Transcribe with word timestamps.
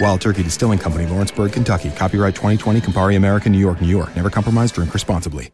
Wild 0.00 0.20
Turkey 0.20 0.42
Distilling 0.42 0.78
Company, 0.78 1.06
Lawrenceburg, 1.06 1.52
Kentucky. 1.52 1.90
Copyright 1.90 2.34
2020, 2.34 2.80
Campari 2.80 3.16
American, 3.16 3.52
New 3.52 3.58
York, 3.58 3.80
New 3.80 3.88
York. 3.88 4.14
Never 4.14 4.30
compromise, 4.30 4.70
drink 4.72 4.92
responsibly. 4.92 5.50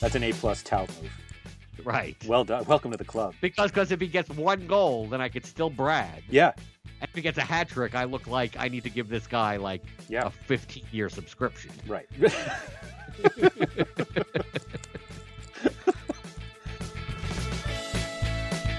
That's 0.00 0.14
an 0.14 0.24
A 0.24 0.32
plus 0.32 0.62
tout 0.62 0.88
move. 1.00 1.12
Right. 1.84 2.16
Well 2.26 2.44
done. 2.44 2.64
Welcome 2.64 2.90
to 2.92 2.96
the 2.96 3.04
club. 3.04 3.34
Because 3.40 3.70
cause 3.70 3.90
if 3.92 4.00
he 4.00 4.06
gets 4.06 4.30
one 4.30 4.66
goal, 4.66 5.06
then 5.08 5.20
I 5.20 5.28
could 5.28 5.44
still 5.44 5.70
brag. 5.70 6.22
Yeah. 6.28 6.52
And 7.00 7.08
if 7.08 7.14
he 7.14 7.22
gets 7.22 7.38
a 7.38 7.42
hat 7.42 7.68
trick, 7.68 7.94
I 7.94 8.04
look 8.04 8.26
like 8.26 8.56
I 8.58 8.68
need 8.68 8.84
to 8.84 8.90
give 8.90 9.08
this 9.08 9.26
guy 9.26 9.56
like 9.56 9.82
Yeah. 10.08 10.26
a 10.26 10.30
15 10.30 10.84
year 10.92 11.08
subscription. 11.08 11.72
Right. 11.86 12.06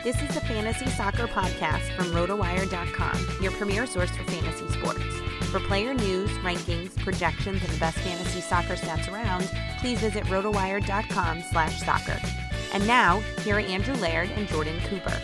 This 0.03 0.21
is 0.21 0.35
the 0.35 0.41
Fantasy 0.41 0.87
Soccer 0.87 1.27
Podcast 1.27 1.95
from 1.95 2.07
RotoWire.com, 2.07 3.41
your 3.41 3.53
premier 3.53 3.85
source 3.85 4.09
for 4.09 4.25
fantasy 4.25 4.67
sports. 4.67 4.99
For 5.49 5.61
player 5.61 5.93
news, 5.93 6.29
rankings, 6.39 6.99
projections, 6.99 7.61
and 7.63 7.71
the 7.71 7.79
best 7.79 7.97
fantasy 7.99 8.41
soccer 8.41 8.75
stats 8.75 9.09
around, 9.09 9.49
please 9.79 10.01
visit 10.01 10.25
RotoWire.com 10.25 11.43
slash 11.49 11.79
soccer. 11.83 12.19
And 12.73 12.85
now, 12.85 13.21
here 13.45 13.55
are 13.55 13.59
Andrew 13.59 13.95
Laird 13.95 14.29
and 14.31 14.45
Jordan 14.49 14.77
Cooper. 14.89 15.17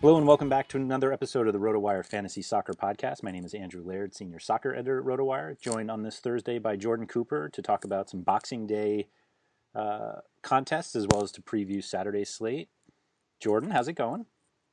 Hello 0.00 0.16
and 0.16 0.26
welcome 0.26 0.48
back 0.48 0.66
to 0.70 0.76
another 0.76 1.12
episode 1.12 1.46
of 1.46 1.52
the 1.52 1.60
RotoWire 1.60 2.04
Fantasy 2.04 2.42
Soccer 2.42 2.72
Podcast. 2.72 3.22
My 3.22 3.30
name 3.30 3.44
is 3.44 3.54
Andrew 3.54 3.84
Laird, 3.84 4.12
senior 4.12 4.40
soccer 4.40 4.74
editor 4.74 4.98
at 4.98 5.04
RotoWire, 5.04 5.56
joined 5.60 5.88
on 5.92 6.02
this 6.02 6.18
Thursday 6.18 6.58
by 6.58 6.74
Jordan 6.74 7.06
Cooper 7.06 7.48
to 7.48 7.62
talk 7.62 7.84
about 7.84 8.10
some 8.10 8.22
Boxing 8.22 8.66
Day 8.66 9.06
uh, 9.72 10.14
contests 10.42 10.96
as 10.96 11.06
well 11.06 11.22
as 11.22 11.32
to 11.32 11.42
preview 11.42 11.82
Saturday's 11.82 12.30
slate. 12.30 12.68
Jordan, 13.40 13.70
how's 13.70 13.88
it 13.88 13.94
going? 13.94 14.26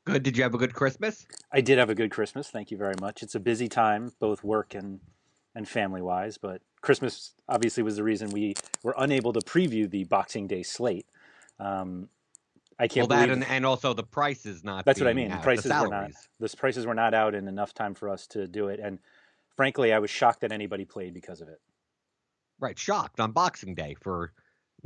Good. 0.05 0.23
Did 0.23 0.37
you 0.37 0.43
have 0.43 0.53
a 0.53 0.57
good 0.57 0.73
Christmas? 0.73 1.25
I 1.51 1.61
did 1.61 1.77
have 1.77 1.89
a 1.89 1.95
good 1.95 2.11
Christmas. 2.11 2.49
Thank 2.49 2.71
you 2.71 2.77
very 2.77 2.95
much. 3.01 3.23
It's 3.23 3.35
a 3.35 3.39
busy 3.39 3.67
time, 3.67 4.13
both 4.19 4.43
work 4.43 4.73
and 4.73 4.99
and 5.55 5.67
family 5.67 6.01
wise, 6.01 6.37
but 6.37 6.61
Christmas 6.81 7.33
obviously 7.49 7.81
was 7.81 7.95
the 7.95 8.03
reason 8.03 8.29
we 8.29 8.53
were 8.83 8.93
unable 8.99 9.33
to 9.33 9.39
preview 9.39 9.89
the 9.89 10.03
Boxing 10.03 10.45
Day 10.45 10.61
slate. 10.61 11.07
Um, 11.59 12.09
I 12.79 12.87
can't 12.87 13.09
well, 13.09 13.19
that 13.19 13.29
and, 13.31 13.43
and 13.43 13.65
also 13.65 13.93
the 13.93 14.03
prices 14.03 14.63
not. 14.63 14.85
That's 14.85 14.99
what 14.99 15.09
I 15.09 15.13
mean. 15.13 15.31
out, 15.31 15.41
prices 15.41 15.71
were 15.71 15.87
not 15.87 16.11
the 16.39 16.55
prices 16.55 16.85
were 16.85 16.93
not 16.93 17.13
out 17.13 17.33
in 17.33 17.47
enough 17.47 17.73
time 17.73 17.95
for 17.95 18.07
us 18.07 18.27
to 18.27 18.47
do 18.47 18.67
it, 18.67 18.79
and 18.79 18.99
frankly, 19.55 19.91
I 19.91 19.99
was 19.99 20.11
shocked 20.11 20.41
that 20.41 20.51
anybody 20.51 20.85
played 20.85 21.13
because 21.13 21.41
of 21.41 21.49
it. 21.49 21.59
Right. 22.59 22.77
Shocked 22.77 23.19
on 23.19 23.31
Boxing 23.31 23.75
Day 23.75 23.95
for 23.99 24.31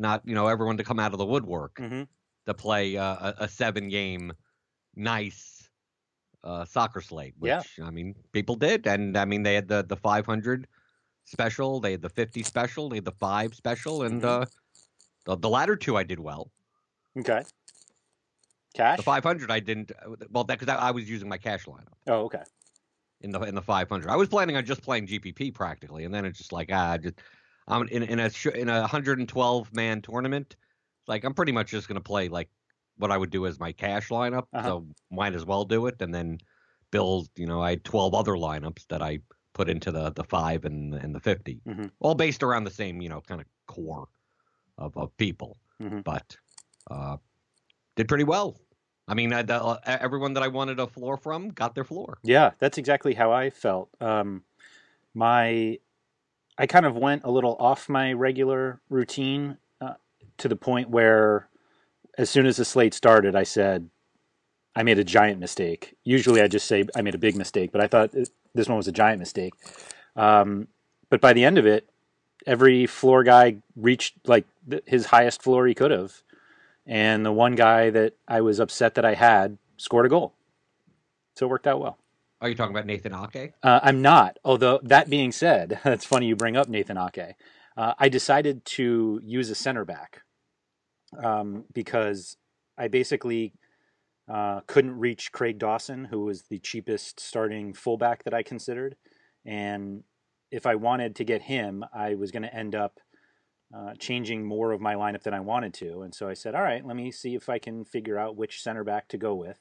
not 0.01 0.28
you 0.28 0.35
know 0.35 0.47
everyone 0.47 0.78
to 0.78 0.84
come 0.84 1.00
out 1.00 1.13
of 1.13 1.19
the 1.19 1.25
woodwork 1.25 1.79
Mhm. 1.79 2.07
to 2.47 2.53
play 2.53 2.97
uh, 2.97 3.31
a, 3.31 3.45
a 3.45 3.47
seven 3.50 3.89
game 3.89 4.34
nice 4.95 5.69
uh, 6.44 6.66
soccer 6.66 7.01
slate. 7.01 7.35
Which 7.39 7.79
Yeah. 7.79 7.85
I 7.88 7.91
mean, 7.91 8.16
people 8.34 8.56
did, 8.56 8.88
and 8.88 9.17
I 9.17 9.25
mean 9.25 9.44
they 9.44 9.56
had 9.56 9.67
the 9.67 9.84
the 9.84 9.97
500 9.97 10.67
special, 11.25 11.79
they 11.79 11.91
had 11.94 12.01
the 12.01 12.09
50 12.09 12.44
special, 12.44 12.90
they 12.90 12.97
had 12.97 13.06
the 13.06 13.11
five 13.13 13.56
special, 13.56 14.03
and 14.03 14.23
Mhm. 14.23 14.25
uh, 14.25 14.45
the, 15.25 15.38
the 15.38 15.50
latter 15.50 15.75
two 15.75 15.97
I 15.97 16.03
did 16.03 16.19
well. 16.19 16.51
Okay. 17.17 17.44
Cash. 18.73 18.97
The 18.97 19.03
500 19.03 19.51
I 19.51 19.59
didn't. 19.61 19.91
uh, 19.91 20.16
Well, 20.29 20.44
that 20.45 20.59
because 20.59 20.73
I, 20.73 20.88
I 20.90 20.91
was 20.91 21.09
using 21.09 21.29
my 21.29 21.38
cash 21.38 21.66
lineup 21.66 21.94
oh, 22.07 22.25
okay. 22.25 22.44
in 23.22 23.31
the 23.31 23.40
in 23.41 23.56
the 23.56 23.61
500. 23.61 24.09
I 24.09 24.16
was 24.16 24.29
planning 24.29 24.56
on 24.56 24.66
just 24.66 24.81
playing 24.81 25.07
GPP 25.07 25.51
practically, 25.51 26.06
and 26.06 26.13
then 26.13 26.25
it's 26.25 26.38
just 26.38 26.51
like 26.51 26.69
ah, 26.72 26.97
just 26.97 27.19
I'm 27.67 27.88
in 27.89 28.03
in 28.03 28.19
a 28.19 28.29
sh- 28.29 28.47
in 28.47 28.69
a 28.69 28.81
112 28.81 29.73
man 29.73 30.01
tournament. 30.01 30.55
Like 31.07 31.23
I'm 31.23 31.33
pretty 31.33 31.51
much 31.51 31.69
just 31.72 31.88
gonna 31.88 32.01
play 32.01 32.29
like 32.29 32.49
what 32.97 33.11
I 33.11 33.17
would 33.17 33.29
do 33.31 33.46
as 33.47 33.59
my 33.59 33.72
cash 33.72 34.09
lineup. 34.09 34.47
Uh-huh. 34.53 34.67
So 34.69 34.87
might 35.11 35.34
as 35.34 35.46
well 35.46 35.66
do 35.66 35.87
it, 35.87 36.02
and 36.02 36.13
then 36.13 36.40
build. 36.91 37.29
You 37.35 37.46
know, 37.47 37.61
I 37.61 37.72
had 37.72 37.84
12 37.84 38.13
other 38.13 38.34
lineups 38.34 38.87
that 38.87 39.02
I 39.02 39.19
put 39.53 39.69
into 39.69 39.91
the 39.91 40.11
the 40.11 40.23
five 40.23 40.66
and 40.66 40.93
and 40.96 41.13
the 41.16 41.19
50, 41.19 41.61
Mhm. 41.67 41.91
all 41.99 42.16
based 42.16 42.43
around 42.43 42.63
the 42.66 42.72
same 42.72 43.02
you 43.02 43.09
know 43.09 43.22
kind 43.22 43.41
of 43.41 43.47
core 43.67 44.07
of 44.78 44.97
of 44.97 45.16
people. 45.17 45.57
Mhm. 45.81 46.03
But 46.03 46.37
uh, 46.90 47.17
did 47.96 48.07
pretty 48.07 48.23
well. 48.23 48.57
I 49.07 49.14
mean, 49.14 49.34
I, 49.34 49.41
the, 49.41 49.55
uh, 49.61 49.79
everyone 49.85 50.34
that 50.34 50.43
I 50.43 50.47
wanted 50.47 50.79
a 50.79 50.87
floor 50.87 51.17
from 51.17 51.49
got 51.49 51.75
their 51.75 51.84
floor. 51.84 52.17
Yeah, 52.23 52.52
that's 52.59 52.78
exactly 52.78 53.14
how 53.14 53.31
I 53.31 53.49
felt. 53.49 53.90
Um, 53.99 54.43
my, 55.14 55.79
I 56.61 56.67
kind 56.67 56.85
of 56.85 56.96
went 56.96 57.23
a 57.23 57.31
little 57.31 57.55
off 57.59 57.90
my 57.90 58.13
regular 58.13 58.79
routine 58.87 59.58
uh, 59.81 59.96
to 60.37 60.47
the 60.47 60.55
point 60.55 60.91
where, 60.91 61.49
as 62.19 62.29
soon 62.29 62.46
as 62.46 62.58
the 62.58 62.66
slate 62.66 62.93
started, 62.93 63.35
I 63.35 63.41
said, 63.41 63.90
I 64.75 64.84
made 64.84 64.99
a 64.99 65.03
giant 65.03 65.40
mistake. 65.40 65.96
Usually, 66.03 66.40
I 66.40 66.47
just 66.47 66.67
say 66.67 66.85
I 66.96 67.02
made 67.02 67.16
a 67.16 67.17
big 67.17 67.35
mistake, 67.35 67.72
but 67.72 67.81
I 67.81 67.87
thought 67.87 68.11
this 68.11 68.67
one 68.67 68.78
was 68.78 68.87
a 68.87 68.91
giant 68.91 69.17
mistake. 69.17 69.53
Um, 70.16 70.67
but 71.09 71.19
by 71.19 71.34
the 71.34 71.43
end 71.43 71.58
of 71.58 71.66
it, 71.66 71.90
every 72.46 72.85
floor 72.85 73.23
guy 73.23 73.55
reached 73.75 74.14
like 74.28 74.46
th- 74.69 74.84
his 74.85 75.07
highest 75.07 75.41
floor 75.41 75.66
he 75.66 75.73
could 75.73 75.90
have, 75.90 76.22
and 76.85 77.25
the 77.25 77.31
one 77.31 77.55
guy 77.55 77.90
that 77.90 78.14
I 78.28 78.41
was 78.41 78.59
upset 78.59 78.93
that 78.96 79.05
I 79.05 79.16
had 79.16 79.57
scored 79.78 80.05
a 80.05 80.09
goal. 80.09 80.35
So 81.35 81.47
it 81.47 81.49
worked 81.49 81.66
out 81.66 81.81
well. 81.81 81.97
Are 82.41 82.49
you 82.49 82.55
talking 82.55 82.76
about 82.76 82.88
Nathan 82.88 83.14
Ake? 83.14 83.53
Uh, 83.61 83.79
I'm 83.84 84.02
not. 84.02 84.40
Although 84.43 84.79
that 84.84 85.09
being 85.09 85.32
said, 85.32 85.79
it's 85.85 86.05
funny 86.05 86.26
you 86.26 86.35
bring 86.35 86.58
up 86.58 86.67
Nathan 86.67 86.97
Ake. 86.97 87.35
Uh, 87.78 87.93
I 87.99 88.09
decided 88.09 88.66
to 88.66 89.22
use 89.23 89.49
a 89.52 89.55
center 89.55 89.85
back 89.85 90.23
um, 91.23 91.66
because 91.72 92.38
I 92.78 92.88
basically 92.88 93.53
uh, 94.28 94.61
couldn't 94.66 94.97
reach 94.97 95.32
Craig 95.32 95.59
Dawson, 95.59 96.05
who 96.05 96.22
was 96.22 96.43
the 96.43 96.58
cheapest 96.58 97.20
starting 97.20 97.73
fullback 97.73 98.23
that 98.23 98.34
I 98.34 98.43
considered, 98.43 98.96
and 99.46 100.03
if 100.52 100.66
I 100.66 100.76
wanted 100.76 101.16
to 101.16 101.23
get 101.23 101.43
him, 101.43 101.85
I 101.93 102.16
was 102.16 102.32
going 102.32 102.43
to 102.43 102.53
end 102.53 102.76
up 102.76 102.99
uh, 103.73 103.93
changing 103.97 104.46
more 104.46 104.72
of 104.72 104.82
my 104.82 104.96
lineup 104.96 105.23
than 105.23 105.34
I 105.34 105.40
wanted 105.40 105.73
to. 105.76 106.02
And 106.02 106.14
so 106.14 106.28
I 106.28 106.34
said, 106.34 106.55
all 106.55 106.61
right, 106.61 106.85
let 106.85 106.97
me 106.97 107.09
see 107.09 107.35
if 107.35 107.47
I 107.47 107.58
can 107.58 107.85
figure 107.85 108.20
out 108.20 108.35
which 108.35 108.61
center 108.61 108.84
back 108.84 109.08
to 109.09 109.17
go 109.17 109.34
with. 109.34 109.59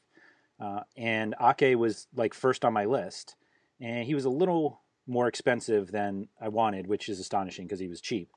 Uh, 0.61 0.81
and 0.97 1.35
Ake 1.41 1.79
was 1.79 2.07
like 2.15 2.35
first 2.35 2.65
on 2.65 2.73
my 2.73 2.85
list, 2.85 3.37
and 3.81 4.05
he 4.07 4.15
was 4.15 4.25
a 4.25 4.31
little 4.31 4.83
more 5.07 5.27
expensive 5.27 5.91
than 5.91 6.29
I 6.41 6.49
wanted, 6.49 6.87
which 6.87 7.09
is 7.09 7.19
astonishing 7.19 7.67
because 7.67 7.81
he 7.81 7.89
was 7.89 8.01
cheap. 8.01 8.31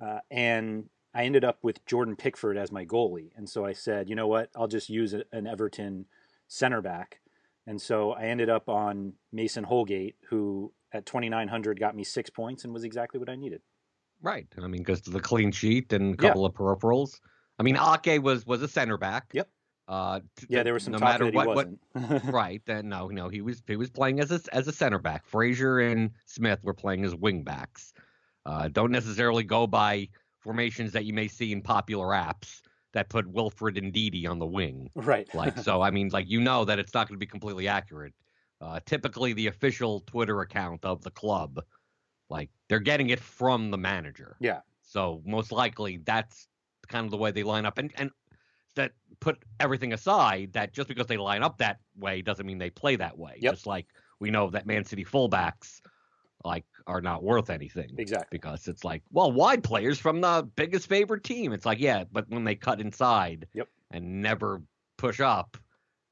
Uh, 0.00 0.18
and 0.30 0.88
I 1.14 1.24
ended 1.24 1.44
up 1.44 1.58
with 1.62 1.84
Jordan 1.86 2.16
Pickford 2.16 2.56
as 2.56 2.72
my 2.72 2.84
goalie. 2.84 3.30
And 3.36 3.48
so 3.48 3.64
I 3.64 3.72
said, 3.72 4.08
you 4.08 4.14
know 4.14 4.26
what, 4.28 4.50
I'll 4.56 4.68
just 4.68 4.88
use 4.88 5.14
an 5.14 5.46
Everton 5.46 6.06
center 6.48 6.80
back. 6.80 7.20
And 7.66 7.80
so 7.80 8.12
I 8.12 8.24
ended 8.24 8.50
up 8.50 8.68
on 8.68 9.14
Mason 9.32 9.64
Holgate, 9.64 10.16
who 10.28 10.72
at 10.92 11.06
2,900 11.06 11.78
got 11.78 11.94
me 11.94 12.04
six 12.04 12.30
points 12.30 12.64
and 12.64 12.72
was 12.72 12.84
exactly 12.84 13.20
what 13.20 13.28
I 13.28 13.36
needed. 13.36 13.62
Right. 14.20 14.46
I 14.56 14.66
mean, 14.66 14.82
because 14.82 15.02
the 15.02 15.20
clean 15.20 15.52
sheet 15.52 15.92
and 15.92 16.14
a 16.14 16.16
couple 16.16 16.42
yeah. 16.42 16.48
of 16.48 16.54
peripherals. 16.54 17.20
I 17.58 17.62
mean, 17.62 17.76
Ake 17.76 18.22
was 18.22 18.46
was 18.46 18.62
a 18.62 18.68
center 18.68 18.96
back. 18.96 19.26
Yep. 19.32 19.48
Uh, 19.92 20.20
yeah, 20.48 20.62
there 20.62 20.72
was 20.72 20.84
some 20.84 20.92
no 20.92 20.98
matter 20.98 21.30
what, 21.30 21.48
what 21.48 21.68
right. 22.24 22.62
Then 22.64 22.88
no, 22.88 23.08
no, 23.08 23.28
he 23.28 23.42
was 23.42 23.62
he 23.66 23.76
was 23.76 23.90
playing 23.90 24.20
as 24.20 24.30
a 24.30 24.40
as 24.50 24.66
a 24.66 24.72
center 24.72 24.98
back. 24.98 25.26
Fraser 25.26 25.80
and 25.80 26.10
Smith 26.24 26.64
were 26.64 26.72
playing 26.72 27.04
as 27.04 27.14
wing 27.14 27.42
backs. 27.42 27.92
Uh, 28.46 28.68
don't 28.68 28.90
necessarily 28.90 29.44
go 29.44 29.66
by 29.66 30.08
formations 30.38 30.92
that 30.92 31.04
you 31.04 31.12
may 31.12 31.28
see 31.28 31.52
in 31.52 31.60
popular 31.60 32.06
apps 32.06 32.62
that 32.94 33.10
put 33.10 33.26
Wilfred 33.26 33.76
Ndidi 33.76 34.26
on 34.26 34.38
the 34.38 34.46
wing. 34.46 34.88
Right. 34.94 35.28
like 35.34 35.58
so, 35.58 35.82
I 35.82 35.90
mean, 35.90 36.08
like 36.08 36.26
you 36.26 36.40
know 36.40 36.64
that 36.64 36.78
it's 36.78 36.94
not 36.94 37.06
going 37.06 37.16
to 37.16 37.24
be 37.24 37.30
completely 37.30 37.68
accurate. 37.68 38.14
Uh, 38.62 38.80
typically, 38.86 39.34
the 39.34 39.48
official 39.48 40.00
Twitter 40.06 40.40
account 40.40 40.86
of 40.86 41.02
the 41.02 41.10
club 41.10 41.62
like 42.30 42.48
they're 42.70 42.80
getting 42.80 43.10
it 43.10 43.20
from 43.20 43.70
the 43.70 43.76
manager. 43.76 44.38
Yeah. 44.40 44.60
So 44.80 45.20
most 45.26 45.52
likely 45.52 45.98
that's 45.98 46.48
kind 46.88 47.04
of 47.04 47.10
the 47.10 47.18
way 47.18 47.30
they 47.30 47.42
line 47.42 47.66
up, 47.66 47.76
and 47.76 47.92
and 47.96 48.10
that 48.76 48.92
put 49.20 49.38
everything 49.60 49.92
aside. 49.92 50.52
That 50.52 50.72
just 50.72 50.88
because 50.88 51.06
they 51.06 51.16
line 51.16 51.42
up 51.42 51.58
that 51.58 51.78
way 51.96 52.22
doesn't 52.22 52.46
mean 52.46 52.58
they 52.58 52.70
play 52.70 52.96
that 52.96 53.18
way. 53.18 53.38
Yep. 53.40 53.54
Just 53.54 53.66
like 53.66 53.86
we 54.20 54.30
know 54.30 54.50
that 54.50 54.66
Man 54.66 54.84
City 54.84 55.04
fullbacks 55.04 55.80
like 56.44 56.64
are 56.86 57.00
not 57.00 57.22
worth 57.22 57.50
anything. 57.50 57.90
Exactly. 57.98 58.28
Because 58.30 58.68
it's 58.68 58.84
like, 58.84 59.02
well, 59.10 59.30
wide 59.32 59.62
players 59.62 59.98
from 59.98 60.20
the 60.20 60.48
biggest 60.56 60.88
favorite 60.88 61.24
team. 61.24 61.52
It's 61.52 61.66
like, 61.66 61.78
yeah, 61.80 62.04
but 62.10 62.28
when 62.28 62.44
they 62.44 62.54
cut 62.54 62.80
inside 62.80 63.46
yep. 63.54 63.68
and 63.90 64.22
never 64.22 64.62
push 64.96 65.20
up, 65.20 65.56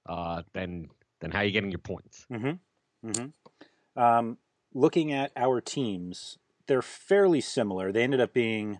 uh, 0.09 0.43
then 0.53 0.89
then 1.21 1.31
how 1.31 1.41
are 1.41 1.45
you 1.45 1.51
getting 1.51 1.71
your 1.71 1.79
points? 1.79 2.27
Mm-hmm. 2.33 3.09
Mm-hmm. 3.09 4.01
Um, 4.01 4.39
looking 4.73 5.13
at 5.13 5.33
our 5.37 5.61
teams, 5.61 6.39
they're 6.67 6.83
fairly 6.83 7.41
similar. 7.41 7.93
They 7.93 8.03
ended 8.03 8.21
up 8.21 8.33
being 8.33 8.79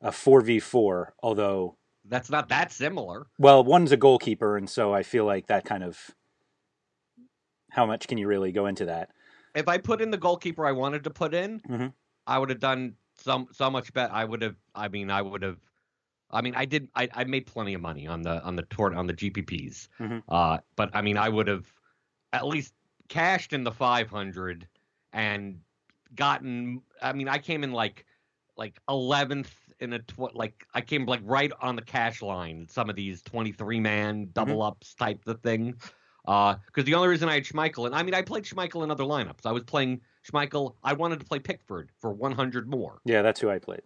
a 0.00 0.10
4v4, 0.10 1.08
although. 1.22 1.76
That's 2.08 2.30
not 2.30 2.48
that 2.48 2.72
similar. 2.72 3.26
Well, 3.38 3.62
one's 3.62 3.92
a 3.92 3.96
goalkeeper, 3.96 4.56
and 4.56 4.68
so 4.68 4.92
I 4.92 5.02
feel 5.02 5.24
like 5.24 5.46
that 5.46 5.64
kind 5.64 5.84
of. 5.84 5.98
How 7.70 7.86
much 7.86 8.06
can 8.06 8.18
you 8.18 8.26
really 8.26 8.52
go 8.52 8.66
into 8.66 8.86
that? 8.86 9.10
If 9.54 9.68
I 9.68 9.78
put 9.78 10.02
in 10.02 10.10
the 10.10 10.18
goalkeeper 10.18 10.66
I 10.66 10.72
wanted 10.72 11.04
to 11.04 11.10
put 11.10 11.32
in, 11.32 11.60
mm-hmm. 11.60 11.86
I 12.26 12.38
would 12.38 12.50
have 12.50 12.60
done 12.60 12.94
some 13.16 13.48
so 13.52 13.70
much 13.70 13.92
better. 13.92 14.12
I 14.12 14.24
would 14.24 14.42
have. 14.42 14.56
I 14.74 14.88
mean, 14.88 15.10
I 15.10 15.22
would 15.22 15.42
have. 15.42 15.58
I 16.30 16.40
mean, 16.40 16.54
I 16.56 16.64
did. 16.64 16.88
I, 16.94 17.08
I 17.12 17.24
made 17.24 17.46
plenty 17.46 17.74
of 17.74 17.80
money 17.80 18.06
on 18.06 18.22
the 18.22 18.42
on 18.42 18.56
the 18.56 18.62
tour 18.62 18.94
on 18.94 19.06
the 19.06 19.14
GPPs. 19.14 19.88
Mm-hmm. 20.00 20.18
Uh, 20.28 20.58
but 20.76 20.90
I 20.94 21.02
mean, 21.02 21.16
I 21.16 21.28
would 21.28 21.48
have 21.48 21.66
at 22.32 22.46
least 22.46 22.74
cashed 23.08 23.52
in 23.52 23.64
the 23.64 23.72
500 23.72 24.66
and 25.12 25.60
gotten. 26.14 26.82
I 27.00 27.12
mean, 27.12 27.28
I 27.28 27.38
came 27.38 27.64
in 27.64 27.72
like 27.72 28.06
like 28.56 28.80
11th 28.88 29.46
in 29.82 29.92
a 29.92 29.98
tw- 29.98 30.34
like 30.34 30.66
I 30.72 30.80
came 30.80 31.04
like 31.06 31.20
right 31.24 31.52
on 31.60 31.76
the 31.76 31.82
cash 31.82 32.22
line. 32.22 32.66
Some 32.70 32.88
of 32.88 32.96
these 32.96 33.22
23 33.22 33.80
man 33.80 34.28
double 34.32 34.54
mm-hmm. 34.54 34.62
ups 34.62 34.94
type 34.94 35.26
of 35.26 35.40
thing. 35.40 35.74
Because 36.24 36.56
uh, 36.78 36.82
the 36.84 36.94
only 36.94 37.08
reason 37.08 37.28
I 37.28 37.34
had 37.34 37.44
Schmeichel, 37.44 37.86
and 37.86 37.94
I 37.94 38.02
mean, 38.04 38.14
I 38.14 38.22
played 38.22 38.44
Schmeichel 38.44 38.84
in 38.84 38.92
other 38.92 39.02
lineups. 39.02 39.44
I 39.44 39.50
was 39.50 39.64
playing 39.64 40.00
Schmeichel. 40.30 40.74
I 40.84 40.92
wanted 40.92 41.18
to 41.18 41.26
play 41.26 41.40
Pickford 41.40 41.90
for 42.00 42.12
100 42.12 42.68
more. 42.68 43.00
Yeah, 43.04 43.22
that's 43.22 43.40
who 43.40 43.50
I 43.50 43.58
played. 43.58 43.82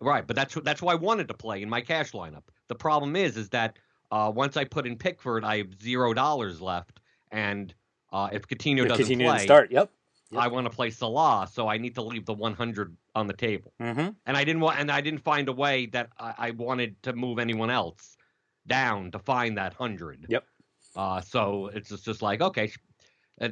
Right, 0.00 0.26
but 0.26 0.34
that's 0.36 0.52
who, 0.52 0.60
that's 0.60 0.80
who 0.80 0.88
I 0.88 0.94
wanted 0.96 1.28
to 1.28 1.34
play 1.34 1.62
in 1.62 1.70
my 1.70 1.80
cash 1.80 2.10
lineup. 2.10 2.42
The 2.68 2.74
problem 2.74 3.16
is, 3.16 3.36
is 3.36 3.48
that 3.50 3.78
uh, 4.10 4.32
once 4.34 4.56
I 4.56 4.64
put 4.64 4.86
in 4.86 4.96
Pickford, 4.96 5.44
I 5.44 5.58
have 5.58 5.80
zero 5.80 6.12
dollars 6.12 6.60
left, 6.60 7.00
and 7.30 7.72
uh, 8.12 8.28
if 8.32 8.46
Coutinho 8.48 8.82
if 8.82 8.88
doesn't 8.88 9.06
Coutinho 9.06 9.30
play, 9.30 9.44
start, 9.44 9.70
yep. 9.70 9.90
Yep. 10.30 10.42
I 10.42 10.48
want 10.48 10.66
to 10.66 10.70
play 10.70 10.90
Salah, 10.90 11.48
so 11.50 11.68
I 11.68 11.78
need 11.78 11.94
to 11.94 12.02
leave 12.02 12.26
the 12.26 12.34
100 12.34 12.96
on 13.16 13.26
the 13.26 13.32
table. 13.32 13.72
Mm-hmm. 13.80 14.10
And 14.26 14.36
I 14.36 14.44
didn't 14.44 14.60
want, 14.60 14.78
and 14.78 14.92
I 14.92 15.00
didn't 15.00 15.20
find 15.24 15.48
a 15.48 15.52
way 15.52 15.86
that 15.86 16.10
I, 16.20 16.34
I, 16.38 16.50
wanted 16.50 17.02
to 17.04 17.14
move 17.14 17.38
anyone 17.38 17.70
else 17.70 18.16
down 18.66 19.10
to 19.12 19.18
find 19.18 19.56
that 19.56 19.72
hundred. 19.72 20.26
Yep. 20.28 20.44
Uh, 20.94 21.20
so 21.22 21.70
it's 21.74 21.88
just, 21.88 22.04
just 22.04 22.22
like 22.22 22.42
okay, 22.42 22.70
uh, 23.40 23.48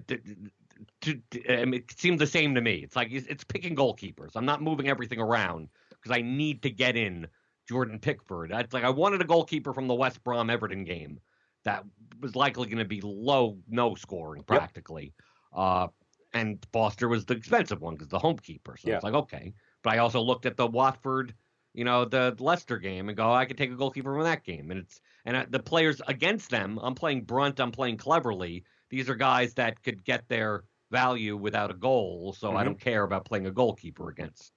to, 1.00 1.20
it 1.32 1.84
seems 1.96 2.18
the 2.18 2.26
same 2.26 2.54
to 2.54 2.60
me. 2.60 2.74
It's 2.74 2.94
like 2.94 3.08
it's 3.10 3.42
picking 3.42 3.74
goalkeepers. 3.74 4.32
I'm 4.36 4.44
not 4.44 4.62
moving 4.62 4.88
everything 4.88 5.18
around 5.18 5.68
because 5.90 6.16
I 6.16 6.20
need 6.20 6.62
to 6.62 6.70
get 6.70 6.94
in 6.94 7.26
Jordan 7.66 7.98
Pickford. 7.98 8.52
It's 8.52 8.74
like 8.74 8.84
I 8.84 8.90
wanted 8.90 9.22
a 9.22 9.24
goalkeeper 9.24 9.72
from 9.72 9.88
the 9.88 9.94
West 9.94 10.22
Brom 10.22 10.50
Everton 10.50 10.84
game 10.84 11.20
that 11.64 11.84
was 12.20 12.36
likely 12.36 12.66
going 12.66 12.78
to 12.78 12.84
be 12.84 13.00
low, 13.02 13.56
no 13.66 13.94
scoring 13.94 14.42
practically. 14.42 15.14
Yep. 15.54 15.58
Uh, 15.58 15.86
and 16.34 16.58
Foster 16.72 17.08
was 17.08 17.24
the 17.24 17.34
expensive 17.34 17.80
one 17.80 17.94
because 17.94 18.08
the 18.08 18.18
home 18.18 18.38
keeper. 18.38 18.76
So 18.78 18.88
yeah. 18.88 18.96
it's 18.96 19.04
like 19.04 19.14
okay, 19.14 19.54
but 19.82 19.94
I 19.94 19.98
also 19.98 20.20
looked 20.20 20.46
at 20.46 20.56
the 20.56 20.66
Watford, 20.66 21.34
you 21.72 21.84
know, 21.84 22.04
the 22.04 22.36
Leicester 22.38 22.78
game 22.78 23.08
and 23.08 23.16
go, 23.16 23.32
I 23.32 23.44
could 23.44 23.56
take 23.56 23.70
a 23.70 23.76
goalkeeper 23.76 24.12
from 24.12 24.24
that 24.24 24.44
game, 24.44 24.70
and 24.70 24.80
it's 24.80 25.00
and 25.24 25.50
the 25.50 25.60
players 25.60 26.02
against 26.08 26.50
them. 26.50 26.78
I'm 26.82 26.94
playing 26.94 27.22
Brunt. 27.24 27.60
I'm 27.60 27.72
playing 27.72 27.96
Cleverley. 27.96 28.64
These 28.90 29.08
are 29.08 29.14
guys 29.14 29.54
that 29.54 29.82
could 29.82 30.04
get 30.04 30.28
their 30.28 30.64
value 30.90 31.36
without 31.36 31.70
a 31.70 31.74
goal, 31.74 32.34
so 32.36 32.48
mm-hmm. 32.48 32.56
I 32.56 32.64
don't 32.64 32.80
care 32.80 33.04
about 33.04 33.24
playing 33.24 33.46
a 33.46 33.50
goalkeeper 33.50 34.10
against. 34.10 34.52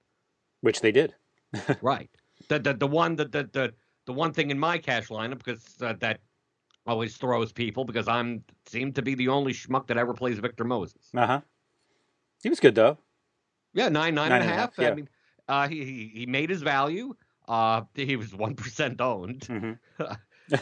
Which 0.60 0.80
they 0.80 0.92
did. 0.92 1.14
right. 1.80 2.10
The, 2.48 2.58
the 2.58 2.74
the 2.74 2.86
one 2.86 3.16
that 3.16 3.32
the, 3.32 3.48
the 3.52 3.72
the 4.06 4.12
one 4.12 4.32
thing 4.32 4.50
in 4.50 4.58
my 4.58 4.78
cash 4.78 5.08
lineup 5.08 5.38
because 5.38 5.76
uh, 5.80 5.94
that 6.00 6.20
always 6.86 7.16
throws 7.16 7.52
people 7.52 7.84
because 7.84 8.08
I'm 8.08 8.42
seem 8.66 8.92
to 8.94 9.02
be 9.02 9.14
the 9.14 9.28
only 9.28 9.52
schmuck 9.52 9.86
that 9.88 9.96
ever 9.96 10.14
plays 10.14 10.38
Victor 10.38 10.64
Moses. 10.64 11.10
Uh 11.14 11.26
huh. 11.26 11.40
He 12.42 12.48
was 12.48 12.60
good 12.60 12.74
though. 12.74 12.98
Yeah, 13.74 13.88
nine, 13.88 14.14
nine, 14.14 14.30
nine 14.30 14.42
and 14.42 14.50
a 14.50 14.52
half. 14.52 14.76
half 14.76 14.78
yeah. 14.78 14.90
I 14.90 14.94
mean, 14.94 15.08
uh, 15.48 15.68
he, 15.68 15.84
he 15.84 16.10
he 16.14 16.26
made 16.26 16.50
his 16.50 16.62
value. 16.62 17.14
Uh, 17.46 17.82
he 17.94 18.16
was 18.16 18.34
one 18.34 18.54
percent 18.54 19.00
owned. 19.00 19.40
Mm-hmm. 19.40 20.12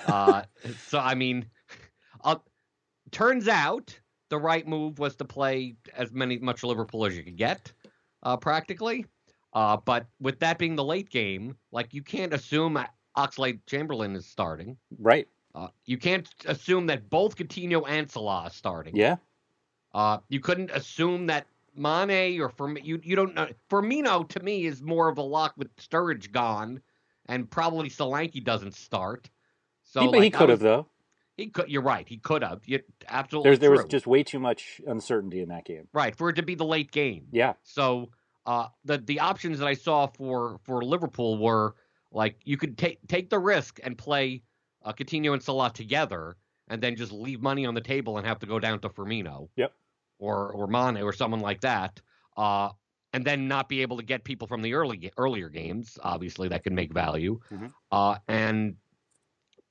uh, 0.09 0.42
so 0.87 0.99
I 0.99 1.14
mean, 1.14 1.47
uh, 2.25 2.37
turns 3.11 3.49
out 3.49 3.99
the 4.28 4.38
right 4.38 4.66
move 4.66 4.99
was 4.99 5.16
to 5.16 5.25
play 5.25 5.76
as 5.97 6.12
many 6.12 6.38
much 6.38 6.62
Liverpool 6.62 7.06
as 7.06 7.16
you 7.16 7.23
could 7.23 7.37
get, 7.37 7.73
uh, 8.23 8.37
practically. 8.37 9.06
Uh, 9.52 9.76
but 9.76 10.06
with 10.21 10.38
that 10.40 10.59
being 10.59 10.76
the 10.76 10.85
late 10.85 11.09
game, 11.09 11.56
like 11.73 11.95
you 11.95 12.02
can't 12.02 12.35
assume 12.35 12.78
Oxlade 13.16 13.61
Chamberlain 13.66 14.14
is 14.14 14.26
starting. 14.26 14.76
Right. 14.99 15.28
Uh, 15.54 15.68
you 15.87 15.97
can't 15.97 16.28
assume 16.45 16.87
that 16.87 17.09
both 17.09 17.37
Coutinho 17.37 17.83
and 17.88 18.11
Salah 18.11 18.42
are 18.45 18.50
starting. 18.50 18.95
Yeah. 18.95 19.16
Uh, 19.95 20.18
you 20.28 20.40
couldn't 20.40 20.71
assume 20.73 21.26
that 21.28 21.47
Mane 21.76 22.40
or 22.40 22.49
for 22.49 22.76
you 22.78 23.00
you 23.02 23.16
don't 23.16 23.35
know 23.35 23.49
Firmino 23.71 24.28
to 24.28 24.40
me 24.40 24.66
is 24.66 24.83
more 24.83 25.09
of 25.09 25.18
a 25.18 25.23
lock 25.23 25.54
with 25.56 25.75
Sturridge 25.76 26.33
gone, 26.33 26.80
and 27.26 27.50
probably 27.50 27.88
Solanke 27.88 28.42
doesn't 28.42 28.75
start. 28.75 29.30
So 29.83 30.00
he, 30.00 30.09
like, 30.09 30.23
he 30.23 30.30
could 30.30 30.49
have 30.49 30.61
though. 30.61 30.87
He 31.37 31.49
could. 31.49 31.68
You're 31.68 31.83
right. 31.83 32.09
He 32.09 32.16
could 32.16 32.42
have. 32.42 32.62
You, 32.64 32.80
absolutely. 33.09 33.50
There's, 33.50 33.59
there 33.59 33.71
was 33.71 33.85
just 33.85 34.06
way 34.06 34.23
too 34.23 34.38
much 34.38 34.80
uncertainty 34.87 35.42
in 35.42 35.50
that 35.50 35.64
game. 35.64 35.87
Right 35.92 36.14
for 36.16 36.30
it 36.30 36.37
to 36.37 36.42
be 36.42 36.54
the 36.54 36.64
late 36.64 36.90
game. 36.90 37.26
Yeah. 37.30 37.54
So 37.62 38.11
uh, 38.47 38.68
the 38.85 38.99
the 38.99 39.21
options 39.21 39.59
that 39.59 39.68
I 39.68 39.75
saw 39.75 40.06
for 40.06 40.59
for 40.64 40.83
Liverpool 40.83 41.38
were 41.38 41.75
like 42.11 42.40
you 42.45 42.56
could 42.56 42.78
take 42.78 43.06
take 43.06 43.28
the 43.28 43.38
risk 43.38 43.80
and 43.85 43.99
play 43.99 44.42
uh, 44.83 44.92
Coutinho 44.92 45.35
and 45.35 45.42
Salah 45.42 45.73
together, 45.73 46.37
and 46.68 46.83
then 46.83 46.97
just 46.97 47.12
leave 47.12 47.42
money 47.42 47.66
on 47.66 47.75
the 47.75 47.80
table 47.80 48.16
and 48.16 48.26
have 48.26 48.38
to 48.38 48.47
go 48.47 48.59
down 48.59 48.80
to 48.80 48.88
Firmino. 48.88 49.49
Yep 49.56 49.73
or 50.19 50.53
or 50.53 50.67
Mane 50.67 50.99
or 50.99 51.13
someone 51.13 51.41
like 51.41 51.61
that, 51.61 52.01
uh, 52.37 52.71
and 53.13 53.25
then 53.25 53.49
not 53.49 53.69
be 53.69 53.83
able 53.83 53.97
to 53.97 54.03
get 54.03 54.25
people 54.25 54.47
from 54.47 54.63
the 54.63 54.75
early 54.75 55.11
earlier 55.17 55.49
games. 55.49 55.99
Obviously, 56.03 56.49
that 56.49 56.65
can 56.65 56.75
make 56.75 56.93
value, 56.93 57.41
mm-hmm. 57.53 57.67
uh, 57.93 58.19
and 58.29 58.77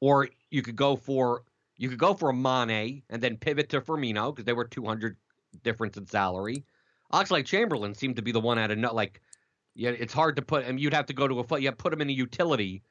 or 0.01 0.29
you 0.49 0.61
could 0.61 0.75
go 0.75 0.95
for 0.95 1.43
you 1.77 1.89
could 1.89 1.99
go 1.99 2.13
for 2.13 2.29
a 2.29 2.33
Mane 2.33 3.03
and 3.09 3.21
then 3.21 3.37
pivot 3.37 3.69
to 3.69 3.81
Firmino 3.81 4.33
because 4.33 4.45
they 4.45 4.53
were 4.53 4.65
200 4.65 5.17
difference 5.63 5.97
in 5.97 6.07
salary. 6.07 6.63
Oxlade 7.13 7.45
Chamberlain 7.45 7.93
seemed 7.93 8.15
to 8.15 8.21
be 8.21 8.31
the 8.31 8.39
one 8.39 8.57
out 8.57 8.71
of 8.71 8.77
no 8.77 8.93
like 8.93 9.21
yeah, 9.75 9.89
it's 9.89 10.13
hard 10.13 10.37
to 10.37 10.41
put. 10.41 10.63
I 10.65 10.69
mean, 10.69 10.77
you'd 10.77 10.93
have 10.93 11.05
to 11.07 11.13
go 11.13 11.27
to 11.27 11.39
a 11.39 11.43
full. 11.43 11.59
You 11.59 11.71
put 11.73 11.91
him 11.91 12.01
in 12.01 12.09
a 12.09 12.13
utility, 12.13 12.81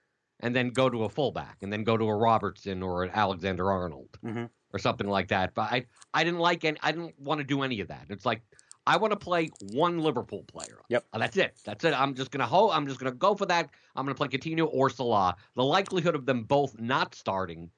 and 0.41 0.55
then 0.55 0.69
go 0.69 0.91
to 0.91 1.05
a 1.05 1.09
fullback, 1.09 1.59
and 1.63 1.73
then 1.73 1.83
go 1.83 1.97
to 1.97 2.05
a 2.05 2.15
Robertson 2.15 2.83
or 2.83 3.05
an 3.05 3.11
Alexander 3.15 3.73
Arnold 3.73 4.19
Mhm. 4.23 4.51
Or 4.75 4.79
something 4.79 5.09
like 5.09 5.29
that. 5.29 5.55
But 5.55 5.73
I, 5.73 5.87
I 6.13 6.25
didn't 6.25 6.41
like 6.41 6.65
any. 6.65 6.77
I 6.83 6.93
didn't 6.93 7.19
want 7.19 7.39
to 7.39 7.45
do 7.45 7.63
any 7.63 7.81
of 7.81 7.89
that. 7.89 8.07
It's 8.11 8.27
like 8.27 8.43
I 8.87 8.97
want 8.97 9.13
to 9.13 9.17
play 9.17 9.51
one 9.73 10.01
Liverpool 10.01 10.43
player. 10.43 10.81
Yep. 10.89 11.07
Uh, 11.13 11.19
that's 11.19 11.37
it. 11.37 11.57
That's 11.65 11.85
it. 11.85 11.99
I'm 11.99 12.15
just 12.15 12.31
gonna 12.31 12.47
ho. 12.47 12.71
I'm 12.71 12.87
just 12.87 12.99
gonna 12.99 13.13
go 13.13 13.35
for 13.35 13.47
that. 13.47 13.71
I'm 13.97 14.05
gonna 14.05 14.17
play 14.17 14.29
Coutinho 14.29 14.69
or 14.71 14.91
Salah. 14.91 15.37
The 15.55 15.65
likelihood 15.65 16.15
of 16.15 16.27
them 16.27 16.43
both 16.43 16.79
not 16.79 17.15
starting 17.15 17.71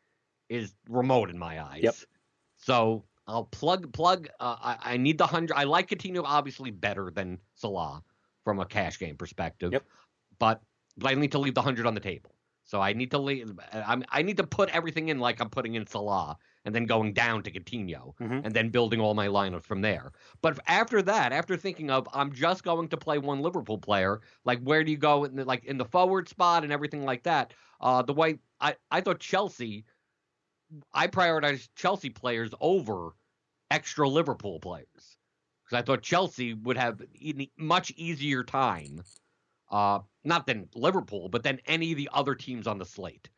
is 0.48 0.74
remote 0.88 1.30
in 1.30 1.38
my 1.38 1.62
eyes. 1.62 1.82
Yep. 1.82 1.94
So 2.56 3.04
I'll 3.26 3.44
plug 3.44 3.92
plug. 3.92 4.28
Uh, 4.40 4.56
I, 4.60 4.94
I 4.94 4.96
need 4.96 5.18
the 5.18 5.26
hundred. 5.26 5.54
I 5.54 5.64
like 5.64 5.90
Coutinho 5.90 6.22
obviously 6.24 6.70
better 6.70 7.12
than 7.14 7.38
Salah 7.54 8.02
from 8.42 8.58
a 8.58 8.64
cash 8.64 8.98
game 8.98 9.16
perspective. 9.16 9.72
Yep. 9.72 9.84
But 10.38 10.62
but 10.96 11.10
I 11.10 11.14
need 11.14 11.32
to 11.32 11.38
leave 11.38 11.54
the 11.54 11.62
hundred 11.62 11.86
on 11.86 11.94
the 11.94 12.00
table. 12.00 12.32
So 12.64 12.80
I 12.80 12.92
need 12.94 13.12
to 13.12 13.18
leave. 13.18 13.52
I'm, 13.72 14.02
I 14.08 14.22
need 14.22 14.38
to 14.38 14.46
put 14.46 14.70
everything 14.70 15.08
in 15.08 15.20
like 15.20 15.40
I'm 15.40 15.50
putting 15.50 15.74
in 15.74 15.86
Salah, 15.86 16.36
and 16.66 16.74
then 16.74 16.84
going 16.84 17.14
down 17.14 17.42
to 17.44 17.50
Coutinho, 17.52 18.14
Mhm. 18.18 18.44
and 18.44 18.54
then 18.54 18.70
building 18.70 19.00
all 19.00 19.14
my 19.14 19.28
lineups 19.28 19.64
from 19.64 19.80
there. 19.82 20.12
But 20.42 20.60
after 20.66 21.00
that, 21.02 21.32
after 21.32 21.56
thinking 21.56 21.90
of 21.90 22.08
I'm 22.12 22.32
just 22.32 22.64
going 22.64 22.88
to 22.88 22.98
play 22.98 23.18
one 23.18 23.40
Liverpool 23.40 23.78
player, 23.78 24.20
like 24.44 24.60
where 24.62 24.84
do 24.84 24.90
you 24.90 24.98
go 24.98 25.24
in 25.24 25.36
the, 25.36 25.44
like 25.46 25.64
in 25.64 25.78
the 25.78 25.86
forward 25.86 26.28
spot 26.28 26.64
and 26.64 26.72
everything 26.72 27.04
like 27.04 27.22
that? 27.24 27.54
Uh, 27.80 28.02
the 28.02 28.14
way 28.14 28.40
I 28.60 28.76
I 28.90 29.00
thought 29.00 29.20
Chelsea, 29.20 29.86
I 30.92 31.06
prioritized 31.06 31.68
Chelsea 31.76 32.10
players 32.10 32.50
over 32.60 33.10
extra 33.70 34.08
Liverpool 34.08 34.60
players 34.60 35.18
because 35.64 35.78
I 35.78 35.82
thought 35.82 36.02
Chelsea 36.02 36.54
would 36.54 36.76
have 36.78 37.02
a 37.02 37.50
much 37.58 37.92
easier 37.96 38.44
time, 38.44 39.02
uh, 39.70 40.00
not 40.24 40.46
than 40.46 40.68
Liverpool, 40.74 41.28
but 41.28 41.42
than 41.44 41.60
any 41.66 41.92
of 41.92 41.98
the 41.98 42.10
other 42.12 42.34
teams 42.36 42.66
on 42.66 42.78
the 42.78 42.86
slate, 42.86 43.30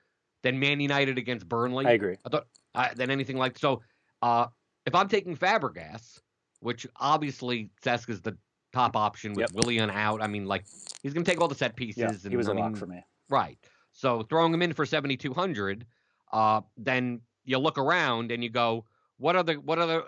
than 0.42 0.58
Man 0.60 0.80
United 0.80 1.18
against 1.18 1.48
Burnley. 1.48 1.86
I 1.86 1.92
agree. 1.92 2.16
I 2.24 2.28
thought 2.30 2.48
uh, 2.78 2.94
than 2.94 3.10
anything 3.10 3.36
like 3.36 3.58
so. 3.58 3.82
Uh, 4.22 4.46
if 4.86 4.94
I'm 4.94 5.08
taking 5.08 5.36
Fabregas, 5.36 6.20
which 6.60 6.86
obviously 6.96 7.70
Cesc 7.84 8.08
is 8.08 8.20
the 8.22 8.36
top 8.72 8.96
option 8.96 9.32
with 9.32 9.40
Yep. 9.40 9.50
Willian 9.52 9.90
out, 9.90 10.22
I 10.22 10.26
mean, 10.26 10.46
like 10.46 10.64
he's 11.02 11.12
going 11.12 11.24
to 11.24 11.30
take 11.30 11.40
all 11.40 11.48
the 11.48 11.54
set 11.54 11.76
pieces. 11.76 11.98
Yeah, 11.98 12.08
and 12.08 12.30
he 12.30 12.36
was 12.36 12.48
I 12.48 12.52
a 12.52 12.54
lock 12.54 12.72
mean, 12.72 12.74
for 12.76 12.86
me. 12.86 13.04
Right. 13.28 13.58
So 13.92 14.22
throwing 14.22 14.54
him 14.54 14.62
in 14.62 14.72
for 14.72 14.86
7,200, 14.86 15.84
uh, 16.32 16.60
then 16.76 17.20
you 17.44 17.58
look 17.58 17.78
around 17.78 18.30
and 18.32 18.42
you 18.42 18.50
go, 18.50 18.84
what 19.18 19.36
are 19.36 19.42
the, 19.42 19.54
what 19.54 19.78
are 19.78 19.86
the, 19.86 20.04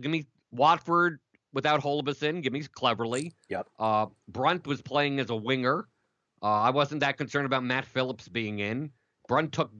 give 0.00 0.10
me 0.10 0.26
Watford 0.52 1.18
without 1.52 1.82
Holbison, 1.82 2.42
give 2.42 2.52
me 2.52 2.62
Cleverley. 2.62 3.32
Yep. 3.48 3.66
Uh, 3.78 4.06
Brunt 4.28 4.66
was 4.66 4.80
playing 4.80 5.18
as 5.20 5.30
a 5.30 5.36
winger. 5.36 5.88
Uh, 6.42 6.46
I 6.46 6.70
wasn't 6.70 7.00
that 7.00 7.16
concerned 7.18 7.46
about 7.46 7.64
Matt 7.64 7.84
Phillips 7.84 8.28
being 8.28 8.58
in. 8.60 8.90
Brunt 9.28 9.52
took, 9.52 9.70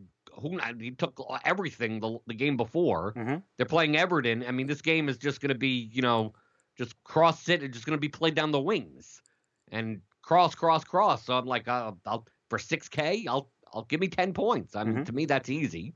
who, 0.41 0.59
he 0.79 0.91
took 0.93 1.21
everything 1.45 2.01
the, 2.01 2.19
the 2.27 2.35
game 2.35 2.57
before. 2.57 3.15
Mhm. 3.15 3.43
They're 3.57 3.67
playing 3.67 3.97
Everton. 3.97 4.45
I 4.45 4.51
mean, 4.51 4.67
this 4.67 4.83
game 4.83 5.09
is 5.09 5.17
just 5.19 5.41
going 5.41 5.51
to 5.51 5.59
be, 5.59 5.91
you 5.93 6.03
know, 6.03 6.33
just 6.77 7.03
cross 7.05 7.49
it. 7.49 7.63
It's 7.63 7.75
just 7.75 7.87
going 7.87 7.97
to 7.97 8.01
be 8.01 8.09
played 8.09 8.35
down 8.35 8.51
the 8.51 8.61
wings 8.61 9.23
and 9.71 10.01
cross, 10.23 10.55
cross, 10.55 10.85
cross. 10.85 11.25
So 11.25 11.37
I'm 11.37 11.47
like, 11.47 11.69
uh, 11.69 11.93
I'll 12.07 12.27
for 12.49 12.59
six 12.59 12.89
K, 12.89 13.27
I'll 13.29 13.53
I'll 13.73 13.85
give 13.85 14.01
me 14.01 14.09
ten 14.09 14.33
points. 14.35 14.77
I 14.77 14.85
mean, 14.85 15.01
Mhm. 15.01 15.05
to 15.05 15.13
me, 15.13 15.25
that's 15.27 15.49
easy. 15.51 15.95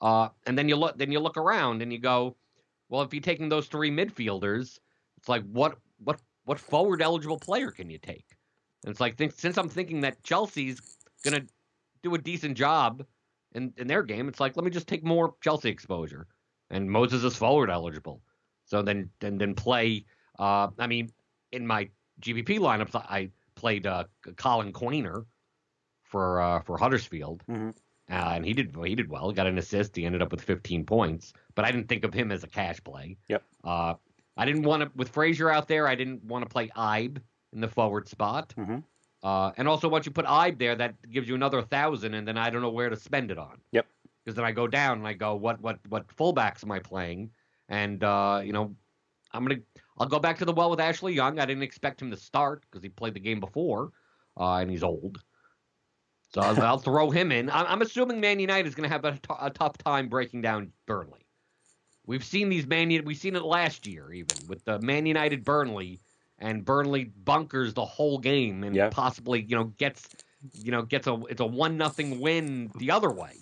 Uh, 0.00 0.30
and 0.46 0.58
then 0.58 0.68
you 0.68 0.76
look, 0.76 0.98
then 0.98 1.12
you 1.12 1.20
look 1.20 1.36
around 1.36 1.82
and 1.82 1.92
you 1.92 1.98
go, 1.98 2.36
well, 2.88 3.02
if 3.02 3.14
you're 3.14 3.22
taking 3.22 3.48
those 3.48 3.68
three 3.68 3.90
midfielders, 3.90 4.78
it's 5.16 5.28
like 5.28 5.44
what 5.44 5.78
what 5.98 6.20
what 6.44 6.58
forward 6.58 7.02
eligible 7.02 7.38
player 7.38 7.70
can 7.70 7.90
you 7.90 7.98
take? 7.98 8.36
And 8.84 8.90
it's 8.90 9.00
like 9.00 9.16
think, 9.16 9.32
since 9.32 9.56
I'm 9.58 9.68
thinking 9.68 10.00
that 10.02 10.22
Chelsea's 10.24 10.82
gonna 11.24 11.46
do 12.02 12.14
a 12.14 12.18
decent 12.18 12.56
job 12.56 13.06
in 13.54 13.72
in 13.76 13.86
their 13.86 14.02
game, 14.02 14.28
it's 14.28 14.40
like 14.40 14.56
let 14.56 14.64
me 14.64 14.70
just 14.70 14.88
take 14.88 15.04
more 15.04 15.34
Chelsea 15.40 15.68
exposure. 15.70 16.26
And 16.70 16.90
Moses 16.90 17.22
is 17.24 17.36
forward 17.36 17.70
eligible, 17.70 18.22
so 18.64 18.82
then 18.82 19.10
then 19.20 19.38
then 19.38 19.54
play. 19.54 20.04
Uh, 20.38 20.68
I 20.78 20.86
mean, 20.86 21.10
in 21.52 21.66
my 21.66 21.90
GPP 22.20 22.58
lineups, 22.58 22.94
I 22.94 23.30
played 23.54 23.86
uh, 23.86 24.04
Collin 24.36 24.72
Quaner 24.72 25.26
for 26.04 26.40
uh, 26.40 26.60
for 26.62 26.78
Huddersfield, 26.78 27.42
Mhm. 27.48 27.70
uh, 28.10 28.12
and 28.34 28.44
he 28.44 28.52
did 28.54 28.74
he 28.84 28.94
did 28.94 29.08
well. 29.08 29.28
He 29.28 29.34
got 29.34 29.46
an 29.46 29.58
assist. 29.58 29.96
He 29.96 30.04
ended 30.06 30.22
up 30.22 30.30
with 30.32 30.40
15 30.42 30.84
points, 30.86 31.32
but 31.54 31.64
I 31.64 31.72
didn't 31.72 31.88
think 31.88 32.04
of 32.04 32.14
him 32.14 32.32
as 32.32 32.44
a 32.44 32.48
cash 32.48 32.82
play. 32.82 33.18
Yep. 33.28 33.42
Uh, 33.64 33.94
I 34.36 34.46
didn't 34.46 34.62
want 34.62 34.82
to 34.82 34.90
with 34.96 35.10
Fraser 35.10 35.50
out 35.50 35.68
there. 35.68 35.86
I 35.86 35.94
didn't 35.94 36.24
want 36.24 36.42
to 36.44 36.48
play 36.48 36.70
Ibe 36.76 37.20
in 37.52 37.60
the 37.60 37.68
forward 37.68 38.08
spot. 38.08 38.54
Mhm. 38.56 38.82
Uh, 39.22 39.52
and 39.56 39.68
also, 39.68 39.88
once 39.88 40.04
you 40.04 40.12
put 40.12 40.26
Ibe 40.26 40.58
there, 40.58 40.74
that 40.74 40.94
gives 41.10 41.28
you 41.28 41.34
another 41.34 41.62
thousand, 41.62 42.14
and 42.14 42.26
then 42.26 42.36
I 42.36 42.50
don't 42.50 42.62
know 42.62 42.70
where 42.70 42.88
to 42.88 42.96
spend 42.96 43.30
it 43.30 43.38
on. 43.38 43.58
Yep. 43.70 43.86
Because 44.24 44.36
then 44.36 44.44
I 44.44 44.52
go 44.52 44.66
down 44.66 44.98
and 44.98 45.06
I 45.06 45.12
go, 45.12 45.34
what 45.34 45.60
what 45.60 45.78
what 45.88 46.06
fullbacks 46.16 46.64
am 46.64 46.72
I 46.72 46.80
playing? 46.80 47.30
And 47.68 48.02
uh, 48.02 48.42
you 48.44 48.52
know, 48.52 48.74
I'm 49.32 49.44
gonna 49.44 49.60
I'll 49.98 50.08
go 50.08 50.18
back 50.18 50.38
to 50.38 50.44
the 50.44 50.52
well 50.52 50.70
with 50.70 50.80
Ashley 50.80 51.14
Young. 51.14 51.38
I 51.38 51.46
didn't 51.46 51.62
expect 51.62 52.02
him 52.02 52.10
to 52.10 52.16
start 52.16 52.64
because 52.68 52.82
he 52.82 52.88
played 52.88 53.14
the 53.14 53.20
game 53.20 53.40
before, 53.40 53.92
uh, 54.38 54.56
and 54.56 54.70
he's 54.70 54.82
old. 54.82 55.22
So 56.34 56.40
I'll, 56.40 56.78
throw 56.78 57.10
him 57.10 57.30
in. 57.30 57.50
I'm, 57.50 57.66
I'm 57.66 57.82
assuming 57.82 58.20
Man 58.20 58.40
United 58.40 58.66
is 58.66 58.74
going 58.74 58.88
to 58.88 58.92
have 58.92 59.04
a, 59.04 59.12
t- 59.12 59.34
a 59.40 59.50
tough 59.50 59.76
time 59.78 60.08
breaking 60.08 60.40
down 60.40 60.72
Burnley. 60.86 61.26
We've 62.06 62.24
seen 62.24 62.48
these 62.48 62.66
Man 62.66 62.90
United. 62.90 63.06
We've 63.06 63.16
seen 63.16 63.36
it 63.36 63.42
last 63.42 63.86
year, 63.86 64.12
even 64.12 64.36
with 64.48 64.64
the 64.64 64.80
Man 64.80 65.06
United 65.06 65.44
Burnley, 65.44 66.00
and 66.42 66.64
Burnley 66.64 67.04
bunkers 67.04 67.72
the 67.74 67.84
whole 67.84 68.18
game 68.18 68.64
and 68.64 68.74
Yeah. 68.76 68.90
possibly 68.90 69.40
you 69.42 69.56
know 69.56 69.64
gets 69.64 70.08
you 70.52 70.72
know 70.72 70.82
gets 70.82 71.06
a 71.06 71.14
it's 71.30 71.40
a 71.40 71.46
one 71.46 71.76
nothing 71.78 72.20
win 72.20 72.70
the 72.78 72.90
other 72.90 73.10
way 73.10 73.38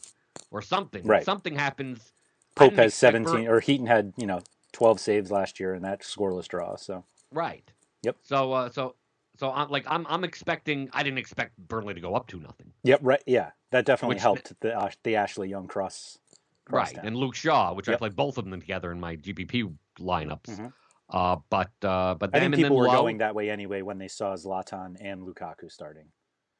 or 0.52 0.62
something. 0.62 1.02
Right. 1.04 1.24
Something 1.24 1.56
happens. 1.56 2.12
Pope 2.56 2.74
has 2.74 2.94
17, 2.94 3.46
or 3.46 3.60
Heaton 3.60 3.86
had, 3.86 4.12
you 4.16 4.26
know, 4.26 4.40
12 4.72 4.98
saves 5.00 5.30
last 5.30 5.60
year 5.60 5.72
in 5.74 5.82
that 5.82 6.02
scoreless 6.02 6.48
draw. 6.48 6.74
So, 6.76 7.04
Right. 7.32 7.64
Yep. 8.02 8.16
So 8.22 8.52
uh, 8.52 8.70
so 8.70 8.96
so 9.38 9.50
I'm 9.50 9.70
like 9.70 9.84
I'm 9.88 10.06
I'm 10.08 10.24
expecting 10.24 10.90
I 10.92 11.02
didn't 11.02 11.18
expect 11.18 11.56
Burnley 11.58 11.94
to 11.94 12.00
go 12.00 12.14
up 12.14 12.26
two 12.26 12.40
nothing. 12.40 12.72
yep, 12.82 13.00
right. 13.02 13.22
Yeah, 13.26 13.50
that 13.70 13.86
definitely 13.86 14.16
Which- 14.16 14.22
helped 14.22 14.52
the, 14.60 14.74
Ash- 14.74 14.96
the 15.04 15.16
Ashley 15.16 15.48
Young 15.48 15.66
cross. 15.68 16.18
cross 16.66 16.88
Right. 16.88 16.96
down. 16.96 17.06
And 17.06 17.16
Luke 17.16 17.34
Shaw, 17.34 17.72
which 17.74 17.88
I 17.88 17.96
played 17.96 18.16
both 18.16 18.36
of 18.38 18.44
them 18.44 18.60
together 18.60 18.90
in 18.92 19.00
my 19.00 19.16
GPP 19.16 19.72
lineups. 19.98 20.42
Mhm. 20.58 20.72
Uh, 21.10 21.36
but 21.50 21.70
uh, 21.82 22.14
but 22.14 22.30
I 22.32 22.38
think 22.40 22.44
and 22.46 22.54
people 22.54 22.76
were 22.76 22.86
low, 22.86 23.02
going 23.02 23.18
that 23.18 23.34
way 23.34 23.50
anyway 23.50 23.82
when 23.82 23.98
they 23.98 24.08
saw 24.08 24.34
Zlatan 24.34 24.96
and 25.00 25.22
Lukaku 25.22 25.70
starting. 25.70 26.06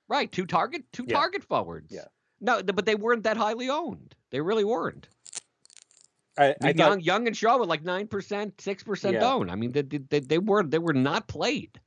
right 0.08 0.30
two 0.30 0.46
target 0.46 0.82
two 0.92 1.04
Yeah. 1.08 1.16
target 1.18 1.44
forwards. 1.44 1.92
Yeah. 1.92 2.06
No, 2.40 2.62
but 2.62 2.84
they 2.86 2.94
weren't 2.94 3.22
that 3.24 3.36
highly 3.36 3.68
owned. 3.68 4.14
They 4.30 4.40
really 4.40 4.64
weren't. 4.64 5.08
I, 6.38 6.46
I 6.46 6.56
I 6.62 6.72
thought, 6.72 6.76
Young, 6.76 7.00
Young 7.00 7.26
and 7.26 7.36
Shaw 7.36 7.58
were 7.58 7.66
like 7.66 7.82
nine 7.84 8.08
percent, 8.08 8.60
six 8.60 8.82
percent 8.82 9.14
Yeah. 9.14 9.32
owned. 9.32 9.50
I 9.50 9.54
mean, 9.56 9.72
they, 9.72 9.82
they 9.82 10.20
they 10.20 10.38
were 10.38 10.62
they 10.64 10.78
were 10.78 10.94
not 10.94 11.28
played. 11.28 11.78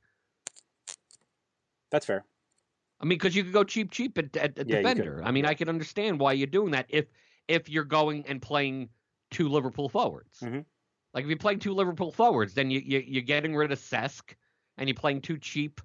that's 1.90 2.06
fair. 2.06 2.24
I 3.00 3.04
mean, 3.04 3.18
because 3.18 3.36
you 3.36 3.44
could 3.44 3.52
go 3.52 3.64
cheap, 3.64 3.90
cheap 3.90 4.16
at, 4.18 4.36
at, 4.36 4.58
at 4.58 4.68
Yeah, 4.68 4.76
defender. 4.76 5.20
I 5.24 5.30
mean, 5.32 5.44
I 5.44 5.54
can 5.54 5.68
understand 5.68 6.18
why 6.18 6.32
you're 6.32 6.46
doing 6.46 6.70
that 6.72 6.86
if 6.88 7.06
if 7.48 7.68
you're 7.68 7.84
going 7.84 8.26
and 8.26 8.40
playing 8.40 8.88
two 9.30 9.48
Liverpool 9.48 9.88
forwards. 9.88 10.38
Mhm. 10.40 10.64
Like 11.14 11.24
if 11.24 11.28
you're 11.30 11.38
playing 11.38 11.60
two 11.60 11.72
Liverpool 11.72 12.10
forwards, 12.10 12.54
then 12.54 12.70
you, 12.70 12.80
you 12.84 13.02
you're 13.06 13.22
getting 13.22 13.54
rid 13.54 13.70
of 13.72 13.78
Cesc 13.78 14.34
and 14.76 14.88
you're 14.88 14.94
playing 14.96 15.20
two 15.22 15.38
cheap 15.38 15.80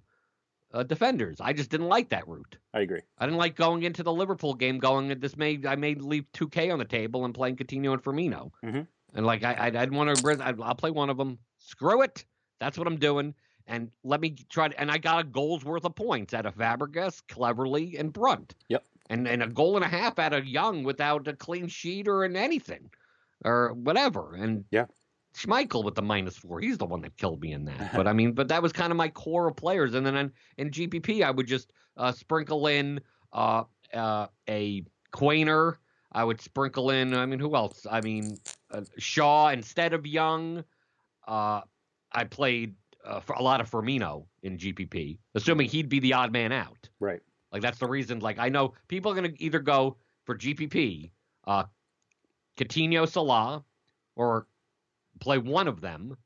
uh, 0.73 0.83
defenders. 0.83 1.39
I 1.39 1.53
just 1.53 1.69
didn't 1.69 1.87
like 1.87 2.09
that 2.09 2.27
route. 2.27 2.57
I 2.73 2.81
agree. 2.81 3.01
I 3.17 3.25
didn't 3.25 3.37
like 3.37 3.55
going 3.55 3.83
into 3.83 4.03
the 4.03 4.11
Liverpool 4.13 4.53
game 4.53 4.79
going 4.79 5.07
this 5.19 5.37
may 5.37 5.59
I 5.67 5.75
may 5.75 5.95
leave 5.95 6.25
2K 6.33 6.73
on 6.73 6.79
the 6.79 6.85
table 6.85 7.25
and 7.25 7.33
playing 7.33 7.57
Coutinho 7.57 7.93
and 7.93 8.03
Firmino. 8.03 8.51
Mhm. 8.63 8.87
And 9.13 9.25
like 9.25 9.43
I 9.43 9.53
I, 9.53 9.65
I 9.67 9.69
didn't 9.69 9.95
want 9.95 10.15
to 10.17 10.45
I'd, 10.45 10.59
I'll 10.61 10.75
play 10.75 10.91
one 10.91 11.09
of 11.09 11.17
them. 11.17 11.37
Screw 11.59 12.01
it. 12.01 12.25
That's 12.59 12.77
what 12.77 12.87
I'm 12.87 12.97
doing. 12.97 13.35
And 13.67 13.91
let 14.03 14.19
me 14.19 14.31
try 14.49 14.67
to, 14.69 14.79
and 14.79 14.89
I 14.89 14.97
got 14.97 15.19
a 15.19 15.23
goal's 15.23 15.63
worth 15.63 15.85
of 15.85 15.93
points 15.93 16.33
out 16.33 16.47
of 16.47 16.55
Fabregas, 16.55 17.21
Cleverley, 17.27 17.99
and 17.99 18.11
Brunt. 18.11 18.55
Yep. 18.69 18.83
And 19.11 19.27
and 19.27 19.43
a 19.43 19.47
goal 19.47 19.75
and 19.75 19.85
a 19.85 19.87
half 19.87 20.17
out 20.17 20.33
of 20.33 20.47
Young 20.47 20.83
without 20.83 21.27
a 21.27 21.33
clean 21.35 21.67
sheet 21.67 22.07
or 22.07 22.23
an 22.23 22.35
anything. 22.35 22.89
Or 23.45 23.73
whatever. 23.73 24.35
And 24.35 24.65
Yeah. 24.71 24.85
Schmeichel 25.35 25.83
with 25.83 25.95
the 25.95 26.01
minus 26.01 26.37
four. 26.37 26.59
He's 26.59 26.77
the 26.77 26.85
one 26.85 27.01
that 27.01 27.15
killed 27.17 27.41
me 27.41 27.53
in 27.53 27.65
that. 27.65 27.93
But 27.95 28.07
I 28.11 28.13
mean, 28.13 28.33
but 28.33 28.47
that 28.49 28.61
was 28.61 28.71
kind 28.73 28.91
of 28.91 28.97
my 28.97 29.09
core 29.09 29.47
of 29.47 29.55
players. 29.55 29.93
And 29.93 30.05
then 30.05 30.15
in, 30.15 30.31
in 30.57 30.69
GPP, 30.71 31.23
I 31.23 31.31
would 31.31 31.47
just 31.47 31.71
uh, 31.97 32.11
sprinkle 32.11 32.67
in 32.67 32.99
uh, 33.33 33.63
uh, 33.93 34.27
a 34.49 34.83
Quaner. 35.13 35.75
I 36.11 36.23
would 36.23 36.41
sprinkle 36.41 36.89
in. 36.89 37.13
I 37.13 37.25
mean, 37.25 37.39
who 37.39 37.55
else? 37.55 37.85
I 37.89 38.01
mean, 38.01 38.37
uh, 38.71 38.81
Shaw 38.97 39.49
instead 39.49 39.93
of 39.93 40.07
Young. 40.07 40.63
Uh, 41.27 41.61
I 42.11 42.23
played 42.23 42.75
uh, 43.05 43.19
for 43.19 43.33
a 43.33 43.41
lot 43.43 43.61
of 43.61 43.69
Firmino 43.69 44.25
in 44.41 44.57
GPP, 44.57 45.19
assuming 45.35 45.69
he'd 45.69 45.89
be 45.89 45.99
the 45.99 46.13
odd 46.13 46.33
man 46.33 46.51
out. 46.51 46.89
Right. 46.99 47.21
Like 47.51 47.61
that's 47.61 47.77
the 47.77 47.87
reason. 47.87 48.19
Like 48.19 48.39
I 48.39 48.49
know 48.49 48.73
people 48.87 49.11
are 49.11 49.15
gonna 49.15 49.29
either 49.37 49.59
go 49.59 49.97
for 50.25 50.35
GPP. 50.35 51.11
uh, 51.45 51.63
Coutinho, 52.57 53.07
Salah, 53.07 53.63
or 54.15 54.47
play 55.19 55.37
one 55.37 55.67
of 55.67 55.81
them, 55.81 56.17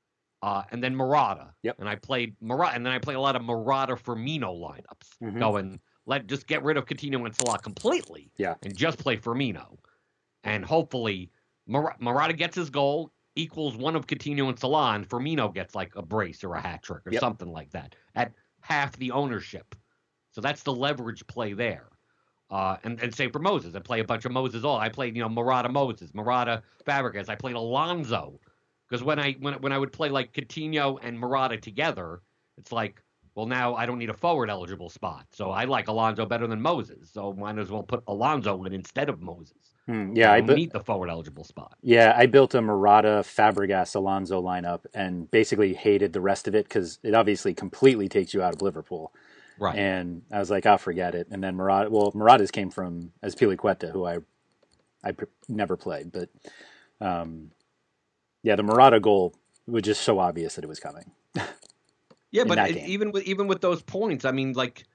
uh, 0.41 0.63
and 0.71 0.83
then 0.83 0.95
Morata. 0.95 1.53
Yep. 1.63 1.79
And 1.79 1.89
I 1.89 1.95
played 1.95 2.35
Morata, 2.41 2.75
and 2.75 2.85
then 2.85 2.93
I 2.93 2.99
play 2.99 3.15
a 3.15 3.19
lot 3.19 3.35
of 3.35 3.43
Morata 3.43 3.95
Firmino 3.95 4.57
lineups, 4.59 5.17
Mhm. 5.21 5.39
going 5.39 5.79
let 6.05 6.27
just 6.27 6.47
get 6.47 6.63
rid 6.63 6.75
of 6.77 6.85
Coutinho 6.85 7.25
and 7.25 7.33
Salah 7.35 7.59
completely, 7.59 8.29
Yeah. 8.37 8.55
and 8.63 8.75
just 8.75 8.99
play 8.99 9.15
Firmino, 9.17 9.77
and 10.43 10.65
hopefully 10.65 11.31
Mur- 11.65 11.95
Morata 11.99 12.33
gets 12.33 12.55
his 12.57 12.69
goal 12.69 13.13
equals 13.35 13.77
one 13.77 13.95
of 13.95 14.05
Coutinho 14.05 14.49
and 14.49 14.59
Salah, 14.59 14.93
and 14.95 15.07
Firmino 15.07 15.53
gets 15.53 15.73
like 15.75 15.95
a 15.95 16.01
brace 16.01 16.43
or 16.43 16.55
a 16.55 16.61
hat 16.61 16.83
trick 16.83 17.07
or 17.07 17.11
Yep. 17.11 17.21
something 17.21 17.51
like 17.51 17.69
that 17.71 17.95
at 18.15 18.33
half 18.59 18.95
the 18.97 19.11
ownership. 19.11 19.75
So 20.31 20.41
that's 20.41 20.63
the 20.63 20.73
leverage 20.73 21.25
play 21.27 21.53
there. 21.53 21.87
Uh, 22.49 22.77
and, 22.83 23.01
and 23.01 23.15
same 23.15 23.31
for 23.31 23.39
Moses. 23.39 23.73
I 23.75 23.79
play 23.79 23.99
a 24.01 24.03
bunch 24.03 24.25
of 24.25 24.31
Moses 24.31 24.63
all. 24.63 24.77
I 24.77 24.89
played, 24.89 25.15
you 25.15 25.23
know, 25.23 25.29
Morata 25.29 25.69
Moses, 25.69 26.13
Morata 26.13 26.61
Fabregas. 26.85 27.27
I 27.29 27.35
played 27.35 27.55
Alonso. 27.55 28.39
Because 28.89 29.03
when 29.03 29.19
I 29.19 29.33
when, 29.39 29.55
when 29.55 29.71
I 29.71 29.77
would 29.77 29.91
play 29.93 30.09
like 30.09 30.33
Coutinho 30.33 30.99
and 31.01 31.19
Morata 31.19 31.57
together, 31.57 32.21
it's 32.57 32.71
like, 32.71 33.01
well, 33.35 33.45
now 33.47 33.75
I 33.75 33.85
don't 33.85 33.99
need 33.99 34.09
a 34.11 34.13
forward 34.13 34.49
eligible 34.49 34.89
spot. 34.89 35.25
So 35.31 35.51
I 35.51 35.65
like 35.65 35.87
Alonso 35.87 36.25
better 36.25 36.47
than 36.47 36.61
Moses. 36.61 37.11
So 37.11 37.33
might 37.33 37.57
as 37.57 37.71
well 37.71 37.83
put 37.83 38.03
Alonso 38.07 38.63
in 38.65 38.73
instead 38.73 39.09
of 39.09 39.21
Moses. 39.21 39.73
Hmm, 39.87 40.15
yeah, 40.15 40.31
I 40.31 40.41
don't 40.41 40.47
bu- 40.47 40.53
need 40.53 40.71
the 40.71 40.79
forward 40.81 41.09
eligible 41.09 41.43
spot. 41.43 41.77
yeah, 41.81 42.13
I 42.15 42.27
built 42.27 42.55
a 42.55 42.61
Morata, 42.61 43.23
Fabregas, 43.25 43.95
Alonso 43.95 44.41
lineup, 44.41 44.85
and 44.93 45.29
basically 45.31 45.73
hated 45.73 46.13
the 46.13 46.21
rest 46.21 46.47
of 46.47 46.55
it 46.55 46.65
because 46.65 46.99
it 47.03 47.13
obviously 47.15 47.53
completely 47.53 48.07
takes 48.09 48.33
you 48.33 48.41
out 48.41 48.53
of 48.53 48.61
Liverpool. 48.61 49.11
Right. 49.57 49.77
And 49.77 50.23
I 50.31 50.39
was 50.39 50.49
like, 50.51 50.65
I'll 50.65 50.77
forget 50.77 51.15
it. 51.15 51.27
And 51.31 51.43
then 51.43 51.55
Morata, 51.55 51.89
well, 51.89 52.11
Morata's 52.15 52.51
came 52.51 52.69
from 52.69 53.11
Azpilicueta, 53.23 53.91
who 53.91 54.05
I 54.05 54.19
I 55.03 55.13
never 55.49 55.75
played, 55.77 56.11
but 56.11 56.29
um, 57.01 57.51
yeah, 58.43 58.55
the 58.55 58.63
Morata 58.63 58.99
goal 58.99 59.33
was 59.65 59.81
just 59.83 60.01
so 60.01 60.19
obvious 60.19 60.55
that 60.55 60.63
it 60.63 60.67
was 60.67 60.79
coming. 60.79 61.11
Yeah, 62.31 62.45
but 62.45 62.57
it- 62.71 62.87
even 62.87 63.11
with 63.11 63.25
even 63.25 63.45
with 63.45 63.61
those 63.61 63.83
points, 63.83 64.25
I 64.25 64.31
mean, 64.31 64.53
like 64.53 64.85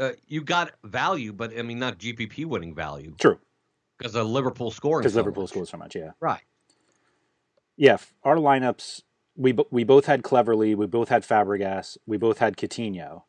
uh, 0.00 0.10
you 0.26 0.42
got 0.42 0.72
value, 0.82 1.32
but 1.32 1.56
I 1.56 1.62
mean, 1.62 1.78
not 1.78 1.96
GPP 1.98 2.44
winning 2.44 2.74
value 2.74 3.14
True, 3.20 3.38
because 3.96 4.16
of 4.16 4.26
Liverpool 4.26 4.72
scoring. 4.72 5.02
because 5.02 5.12
so 5.12 5.20
Liverpool 5.20 5.44
much. 5.44 5.50
scores 5.50 5.70
so 5.70 5.76
much. 5.76 5.94
Yeah, 5.94 6.10
Right. 6.18 6.40
yeah. 7.76 7.98
Our 8.24 8.34
lineups, 8.34 9.02
we 9.36 9.56
we 9.70 9.84
both 9.84 10.06
had 10.06 10.22
Cleverley, 10.22 10.74
we 10.74 10.86
both 10.86 11.08
had 11.08 11.22
Fabregas, 11.22 11.98
we 12.06 12.16
both 12.16 12.38
had 12.38 12.56
Coutinho, 12.56 13.22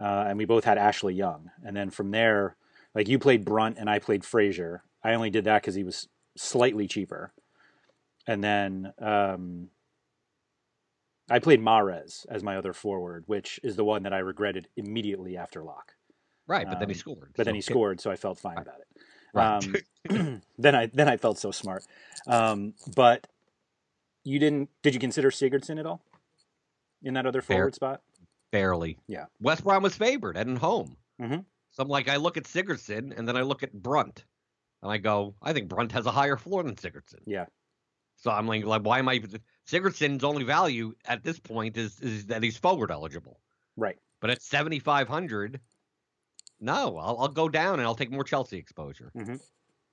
uh, 0.00 0.24
and 0.26 0.36
we 0.36 0.44
both 0.44 0.64
had 0.64 0.76
Ashley 0.76 1.14
Young. 1.14 1.50
And 1.64 1.76
then 1.76 1.90
from 1.90 2.10
there, 2.10 2.56
like 2.92 3.06
you 3.08 3.20
played 3.20 3.44
Brunt 3.44 3.76
and 3.78 3.88
I 3.88 4.00
played 4.00 4.24
Fraser. 4.24 4.82
I 5.04 5.14
only 5.14 5.30
did 5.30 5.44
that 5.44 5.62
because 5.62 5.76
he 5.76 5.84
was 5.84 6.08
slightly 6.36 6.88
cheaper. 6.88 7.32
And 8.26 8.42
then 8.44 8.92
um, 8.98 9.68
I 11.28 11.38
played 11.38 11.60
Mahrez 11.60 12.26
as 12.28 12.42
my 12.42 12.56
other 12.56 12.72
forward, 12.72 13.24
which 13.26 13.60
is 13.62 13.76
the 13.76 13.84
one 13.84 14.02
that 14.02 14.12
I 14.12 14.18
regretted 14.18 14.68
immediately 14.76 15.36
after 15.36 15.62
lock. 15.62 15.94
Right, 16.46 16.66
but 16.68 16.80
then 16.80 16.88
he 16.88 16.94
Um, 16.94 16.98
scored. 16.98 17.32
But 17.36 17.46
then 17.46 17.54
he 17.54 17.60
scored, 17.60 18.00
so 18.00 18.10
I 18.10 18.16
felt 18.16 18.38
fine 18.38 18.56
Right. 18.56 18.66
about 18.66 18.80
it. 18.80 18.88
Right. 19.32 19.64
Um, 20.08 20.42
then 20.58 20.74
I 20.74 20.86
then 20.86 21.08
I 21.08 21.16
felt 21.16 21.38
so 21.38 21.50
smart. 21.52 21.84
Um, 22.26 22.74
but 22.96 23.26
you 24.24 24.38
didn't? 24.38 24.68
Did 24.82 24.94
you 24.94 25.00
consider 25.00 25.30
Sigurdsson 25.30 25.78
at 25.78 25.86
all 25.86 26.02
in 27.02 27.14
that 27.14 27.26
other 27.26 27.40
forward 27.40 27.74
spot? 27.74 28.02
Barely. 28.50 28.98
Yeah. 29.06 29.26
West 29.40 29.62
Brom 29.62 29.82
was 29.84 29.94
favored 29.94 30.36
and 30.36 30.58
home. 30.58 30.96
Mhm. 31.20 31.44
So 31.70 31.82
I'm 31.84 31.88
like, 31.88 32.08
I 32.08 32.16
look 32.16 32.36
at 32.36 32.44
Sigurdsson 32.44 33.16
and 33.16 33.28
then 33.28 33.36
I 33.36 33.42
look 33.42 33.62
at 33.62 33.72
Brunt, 33.72 34.24
and 34.82 34.90
I 34.90 34.98
go, 34.98 35.36
I 35.40 35.52
think 35.52 35.68
Brunt 35.68 35.92
has 35.92 36.06
a 36.06 36.10
higher 36.10 36.36
floor 36.36 36.64
than 36.64 36.74
Sigurdsson. 36.74 37.20
Yeah. 37.26 37.46
So 38.20 38.30
I'm 38.30 38.46
like, 38.46 38.64
like 38.64 38.82
why 38.82 38.98
am 38.98 39.08
I? 39.08 39.20
Sigurdsson's 39.66 40.24
only 40.24 40.44
value 40.44 40.94
at 41.06 41.22
this 41.24 41.38
point 41.38 41.76
is 41.76 42.00
is 42.00 42.26
that 42.26 42.42
he's 42.42 42.56
forward 42.56 42.90
eligible. 42.90 43.40
Right. 43.76 43.98
But 44.20 44.30
at 44.30 44.42
7,500, 44.42 45.60
no, 46.60 46.98
I'll, 46.98 47.16
I'll 47.18 47.28
go 47.28 47.48
down 47.48 47.74
and 47.74 47.82
I'll 47.82 47.94
take 47.94 48.10
more 48.10 48.24
Chelsea 48.24 48.58
exposure. 48.58 49.10
Mhm. 49.16 49.40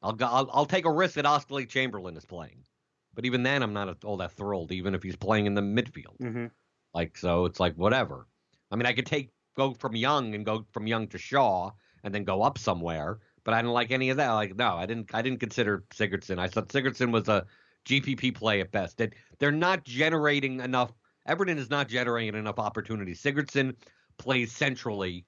I'll 0.01 0.13
go. 0.13 0.25
I'll, 0.25 0.49
I'll 0.51 0.65
take 0.65 0.85
a 0.85 0.91
risk 0.91 1.15
that 1.15 1.25
Oscar 1.25 1.65
Chamberlain 1.65 2.17
is 2.17 2.25
playing, 2.25 2.65
but 3.13 3.25
even 3.25 3.43
then, 3.43 3.63
I'm 3.63 3.73
not 3.73 4.03
all 4.03 4.17
that 4.17 4.33
thrilled. 4.33 4.71
Even 4.71 4.93
if 4.93 5.01
he's 5.01 5.15
playing 5.15 5.45
in 5.47 5.53
the 5.55 5.61
midfield, 5.61 6.17
Mm-hmm. 6.21 6.47
like 6.93 7.17
so, 7.17 7.45
it's 7.45 7.59
like 7.59 7.75
whatever. 7.75 8.27
I 8.69 8.75
mean, 8.75 8.85
I 8.85 8.93
could 8.93 9.05
take 9.07 9.31
go 9.55 9.73
from 9.73 9.95
Young 9.95 10.35
and 10.35 10.45
go 10.45 10.67
from 10.71 10.85
Young 10.85 11.07
to 11.07 11.17
Shaw 11.17 11.71
and 12.03 12.13
then 12.13 12.25
go 12.25 12.43
up 12.43 12.57
somewhere, 12.59 13.19
but 13.43 13.53
I 13.53 13.59
didn't 13.61 13.73
like 13.73 13.89
any 13.91 14.09
of 14.11 14.17
that. 14.17 14.31
Like, 14.33 14.55
no, 14.55 14.75
I 14.75 14.85
didn't. 14.85 15.15
I 15.15 15.21
didn't 15.21 15.39
consider 15.39 15.85
Sigurdsson. 15.91 16.37
I 16.37 16.47
thought 16.47 16.67
Sigurdsson 16.67 17.11
was 17.11 17.27
a 17.29 17.47
GPP 17.87 18.35
play 18.35 18.61
at 18.61 18.71
best. 18.71 18.97
That 18.97 19.13
they're 19.39 19.51
not 19.51 19.83
generating 19.83 20.59
enough. 20.59 20.91
Everton 21.25 21.57
is 21.57 21.69
not 21.69 21.87
generating 21.87 22.35
enough 22.39 22.59
opportunities. 22.59 23.21
Sigurdsson 23.21 23.75
plays 24.17 24.51
centrally 24.51 25.25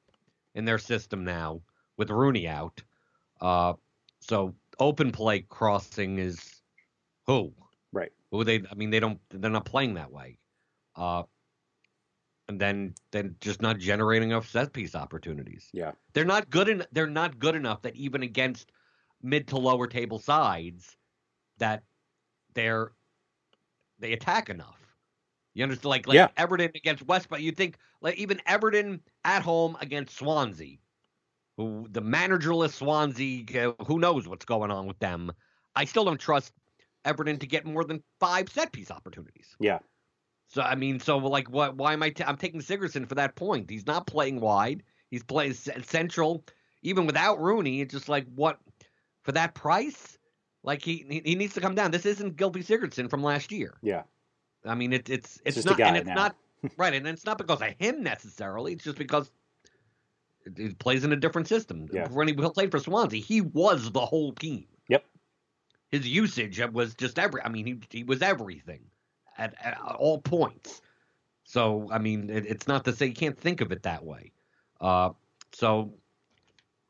in 0.56 0.66
their 0.66 0.78
system 0.78 1.24
now 1.24 1.62
with 1.98 2.10
Rooney 2.10 2.48
out. 2.48 2.82
Uh, 3.42 3.74
so 4.20 4.56
open 4.80 5.12
play 5.12 5.42
crossing 5.42 6.20
is 6.20 6.62
who? 7.26 7.54
Right. 7.92 8.12
Who 8.32 8.44
they? 8.44 8.64
I 8.70 8.76
mean, 8.76 8.90
they 8.90 9.00
don't. 9.00 9.20
They're 9.30 9.50
not 9.50 9.66
playing 9.66 9.96
that 9.96 10.12
way. 10.12 10.38
Uh, 10.96 11.24
and 12.50 12.60
then 12.60 12.96
then 13.12 13.36
just 13.40 13.62
not 13.62 13.78
generating 13.78 14.32
enough 14.32 14.50
set 14.50 14.74
piece 14.74 14.96
opportunities. 14.96 15.70
Yeah. 15.72 15.92
They're 16.14 16.26
not 16.26 16.50
good. 16.50 16.68
En- 16.68 16.86
they're 16.92 17.08
not 17.08 17.40
good 17.40 17.56
enough 17.56 17.84
that 17.84 17.96
even 17.96 18.24
against 18.24 18.72
mid 19.22 19.48
to 19.50 19.58
lower 19.58 19.88
table 19.88 20.20
sides, 20.20 20.98
that 21.60 21.84
they're 22.54 22.92
they 24.00 24.14
attack 24.14 24.50
enough. 24.50 24.80
You 25.54 25.64
understand? 25.64 25.90
Like 25.90 26.08
like 26.08 26.16
Yeah. 26.16 26.30
Everton 26.38 26.72
against 26.76 27.04
West, 27.04 27.30
but 27.30 27.42
you 27.42 27.52
think 27.52 27.78
like 28.02 28.18
even 28.18 28.42
Everton 28.46 29.02
at 29.26 29.42
home 29.42 29.78
against 29.82 30.18
Swansea, 30.18 30.78
who 31.58 31.88
the 31.90 32.02
managerless 32.02 32.74
Swansea, 32.74 33.44
uh, 33.70 33.84
who 33.86 34.00
knows 34.00 34.28
what's 34.28 34.46
going 34.46 34.72
on 34.72 34.88
with 34.88 35.00
them? 35.00 35.32
I 35.76 35.86
still 35.86 36.06
don't 36.06 36.20
trust 36.20 36.54
Everton 37.06 37.40
to 37.40 37.48
get 37.48 37.66
more 37.66 37.84
than 37.84 38.04
five 38.20 38.50
set 38.50 38.72
piece 38.72 38.92
opportunities. 38.92 39.58
Yeah. 39.60 39.80
So 40.48 40.62
I 40.62 40.76
mean, 40.76 41.00
so 41.00 41.18
like, 41.18 41.50
what? 41.50 41.76
Why 41.78 41.94
am 41.94 42.04
I? 42.04 42.12
T- 42.12 42.24
I'm 42.24 42.38
taking 42.38 42.62
Sigurdsson 42.62 43.08
for 43.10 43.16
that 43.16 43.36
point. 43.36 43.70
He's 43.70 43.88
not 43.88 44.08
playing 44.08 44.40
wide. 44.40 44.84
He's 45.10 45.24
playing 45.24 45.54
central, 45.56 46.46
even 46.84 47.08
without 47.08 47.40
Rooney. 47.42 47.82
It's 47.82 47.94
just 47.94 48.10
like 48.10 48.28
what 48.36 48.60
for 49.24 49.32
that 49.34 49.56
price? 49.56 50.19
Like 50.64 50.82
he 50.82 51.06
he, 51.10 51.22
he 51.24 51.36
needs 51.36 51.54
to 51.54 51.62
come 51.62 51.76
down. 51.76 51.92
This 51.92 52.06
isn't 52.06 52.36
Gylfi 52.36 52.66
Sigurdsson 52.66 53.10
from 53.10 53.24
last 53.24 53.52
year. 53.52 53.76
Yeah. 53.82 54.04
I 54.66 54.76
mean, 54.76 54.94
it, 54.94 55.10
it's 55.10 55.42
it's 55.46 55.58
a 55.58 55.66
not, 55.66 55.80
and 55.80 55.98
it's 55.98 56.08
now. 56.08 56.16
not 56.16 56.36
right, 56.78 56.94
and 56.94 57.08
it's 57.08 57.26
not 57.26 57.38
because 57.38 57.62
of 57.62 57.70
him 57.80 58.04
necessarily. 58.04 58.74
It's 58.74 58.84
just 58.84 58.98
because 58.98 59.32
it 60.46 60.78
plays 60.80 61.04
in 61.04 61.14
a 61.14 61.16
different 61.16 61.48
system. 61.48 61.88
Yeah. 61.92 62.08
When 62.10 62.28
he 62.28 62.34
played 62.34 62.72
for 62.72 62.80
Swansea, 62.80 63.22
he 63.22 63.42
was 63.42 63.92
the 63.92 64.06
whole 64.06 64.34
team. 64.34 64.66
Yep. 64.90 65.06
His 65.92 66.08
usage 66.08 66.60
was 66.72 66.94
just 66.94 67.18
every. 67.18 67.42
I 67.42 67.50
mean, 67.50 67.66
he 67.66 67.80
he 67.90 68.04
was 68.04 68.22
everything 68.22 68.82
at, 69.38 69.56
at 69.64 69.80
all 69.80 70.20
points. 70.20 70.82
So 71.46 71.88
I 71.92 72.00
mean, 72.00 72.30
it, 72.30 72.46
it's 72.46 72.68
not 72.68 72.84
to 72.86 72.94
say 72.94 73.08
you 73.08 73.14
can't 73.14 73.40
think 73.40 73.62
of 73.62 73.72
it 73.72 73.84
that 73.84 74.04
way. 74.04 74.32
Uh, 74.82 75.12
so. 75.54 75.94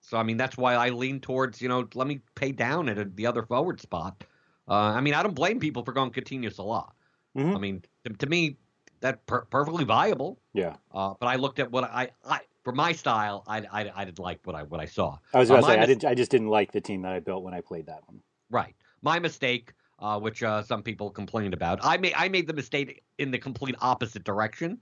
So 0.10 0.17
I 0.17 0.24
mean 0.24 0.38
that's 0.38 0.58
why 0.58 0.74
I 0.74 0.89
lean 0.89 1.19
towards 1.19 1.62
you 1.62 1.69
know 1.69 1.88
let 1.93 2.08
me 2.08 2.19
pay 2.34 2.52
down 2.52 2.89
at 2.89 2.98
a, 2.98 3.06
the 3.06 3.28
other 3.28 3.43
forward 3.43 3.80
spot. 3.80 4.24
Uh, 4.67 4.74
I 4.74 5.02
mean 5.02 5.13
I 5.13 5.22
don't 5.22 5.36
blame 5.36 5.60
people 5.60 5.84
for 5.86 5.91
going 5.91 6.10
Coutinho 6.10 6.52
Salah. 6.52 6.91
Mhm. 7.38 7.56
I 7.56 7.60
mean, 7.60 7.84
to, 8.06 8.13
to 8.13 8.26
me, 8.26 8.58
that 9.02 9.24
per- 9.28 9.45
perfectly 9.45 9.86
viable. 9.86 10.39
Yeah. 10.54 10.78
Uh, 10.91 11.13
but 11.19 11.28
I 11.28 11.36
looked 11.36 11.60
at 11.60 11.72
what 11.72 11.84
I, 11.84 12.10
I 12.26 12.39
for 12.63 12.74
my 12.74 12.91
style, 12.91 13.43
I, 13.48 13.60
I, 13.72 13.91
I 13.95 14.04
didn't 14.06 14.17
like 14.17 14.39
what 14.45 14.56
I 14.56 14.63
what 14.63 14.82
I 14.82 14.86
saw. 14.86 15.19
I 15.32 15.38
was 15.39 15.52
Uh, 15.52 15.54
about 15.54 15.62
to 15.62 15.67
my 15.67 15.74
say 15.76 15.78
I 15.78 15.86
mis- 15.86 15.98
did. 16.00 16.06
I 16.06 16.15
just 16.15 16.32
didn't 16.32 16.48
like 16.48 16.72
the 16.72 16.82
team 16.82 17.04
that 17.04 17.13
I 17.13 17.19
built 17.19 17.43
when 17.43 17.54
I 17.54 17.62
played 17.62 17.86
that 17.86 18.02
one. 18.08 18.19
Right, 18.50 18.76
my 19.04 19.19
mistake, 19.19 19.74
uh, 20.00 20.19
which 20.19 20.41
uh, 20.41 20.63
some 20.63 20.82
people 20.82 21.12
complained 21.12 21.54
about. 21.54 21.80
I 21.84 21.98
made 21.98 22.13
I 22.17 22.30
made 22.30 22.48
the 22.48 22.54
mistake 22.54 23.04
in 23.19 23.30
the 23.30 23.38
complete 23.38 23.76
opposite 23.80 24.24
direction. 24.24 24.80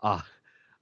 Uh, 0.00 0.20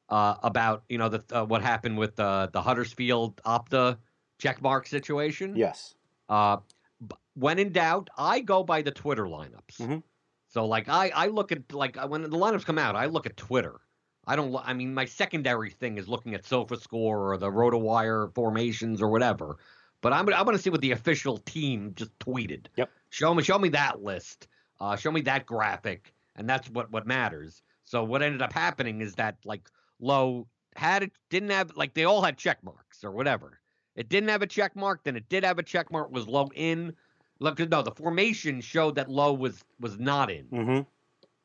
uh, 0.08 0.36
about 0.42 0.84
you 0.88 0.98
know 0.98 1.08
the 1.08 1.22
uh, 1.32 1.44
what 1.44 1.62
happened 1.62 1.98
with 1.98 2.18
uh, 2.18 2.48
the 2.52 2.62
Huddersfield 2.62 3.36
Opta 3.44 3.98
checkmark 4.40 4.86
situation. 4.86 5.56
Yes. 5.56 5.94
Uh, 6.28 6.58
b- 7.06 7.16
when 7.34 7.58
in 7.58 7.72
doubt, 7.72 8.08
I 8.16 8.40
go 8.40 8.62
by 8.62 8.82
the 8.82 8.90
Twitter 8.90 9.24
lineups. 9.24 9.78
Mhm. 9.78 10.02
So 10.48 10.66
like 10.66 10.88
I, 10.88 11.10
I 11.14 11.26
look 11.26 11.52
at 11.52 11.72
like 11.72 11.96
when 12.08 12.22
the 12.22 12.28
lineups 12.28 12.64
come 12.64 12.78
out, 12.78 12.96
I 12.96 13.06
look 13.06 13.26
at 13.26 13.36
Twitter. 13.36 13.80
I 14.26 14.36
don't. 14.36 14.54
I 14.62 14.74
mean, 14.74 14.92
my 14.94 15.04
secondary 15.06 15.70
thing 15.70 15.96
is 15.98 16.08
looking 16.08 16.34
at 16.34 16.44
SofaScore 16.44 16.92
or 17.32 17.36
the 17.38 17.50
RotoWire 17.50 18.34
formations 18.34 19.00
or 19.00 19.08
whatever. 19.08 19.56
But 20.00 20.12
I'm 20.12 20.28
I'm 20.32 20.44
going 20.44 20.56
to 20.56 20.62
see 20.62 20.70
what 20.70 20.80
the 20.80 20.92
official 20.92 21.38
team 21.38 21.92
just 21.96 22.16
tweeted. 22.18 22.66
Yep. 22.76 22.90
Show 23.10 23.34
me 23.34 23.42
show 23.42 23.58
me 23.58 23.70
that 23.70 24.02
list. 24.02 24.48
Uh, 24.80 24.96
show 24.96 25.10
me 25.10 25.22
that 25.22 25.44
graphic, 25.46 26.12
and 26.36 26.48
that's 26.48 26.68
what 26.70 26.90
what 26.90 27.06
matters. 27.06 27.62
So 27.84 28.04
what 28.04 28.22
ended 28.22 28.42
up 28.42 28.52
happening 28.52 29.00
is 29.00 29.14
that 29.14 29.36
like 29.44 29.68
Lowe 30.00 30.46
had 30.76 31.02
it 31.02 31.12
didn't 31.30 31.50
have 31.50 31.72
like 31.76 31.94
they 31.94 32.04
all 32.04 32.22
had 32.22 32.36
check 32.38 32.62
marks 32.62 33.04
or 33.04 33.10
whatever. 33.10 33.60
It 33.96 34.08
didn't 34.08 34.28
have 34.28 34.42
a 34.42 34.46
check 34.46 34.76
mark, 34.76 35.02
then 35.02 35.16
it 35.16 35.28
did 35.28 35.42
have 35.44 35.58
a 35.58 35.62
check 35.62 35.90
mark, 35.90 36.12
was 36.12 36.28
Lowe 36.28 36.50
in, 36.54 36.94
Look, 37.40 37.58
no, 37.60 37.82
the 37.82 37.92
formation 37.92 38.60
showed 38.60 38.96
that 38.96 39.08
Lowe 39.08 39.32
was 39.32 39.64
was 39.80 39.98
not 39.98 40.30
in 40.30 40.46
Mm-hmm. 40.46 40.80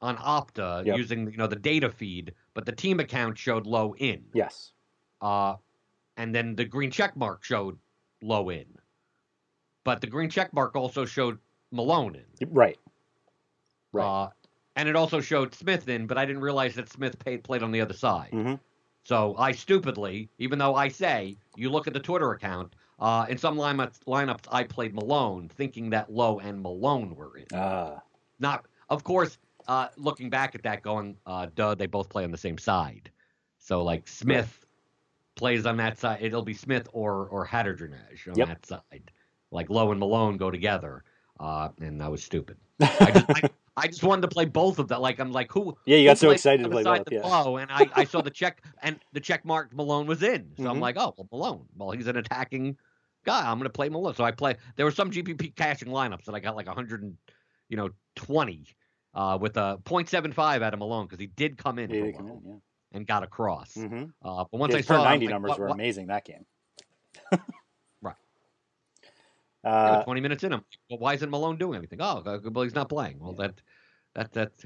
on 0.01 0.17
Opta 0.17 0.85
Yep. 0.85 0.97
using 0.97 1.31
you 1.31 1.37
know 1.37 1.47
the 1.47 1.55
data 1.55 1.89
feed, 1.89 2.33
but 2.53 2.65
the 2.65 2.71
team 2.71 2.99
account 2.99 3.37
showed 3.37 3.65
Lowe 3.67 3.93
in. 3.97 4.23
Yes. 4.33 4.71
Uh, 5.21 5.55
and 6.17 6.33
then 6.33 6.55
the 6.55 6.65
green 6.65 6.91
check 6.91 7.15
mark 7.15 7.43
showed 7.43 7.77
Lowe 8.21 8.49
in, 8.49 8.65
but 9.83 10.01
the 10.01 10.07
green 10.07 10.29
check 10.29 10.53
mark 10.53 10.75
also 10.75 11.05
showed 11.05 11.37
Malone 11.71 12.15
in. 12.15 12.47
Right. 12.51 12.77
Right. 13.91 14.05
Uh, 14.05 14.29
and 14.75 14.89
it 14.89 14.95
also 14.95 15.21
showed 15.21 15.53
Smith 15.53 15.87
in, 15.87 16.07
but 16.07 16.17
I 16.17 16.25
didn't 16.25 16.41
realize 16.41 16.75
that 16.75 16.89
Smith 16.89 17.17
paid, 17.19 17.43
played 17.43 17.63
on 17.63 17.71
the 17.71 17.81
other 17.81 17.93
side. 17.93 18.31
Mhm. 18.31 18.59
So 19.05 19.35
I 19.37 19.51
stupidly, 19.51 20.29
even 20.37 20.57
though 20.59 20.75
I 20.75 20.87
say 20.87 21.37
you 21.55 21.69
look 21.69 21.87
at 21.87 21.93
the 21.93 21.99
Twitter 21.99 22.31
account, 22.31 22.73
uh, 22.99 23.25
in 23.29 23.37
some 23.37 23.57
lineups, 23.57 23.99
lineups 24.07 24.45
I 24.51 24.63
played 24.63 24.93
Malone, 24.95 25.49
thinking 25.49 25.89
that 25.89 26.11
Lowe 26.11 26.39
and 26.39 26.61
Malone 26.61 27.15
were 27.15 27.37
in. 27.37 27.45
Ah. 27.53 28.01
Not, 28.39 28.65
of 28.89 29.03
course, 29.03 29.37
uh, 29.67 29.89
looking 29.97 30.29
back 30.29 30.55
at 30.55 30.63
that, 30.63 30.81
going, 30.81 31.17
uh, 31.25 31.47
duh, 31.55 31.75
they 31.75 31.85
both 31.85 32.09
play 32.09 32.23
on 32.23 32.31
the 32.31 32.37
same 32.37 32.57
side. 32.57 33.11
So 33.59 33.83
like 33.83 34.07
Smith 34.07 34.65
plays 35.35 35.65
on 35.65 35.77
that 35.77 35.97
side, 35.97 36.19
it'll 36.21 36.41
be 36.43 36.53
Smith 36.53 36.87
or 36.93 37.27
or 37.27 37.45
Hadergjonaj 37.45 38.27
on 38.29 38.37
Yep. 38.37 38.47
that 38.47 38.65
side. 38.65 39.11
Like 39.51 39.69
Lowe 39.69 39.91
and 39.91 39.99
Malone 39.99 40.37
go 40.37 40.49
together, 40.49 41.03
uh, 41.39 41.69
and 41.79 41.99
that 42.01 42.09
was 42.09 42.23
stupid. 42.23 42.57
I 42.79 43.11
just, 43.11 43.25
I, 43.29 43.49
I 43.75 43.87
just 43.87 44.03
wanted 44.03 44.21
to 44.23 44.27
play 44.27 44.45
both 44.45 44.77
of 44.79 44.87
them. 44.87 45.01
Like 45.01 45.19
I'm 45.19 45.31
like, 45.31 45.51
who? 45.51 45.75
Yeah, 45.85 45.97
you 45.97 46.03
who 46.03 46.09
got 46.11 46.17
so 46.19 46.29
excited 46.29 46.63
to 46.63 46.69
play 46.69 46.83
the 46.83 46.89
both. 46.89 47.05
that's 47.09 47.11
Yeah. 47.11 47.27
Lowe, 47.27 47.57
and 47.57 47.71
I, 47.71 47.89
I 47.95 48.03
saw 48.03 48.21
the 48.21 48.29
check 48.29 48.63
and 48.83 48.99
the 49.13 49.19
check 49.19 49.45
marked 49.45 49.73
Malone 49.73 50.05
was 50.05 50.21
in. 50.21 50.51
So 50.57 50.67
I'm 50.69 50.77
Mhm. 50.77 50.81
like, 50.81 50.95
oh, 50.97 51.13
well, 51.17 51.27
Malone. 51.31 51.65
Well, 51.75 51.91
he's 51.91 52.07
an 52.07 52.17
attacking 52.17 52.77
guy. 53.25 53.41
I'm 53.49 53.57
going 53.57 53.63
to 53.69 53.73
play 53.73 53.89
Malone. 53.89 54.13
So 54.15 54.23
I 54.23 54.31
play. 54.31 54.55
There 54.75 54.85
were 54.85 54.91
some 54.91 55.09
GPP 55.09 55.55
caching 55.55 55.87
lineups 55.87 56.25
that 56.25 56.35
I 56.35 56.39
got 56.39 56.55
like 56.55 56.67
100 56.67 57.01
and 57.03 57.17
you 57.69 57.77
know 57.77 57.89
20 58.15 58.63
uh, 59.15 59.37
with 59.41 59.57
a 59.57 59.79
.75 59.85 60.61
out 60.61 60.73
of 60.73 60.79
Malone 60.79 61.05
because 61.07 61.19
he 61.19 61.27
did 61.27 61.57
come 61.57 61.79
in, 61.79 61.89
Yeah, 61.89 62.11
come 62.11 62.27
in, 62.27 62.61
and 62.91 63.07
got 63.07 63.23
across. 63.23 63.75
yeah. 63.75 63.83
Mm-hmm. 63.85 64.03
Uh, 64.27 64.45
but 64.51 64.57
once 64.59 64.75
His 64.75 64.89
I 64.89 64.95
saw, 64.95 65.03
90 65.03 65.25
like, 65.25 65.33
numbers 65.33 65.49
what- 65.49 65.59
were 65.59 65.67
what- 65.67 65.73
amazing 65.75 66.07
that 66.07 66.25
game. 66.25 66.45
Uh, 69.63 69.95
yeah, 69.99 70.03
20 70.03 70.21
minutes 70.21 70.43
in, 70.43 70.51
I'm 70.53 70.59
like, 70.59 70.65
well, 70.89 70.99
why 70.99 71.13
isn't 71.13 71.29
Malone 71.29 71.57
doing 71.57 71.77
anything? 71.77 71.99
Oh, 72.01 72.21
well, 72.25 72.63
he's 72.63 72.75
not 72.75 72.89
playing. 72.89 73.19
Well, 73.19 73.33
that 73.33 73.53
that 74.13 74.33
that's 74.33 74.65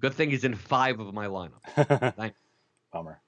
good 0.00 0.14
thing 0.14 0.30
he's 0.30 0.44
in 0.44 0.54
five 0.54 0.98
of 1.00 1.12
my 1.12 1.26
lineup. 1.26 2.14
Bummer. 2.92 3.20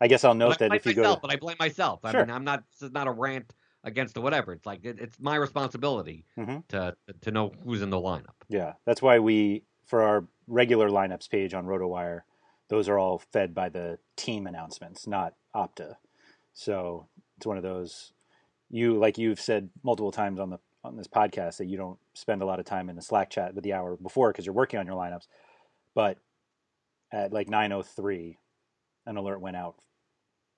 I 0.00 0.08
guess 0.08 0.24
I'll 0.24 0.34
note 0.34 0.58
that 0.58 0.74
if 0.74 0.84
you 0.84 0.94
go 0.94 1.14
to, 1.14 1.20
but 1.20 1.30
I 1.32 1.36
blame 1.36 1.56
myself. 1.58 2.00
I 2.04 2.12
mean, 2.12 2.30
I'm 2.30 2.44
not. 2.44 2.64
This 2.72 2.82
is 2.88 2.92
not 2.92 3.06
a 3.06 3.10
rant 3.12 3.54
against 3.84 4.14
the 4.14 4.20
whatever. 4.20 4.52
It's 4.52 4.66
like 4.66 4.84
it, 4.84 4.98
it's 5.00 5.18
my 5.20 5.36
responsibility 5.36 6.24
Mhm. 6.36 6.66
to 6.68 6.96
to 7.22 7.30
know 7.30 7.52
who's 7.64 7.80
in 7.80 7.90
the 7.90 7.96
lineup. 7.96 8.34
yeah, 8.48 8.72
that's 8.84 9.00
why 9.00 9.18
we 9.20 9.62
for 9.86 10.02
our 10.02 10.24
regular 10.48 10.90
lineups 10.90 11.30
page 11.30 11.54
on 11.54 11.64
RotoWire, 11.64 12.22
those 12.68 12.88
are 12.88 12.98
all 12.98 13.18
fed 13.18 13.54
by 13.54 13.68
the 13.68 13.98
team 14.16 14.46
announcements, 14.46 15.06
not 15.06 15.34
Opta. 15.54 15.94
So 16.52 17.06
it's 17.36 17.46
one 17.46 17.56
of 17.56 17.62
those 17.62 18.12
you 18.70 18.98
like 18.98 19.18
you've 19.18 19.40
said 19.40 19.70
multiple 19.82 20.12
times 20.12 20.40
on 20.40 20.50
the 20.50 20.58
on 20.84 20.96
this 20.96 21.08
podcast 21.08 21.56
that 21.58 21.66
you 21.66 21.76
don't 21.76 21.98
spend 22.14 22.42
a 22.42 22.46
lot 22.46 22.60
of 22.60 22.64
time 22.66 22.88
in 22.88 22.96
the 22.96 23.02
Slack 23.02 23.30
chat 23.30 23.54
with 23.54 23.64
the 23.64 23.72
hour 23.72 23.96
before 23.96 24.30
because 24.32 24.46
you're 24.46 24.54
working 24.54 24.78
on 24.78 24.86
your 24.86 24.94
lineups. 24.96 25.26
But 25.94 26.18
at 27.12 27.32
like 27.32 27.48
9:03, 27.48 28.36
an 29.06 29.16
alert 29.16 29.40
went 29.40 29.56
out 29.56 29.76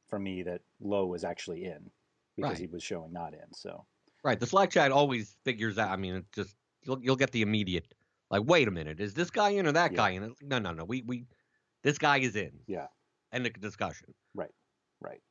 from 0.08 0.22
me 0.22 0.42
that 0.42 0.62
Lowe 0.80 1.06
was 1.06 1.24
actually 1.24 1.64
in 1.64 1.90
because 2.36 2.52
Right. 2.52 2.58
he 2.60 2.66
was 2.66 2.82
showing 2.82 3.12
not 3.12 3.34
in. 3.34 3.52
So 3.52 3.84
Right. 4.24 4.38
The 4.40 4.46
Slack 4.46 4.70
chat 4.70 4.90
always 4.90 5.36
figures 5.44 5.78
out. 5.78 5.90
I 5.90 5.96
mean, 5.96 6.16
it 6.16 6.24
just 6.32 6.56
you'll 6.82 7.02
you'll 7.02 7.16
get 7.16 7.30
the 7.32 7.42
immediate 7.42 7.94
like, 8.30 8.42
wait 8.44 8.68
a 8.68 8.70
minute, 8.70 9.00
is 9.00 9.14
this 9.14 9.30
guy 9.30 9.50
in 9.50 9.66
or 9.66 9.72
that 9.72 9.92
Yeah. 9.92 9.96
guy 9.96 10.10
in? 10.10 10.34
No, 10.42 10.58
no, 10.58 10.72
no. 10.72 10.84
We 10.84 11.02
we 11.02 11.26
this 11.82 11.98
guy 11.98 12.18
is 12.18 12.36
in. 12.36 12.52
Yeah. 12.66 12.88
End 13.32 13.46
of 13.46 13.52
discussion. 13.60 14.14
Right. 14.34 14.50
Right. 15.00 15.22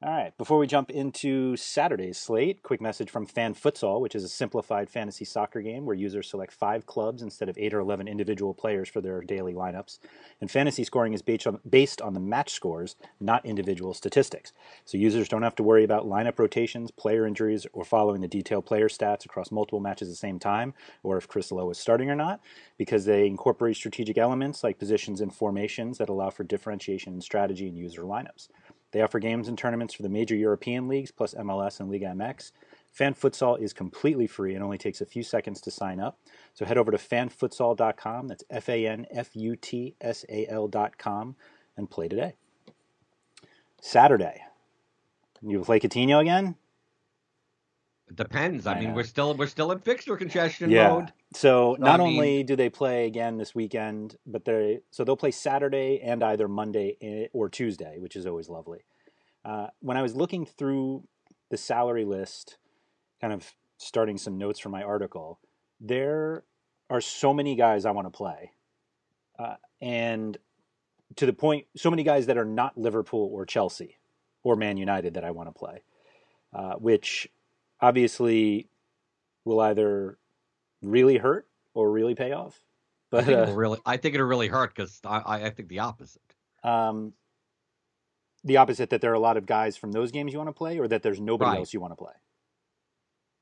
All 0.00 0.12
right. 0.12 0.38
Before 0.38 0.58
we 0.58 0.68
jump 0.68 0.90
into 0.90 1.56
Saturday's 1.56 2.18
slate, 2.18 2.62
quick 2.62 2.80
message 2.80 3.10
from 3.10 3.26
Fan 3.26 3.54
Futsal, 3.54 4.00
which 4.00 4.14
is 4.14 4.22
a 4.22 4.28
simplified 4.28 4.88
fantasy 4.88 5.24
soccer 5.24 5.60
game 5.60 5.86
where 5.86 5.96
users 5.96 6.30
select 6.30 6.52
five 6.52 6.86
clubs 6.86 7.20
instead 7.20 7.48
of 7.48 7.58
eight 7.58 7.74
or 7.74 7.80
11 7.80 8.06
individual 8.06 8.54
players 8.54 8.88
for 8.88 9.00
their 9.00 9.22
daily 9.22 9.54
lineups. 9.54 9.98
And 10.40 10.48
fantasy 10.48 10.84
scoring 10.84 11.14
is 11.14 11.22
based 11.22 11.48
on, 11.48 11.58
based 11.68 12.00
on 12.00 12.14
the 12.14 12.20
match 12.20 12.52
scores, 12.52 12.94
not 13.18 13.44
individual 13.44 13.92
statistics. 13.92 14.52
So 14.84 14.96
users 14.96 15.28
don't 15.28 15.42
have 15.42 15.56
to 15.56 15.64
worry 15.64 15.82
about 15.82 16.06
lineup 16.06 16.38
rotations, 16.38 16.92
player 16.92 17.26
injuries, 17.26 17.66
or 17.72 17.84
following 17.84 18.20
the 18.20 18.28
detailed 18.28 18.66
player 18.66 18.88
stats 18.88 19.24
across 19.24 19.50
multiple 19.50 19.80
matches 19.80 20.06
at 20.06 20.12
the 20.12 20.16
same 20.16 20.38
time, 20.38 20.74
or 21.02 21.16
if 21.16 21.26
Chris 21.26 21.50
Lowe 21.50 21.70
is 21.70 21.78
starting 21.78 22.08
or 22.08 22.14
not, 22.14 22.38
because 22.76 23.04
they 23.04 23.26
incorporate 23.26 23.74
strategic 23.74 24.16
elements 24.16 24.62
like 24.62 24.78
positions 24.78 25.20
and 25.20 25.34
formations 25.34 25.98
that 25.98 26.08
allow 26.08 26.30
for 26.30 26.44
differentiation 26.44 27.14
in 27.14 27.20
strategy 27.20 27.66
and 27.66 27.76
user 27.76 28.02
lineups. 28.02 28.46
They 28.92 29.02
offer 29.02 29.18
games 29.18 29.48
and 29.48 29.58
tournaments 29.58 29.94
for 29.94 30.02
the 30.02 30.08
major 30.08 30.34
European 30.34 30.88
leagues 30.88 31.10
plus 31.10 31.34
MLS 31.34 31.80
and 31.80 31.90
Liga 31.90 32.06
MX. 32.06 32.52
Fan 32.90 33.14
Futsal 33.14 33.60
is 33.60 33.72
completely 33.72 34.26
free 34.26 34.54
and 34.54 34.64
only 34.64 34.78
takes 34.78 35.00
a 35.00 35.06
few 35.06 35.22
seconds 35.22 35.60
to 35.60 35.70
sign 35.70 36.00
up. 36.00 36.18
So 36.54 36.64
head 36.64 36.78
over 36.78 36.90
to 36.90 36.98
fanfutsal.com, 36.98 38.28
that's 38.28 38.44
F 38.50 38.68
A 38.68 38.86
N 38.86 39.06
F 39.10 39.36
U 39.36 39.56
T 39.56 39.94
S 40.00 40.24
A 40.28 40.46
L.com, 40.48 41.36
and 41.76 41.90
play 41.90 42.08
today. 42.08 42.34
Saturday. 43.80 44.42
You 45.42 45.60
play 45.60 45.78
Coutinho 45.78 46.20
again? 46.20 46.56
It 48.08 48.16
depends. 48.16 48.66
I, 48.66 48.74
I 48.74 48.80
mean, 48.80 48.88
know. 48.90 48.94
we're 48.96 49.04
still 49.04 49.34
we're 49.34 49.46
still 49.46 49.70
in 49.72 49.78
fixture 49.78 50.16
congestion 50.16 50.70
yeah. 50.70 50.88
mode. 50.88 51.12
So 51.34 51.74
So, 51.74 51.76
not 51.78 52.00
I 52.00 52.04
mean- 52.04 52.16
only 52.18 52.42
do 52.42 52.56
they 52.56 52.70
play 52.70 53.06
again 53.06 53.36
this 53.36 53.54
weekend, 53.54 54.16
but 54.26 54.44
they 54.44 54.80
so 54.90 55.04
they'll 55.04 55.16
play 55.16 55.30
Saturday 55.30 56.00
and 56.02 56.22
either 56.22 56.48
Monday 56.48 56.96
eh, 57.00 57.26
or 57.32 57.48
Tuesday, 57.48 57.98
which 57.98 58.16
is 58.16 58.26
always 58.26 58.48
lovely. 58.48 58.80
Uh, 59.44 59.68
when 59.80 59.96
I 59.96 60.02
was 60.02 60.14
looking 60.14 60.44
through 60.46 61.04
the 61.50 61.56
salary 61.56 62.04
list, 62.04 62.58
kind 63.20 63.32
of 63.32 63.52
starting 63.78 64.18
some 64.18 64.36
notes 64.36 64.58
for 64.58 64.68
my 64.68 64.82
article, 64.82 65.38
there 65.80 66.44
are 66.90 67.00
so 67.00 67.32
many 67.32 67.54
guys 67.54 67.84
I 67.84 67.90
want 67.92 68.06
to 68.06 68.10
play, 68.10 68.52
uh, 69.38 69.56
and 69.80 70.36
to 71.16 71.26
the 71.26 71.32
point, 71.32 71.66
so 71.76 71.90
many 71.90 72.02
guys 72.02 72.26
that 72.26 72.36
are 72.36 72.44
not 72.44 72.76
Liverpool 72.76 73.30
or 73.32 73.46
Chelsea 73.46 73.96
or 74.42 74.56
Man 74.56 74.76
United 74.76 75.14
that 75.14 75.24
I 75.24 75.30
want 75.30 75.48
to 75.48 75.52
play, 75.58 75.82
uh, 76.52 76.74
which 76.74 77.28
obviously 77.80 78.68
will 79.44 79.60
either 79.60 80.18
really 80.82 81.16
hurt 81.16 81.46
or 81.74 81.90
really 81.90 82.14
pay 82.14 82.32
off. 82.32 82.60
I 83.12 83.16
But 83.16 83.24
think 83.24 83.38
uh, 83.38 83.42
it'll 83.42 83.54
really, 83.56 83.78
I 83.86 83.96
think 83.96 84.14
it'll 84.14 84.26
really 84.26 84.48
hurt 84.48 84.74
because 84.74 85.00
I, 85.04 85.18
I 85.18 85.46
I 85.46 85.50
think 85.50 85.68
the 85.68 85.78
opposite. 85.80 86.22
um, 86.64 87.14
the 88.44 88.56
opposite 88.58 88.90
that 88.90 89.00
there 89.00 89.10
are 89.10 89.14
a 89.14 89.18
lot 89.20 89.36
of 89.36 89.46
guys 89.46 89.76
from 89.76 89.92
those 89.92 90.12
games 90.12 90.32
you 90.32 90.38
want 90.38 90.48
to 90.48 90.52
play, 90.52 90.78
or 90.78 90.86
that 90.88 91.02
there's 91.02 91.20
nobody 91.20 91.50
Right. 91.50 91.58
else 91.58 91.72
you 91.74 91.80
want 91.80 91.92
to 91.92 91.96
play. 91.96 92.12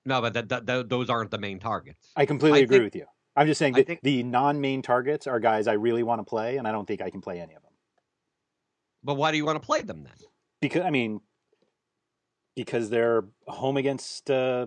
No, 0.06 0.20
but 0.22 0.32
that, 0.34 0.48
that, 0.48 0.66
that- 0.66 0.88
those 0.88 1.10
aren't 1.10 1.30
the 1.30 1.38
main 1.38 1.58
targets. 1.58 2.10
I 2.16 2.24
completely 2.26 2.60
I 2.60 2.62
agree 2.62 2.76
think- 2.78 2.84
with 2.86 2.96
you. 2.96 3.06
I'm 3.38 3.46
just 3.46 3.58
saying 3.58 3.74
that 3.74 3.86
think- 3.86 4.00
the 4.02 4.22
non-main 4.22 4.80
targets 4.80 5.26
are 5.26 5.38
guys 5.38 5.66
I 5.66 5.74
really 5.74 6.02
want 6.02 6.20
to 6.20 6.24
play, 6.24 6.56
and 6.56 6.66
I 6.66 6.72
don't 6.72 6.86
think 6.86 7.02
I 7.02 7.10
can 7.10 7.20
play 7.20 7.38
any 7.40 7.54
of 7.54 7.62
them 7.62 7.72
But 9.04 9.14
why 9.16 9.30
do 9.32 9.36
you 9.36 9.44
want 9.44 9.60
to 9.60 9.66
play 9.66 9.82
them 9.82 10.04
then? 10.04 10.14
because 10.62 10.82
I 10.82 10.90
mean, 10.90 11.20
because 12.56 12.90
they're 12.90 13.24
home 13.46 13.76
against 13.76 14.30
uh, 14.30 14.66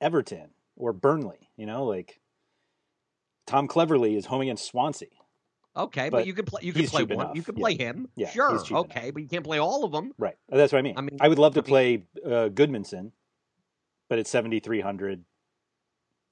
Everton 0.00 0.48
or 0.76 0.92
Burnley. 0.92 1.48
You 1.56 1.66
know, 1.66 1.84
like 1.84 2.20
Tom 3.46 3.68
Cleverley 3.68 4.16
is 4.16 4.26
home 4.26 4.40
against 4.40 4.66
Swansea. 4.66 5.08
Okay, 5.76 6.08
but, 6.08 6.18
But 6.18 6.26
you 6.26 6.32
can 6.32 6.46
play. 6.46 6.62
You 6.64 6.72
can 6.72 6.86
play 6.86 7.02
one. 7.02 7.12
enough, 7.12 7.36
You 7.36 7.42
can 7.42 7.54
yeah. 7.56 7.60
play 7.60 7.76
him. 7.76 8.08
Yeah, 8.16 8.30
sure. 8.30 8.58
cheap 8.62 8.70
enough. 8.70 8.84
Okay, 8.86 9.10
but 9.10 9.22
you 9.22 9.28
can't 9.28 9.44
play 9.44 9.58
all 9.58 9.84
of 9.84 9.92
them. 9.92 10.12
Right. 10.18 10.36
That's 10.48 10.72
what 10.72 10.78
I 10.78 10.82
mean. 10.82 10.94
I 10.96 11.02
mean, 11.02 11.18
I, 11.20 11.28
would 11.28 11.38
love 11.38 11.52
to 11.54 11.60
I 11.60 11.62
mean- 11.62 11.68
play 11.68 12.02
uh, 12.24 12.48
Gudmundsson, 12.48 13.12
but 14.08 14.18
it's 14.18 14.30
7,300 14.30 15.22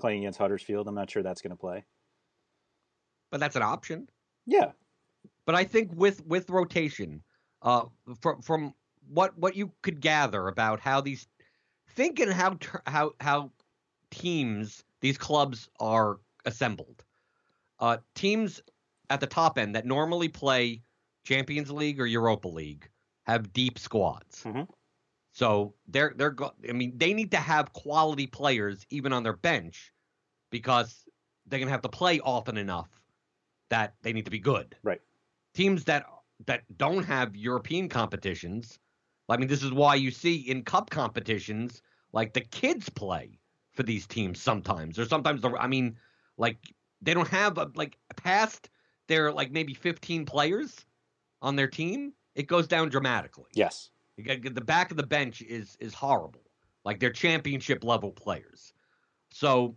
playing 0.01 0.21
against 0.21 0.39
Huddersfield. 0.39 0.89
I'm 0.89 0.95
not 0.95 1.11
sure 1.11 1.23
that's 1.23 1.43
going 1.43 1.51
to 1.51 1.57
play. 1.57 1.85
But 3.31 3.41
that's 3.41 3.55
an 3.55 3.63
option. 3.63 4.09
Yeah. 4.47 4.73
But 5.45 5.55
I 5.55 5.65
think 5.65 5.91
with 5.95 6.25
with 6.25 6.49
rotation, 6.49 7.23
uh, 7.61 7.85
from 8.23 8.41
from 8.41 8.75
what 9.15 9.37
what 9.39 9.57
you 9.57 9.73
could 9.83 10.01
gather 10.01 10.49
about 10.49 10.81
how 10.81 11.01
these 11.01 11.27
thinking 11.91 12.29
how 12.29 12.59
how 12.87 13.13
how 13.21 13.51
teams 14.11 14.85
these 15.01 15.19
clubs 15.19 15.69
are 15.81 16.21
assembled, 16.45 17.05
uh, 17.79 17.99
teams 18.15 18.63
at 19.11 19.21
the 19.21 19.27
top 19.27 19.59
end 19.59 19.75
that 19.75 19.87
normally 19.87 20.29
play 20.29 20.83
Champions 21.25 21.71
League 21.71 22.01
or 22.01 22.07
Europa 22.07 22.49
League 22.49 22.89
have 23.27 23.53
deep 23.53 23.79
squads. 23.79 24.43
Mhm. 24.45 24.69
So 25.33 25.75
they're 25.89 26.13
they're 26.17 26.31
go- 26.31 26.55
I 26.69 26.73
mean 26.73 26.97
they 26.99 27.15
need 27.15 27.31
to 27.33 27.39
have 27.39 27.73
quality 27.73 28.27
players 28.27 28.87
even 28.91 29.13
on 29.13 29.23
their 29.23 29.37
bench 29.37 29.93
because 30.51 31.07
they're 31.47 31.59
gonna 31.59 31.71
have 31.71 31.83
to 31.83 31.89
play 31.89 32.21
often 32.21 32.57
enough 32.57 32.89
that 33.71 33.95
they 34.03 34.13
need 34.13 34.25
to 34.25 34.31
be 34.31 34.39
good. 34.39 34.77
Right. 34.83 35.01
Teams 35.55 35.85
that 35.85 36.07
that 36.47 36.65
don't 36.77 37.05
have 37.05 37.37
European 37.37 37.89
competitions, 37.89 38.79
I 39.29 39.37
mean, 39.37 39.49
this 39.49 39.63
is 39.63 39.73
why 39.73 39.95
you 39.95 40.11
see 40.11 40.37
in 40.37 40.63
cup 40.63 40.91
competitions 40.91 41.83
like 42.13 42.33
the 42.33 42.41
kids 42.41 42.89
play 42.89 43.39
for 43.73 43.83
these 43.83 44.07
teams 44.07 44.41
sometimes. 44.41 44.99
Or 44.99 45.07
sometimes 45.07 45.43
the 45.43 45.51
I 45.51 45.67
mean, 45.67 45.97
like 46.37 46.57
they 47.03 47.15
don't 47.15 47.29
have 47.29 47.59
a, 47.59 47.71
like 47.75 47.99
past 48.17 48.71
their 49.09 49.33
like 49.33 49.51
maybe 49.51 49.75
15 49.75 50.25
players 50.25 50.85
on 51.43 51.57
their 51.57 51.69
team, 51.69 52.13
it 52.35 52.47
goes 52.47 52.67
down 52.67 52.89
dramatically. 52.89 53.51
Yes. 53.55 53.91
The 54.17 54.63
back 54.65 54.91
of 54.91 54.97
the 54.97 55.07
bench 55.07 55.43
is 55.43 55.77
is 55.81 55.93
horrible. 55.93 56.43
Like 56.85 57.01
they're 57.01 57.11
championship 57.11 57.83
level 57.83 58.13
players. 58.13 58.73
So 59.31 59.77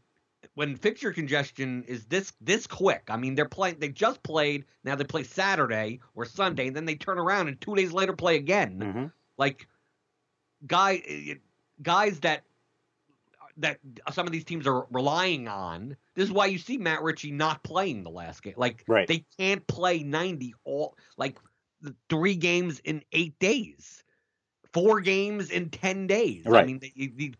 when 0.53 0.75
fixture 0.75 1.11
congestion 1.11 1.83
is 1.87 2.05
this 2.05 2.33
this 2.39 2.67
quick, 2.67 3.03
I 3.09 3.17
mean 3.17 3.33
they're 3.33 3.49
playing 3.49 3.79
they 3.79 3.89
just 3.89 4.21
played, 4.21 4.65
now 4.83 4.95
they 4.95 5.03
play 5.03 5.23
Saturday 5.23 5.99
or 6.13 6.25
Sunday, 6.25 6.67
and 6.67 6.75
then 6.75 6.85
they 6.85 6.95
turn 6.95 7.17
around 7.17 7.47
and 7.47 7.59
two 7.59 7.75
days 7.75 7.91
later 7.91 8.13
play 8.13 8.35
again. 8.35 8.81
hmm 8.81 9.05
Like 9.37 9.67
guy 10.65 11.01
eh, 11.07 11.31
eh, 11.31 11.35
guys 11.81 12.19
that 12.21 12.43
that 13.57 13.79
some 14.11 14.27
of 14.27 14.31
these 14.31 14.43
teams 14.43 14.67
are 14.67 14.85
relying 14.91 15.47
on. 15.47 15.97
This 16.15 16.25
is 16.25 16.31
why 16.31 16.45
you 16.45 16.59
see 16.59 16.77
Matt 16.77 17.01
Ritchie 17.01 17.31
not 17.31 17.63
playing 17.63 18.03
the 18.03 18.11
last 18.11 18.43
game. 18.43 18.53
Like 18.55 18.83
Right. 18.87 19.07
they 19.07 19.25
can't 19.39 19.65
play 19.67 20.03
90 20.03 20.53
all 20.63 20.95
like 21.17 21.37
three 22.09 22.35
games 22.35 22.79
in 22.79 23.03
8 23.11 23.37
days. 23.39 24.03
Four 24.73 24.99
games 25.01 25.49
in 25.49 25.69
10 25.69 26.05
days. 26.05 26.43
I 26.45 26.65
mean 26.65 26.79
they, 26.79 27.11
they, 27.15 27.31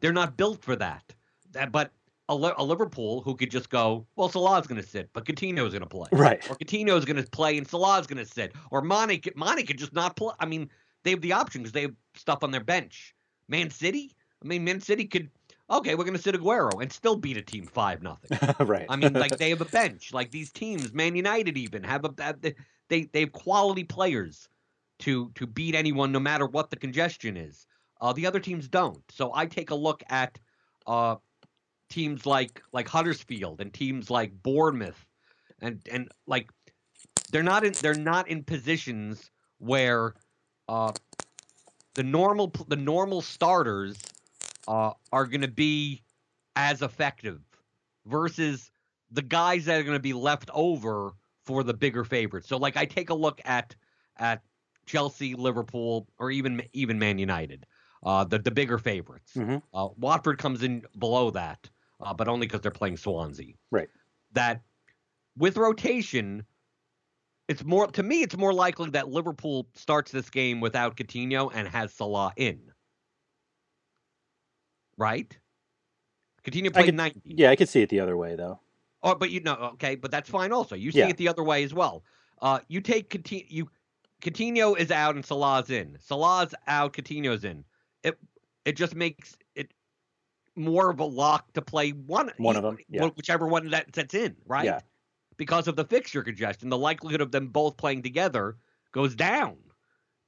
they're 0.00 0.12
not 0.12 0.36
built 0.36 0.62
for 0.62 0.76
that. 0.76 1.14
That 1.52 1.72
but 1.72 1.90
a, 2.28 2.54
a 2.58 2.64
Liverpool 2.64 3.20
who 3.22 3.34
could 3.34 3.50
just 3.50 3.70
go, 3.70 4.06
well, 4.16 4.28
Salah's 4.28 4.66
going 4.66 4.80
to 4.80 4.86
sit, 4.86 5.10
but 5.12 5.24
Coutinho's 5.24 5.72
going 5.72 5.80
to 5.80 5.86
play. 5.86 6.08
Right. 6.12 6.48
Or 6.50 6.56
Coutinho's 6.56 7.04
going 7.04 7.22
to 7.22 7.28
play 7.30 7.58
and 7.58 7.66
Salah's 7.66 8.06
going 8.06 8.24
to 8.24 8.30
sit. 8.30 8.52
Or 8.70 8.82
Mane, 8.82 9.20
Mane 9.36 9.66
could 9.66 9.78
just 9.78 9.92
not 9.92 10.16
play. 10.16 10.32
I 10.40 10.46
mean, 10.46 10.70
they 11.02 11.10
have 11.10 11.20
the 11.20 11.32
option 11.32 11.62
because 11.62 11.72
they 11.72 11.82
have 11.82 11.94
stuff 12.14 12.42
on 12.42 12.50
their 12.50 12.62
bench. 12.62 13.14
Man 13.48 13.70
City? 13.70 14.14
I 14.42 14.46
mean, 14.46 14.64
Man 14.64 14.80
City 14.80 15.04
could, 15.04 15.30
okay, 15.70 15.94
we're 15.94 16.04
going 16.04 16.16
to 16.16 16.22
sit 16.22 16.34
Aguero 16.34 16.80
and 16.80 16.92
still 16.92 17.16
beat 17.16 17.36
a 17.36 17.42
team 17.42 17.66
5 17.66 18.02
nothing. 18.02 18.38
right. 18.66 18.86
I 18.88 18.96
mean, 18.96 19.12
like 19.12 19.36
they 19.38 19.50
have 19.50 19.60
a 19.60 19.66
bench. 19.66 20.12
Like 20.12 20.30
these 20.30 20.50
teams, 20.52 20.92
Man 20.92 21.14
United 21.14 21.56
even 21.56 21.82
have 21.84 22.04
a 22.04 22.14
have- 22.22 22.40
they 22.88 23.04
they 23.04 23.20
have 23.20 23.32
quality 23.32 23.84
players 23.84 24.48
to 25.00 25.30
to 25.34 25.46
beat 25.46 25.74
anyone, 25.74 26.12
no 26.12 26.20
matter 26.20 26.46
what 26.46 26.70
the 26.70 26.76
congestion 26.76 27.36
is. 27.36 27.66
Uh, 28.00 28.12
the 28.12 28.26
other 28.26 28.40
teams 28.40 28.68
don't. 28.68 29.02
So 29.10 29.32
I 29.34 29.46
take 29.46 29.70
a 29.70 29.74
look 29.74 30.02
at 30.10 30.38
uh, 30.86 31.16
teams 31.88 32.26
like 32.26 32.62
like 32.72 32.88
Huddersfield 32.88 33.60
and 33.60 33.72
teams 33.72 34.10
like 34.10 34.32
Bournemouth, 34.42 35.06
and 35.60 35.80
and 35.90 36.10
like 36.26 36.50
they're 37.30 37.42
not 37.42 37.64
in 37.64 37.72
they're 37.80 37.94
not 37.94 38.28
in 38.28 38.44
positions 38.44 39.30
where 39.58 40.14
uh, 40.72 40.92
the 41.94 42.02
normal 42.02 42.50
the 42.68 42.76
normal 42.76 43.20
starters 43.20 43.96
uh, 44.66 44.92
are 45.12 45.26
going 45.26 45.42
to 45.42 45.48
be 45.48 46.02
as 46.56 46.80
effective 46.80 47.40
versus 48.06 48.70
the 49.10 49.20
guys 49.20 49.66
that 49.66 49.78
are 49.78 49.82
going 49.82 49.96
to 49.96 50.00
be 50.00 50.14
left 50.14 50.48
over 50.54 51.12
for 51.44 51.62
the 51.62 51.74
bigger 51.74 52.04
favorites. 52.04 52.48
So 52.48 52.56
like 52.56 52.78
I 52.78 52.86
take 52.86 53.10
a 53.10 53.14
look 53.14 53.40
at 53.44 53.76
at 54.16 54.42
Chelsea, 54.86 55.34
Liverpool, 55.34 56.08
or 56.18 56.30
even 56.30 56.62
even 56.72 56.98
Man 56.98 57.18
United, 57.18 57.66
uh, 58.02 58.24
the 58.24 58.38
the 58.38 58.50
bigger 58.50 58.78
favorites. 58.78 59.34
Mhm. 59.34 59.62
Uh, 59.74 59.88
Watford 59.98 60.38
comes 60.38 60.62
in 60.62 60.86
below 60.98 61.30
that, 61.32 61.68
uh, 62.00 62.14
but 62.14 62.28
only 62.28 62.46
because 62.46 62.62
they're 62.62 62.70
playing 62.70 62.96
Swansea. 62.96 63.52
Right. 63.70 63.90
That 64.32 64.62
with 65.36 65.58
rotation, 65.58 66.46
it's 67.52 67.64
more 67.64 67.86
to 67.86 68.02
me. 68.02 68.22
It's 68.22 68.36
more 68.36 68.52
likely 68.54 68.88
that 68.90 69.08
Liverpool 69.10 69.68
starts 69.74 70.10
this 70.10 70.30
game 70.30 70.60
without 70.60 70.96
Coutinho 70.96 71.50
and 71.54 71.68
has 71.68 71.92
Salah 71.92 72.32
in. 72.36 72.60
Right. 74.96 75.36
Coutinho 76.44 76.72
played 76.72 76.86
could- 76.86 76.94
90. 76.94 77.20
yeah, 77.24 77.50
I 77.50 77.56
could 77.56 77.68
see 77.68 77.82
it 77.82 77.88
the 77.88 78.00
other 78.00 78.16
way 78.16 78.34
though. 78.36 78.60
Oh, 79.02 79.14
but 79.14 79.30
you 79.30 79.40
know, 79.40 79.54
okay, 79.74 79.96
but 79.96 80.10
that's 80.10 80.30
fine. 80.30 80.52
Also, 80.52 80.74
you 80.76 80.92
see 80.92 81.00
Yeah. 81.00 81.08
it 81.08 81.16
the 81.16 81.28
other 81.28 81.42
way 81.42 81.62
as 81.64 81.74
well. 81.74 82.04
Uh, 82.40 82.60
you 82.68 82.80
take 82.80 83.10
Coutinho, 83.10 83.46
you 83.48 83.70
Coutinho 84.22 84.76
is 84.78 84.90
out 84.90 85.14
and 85.16 85.24
Salah's 85.24 85.70
in. 85.70 85.98
Salah's 86.00 86.54
out, 86.66 86.92
Coutinho's 86.94 87.44
in. 87.44 87.64
It 88.02 88.18
it 88.64 88.76
just 88.76 88.94
makes 88.94 89.36
it 89.54 89.72
more 90.56 90.90
of 90.90 91.00
a 91.00 91.04
lock 91.04 91.52
to 91.54 91.62
play 91.62 91.90
one 91.90 92.30
One 92.38 92.56
of 92.56 92.62
them, 92.62 92.78
yeah. 92.88 93.06
whichever 93.08 93.46
one 93.46 93.68
that 93.70 93.92
that's 93.92 94.14
in, 94.14 94.36
right? 94.46 94.64
Yeah. 94.64 94.80
Because 95.36 95.68
of 95.68 95.76
the 95.76 95.84
fixture 95.84 96.22
congestion, 96.22 96.68
the 96.68 96.78
likelihood 96.78 97.20
of 97.20 97.32
them 97.32 97.48
both 97.48 97.76
playing 97.76 98.02
together 98.02 98.56
goes 98.92 99.14
down 99.14 99.56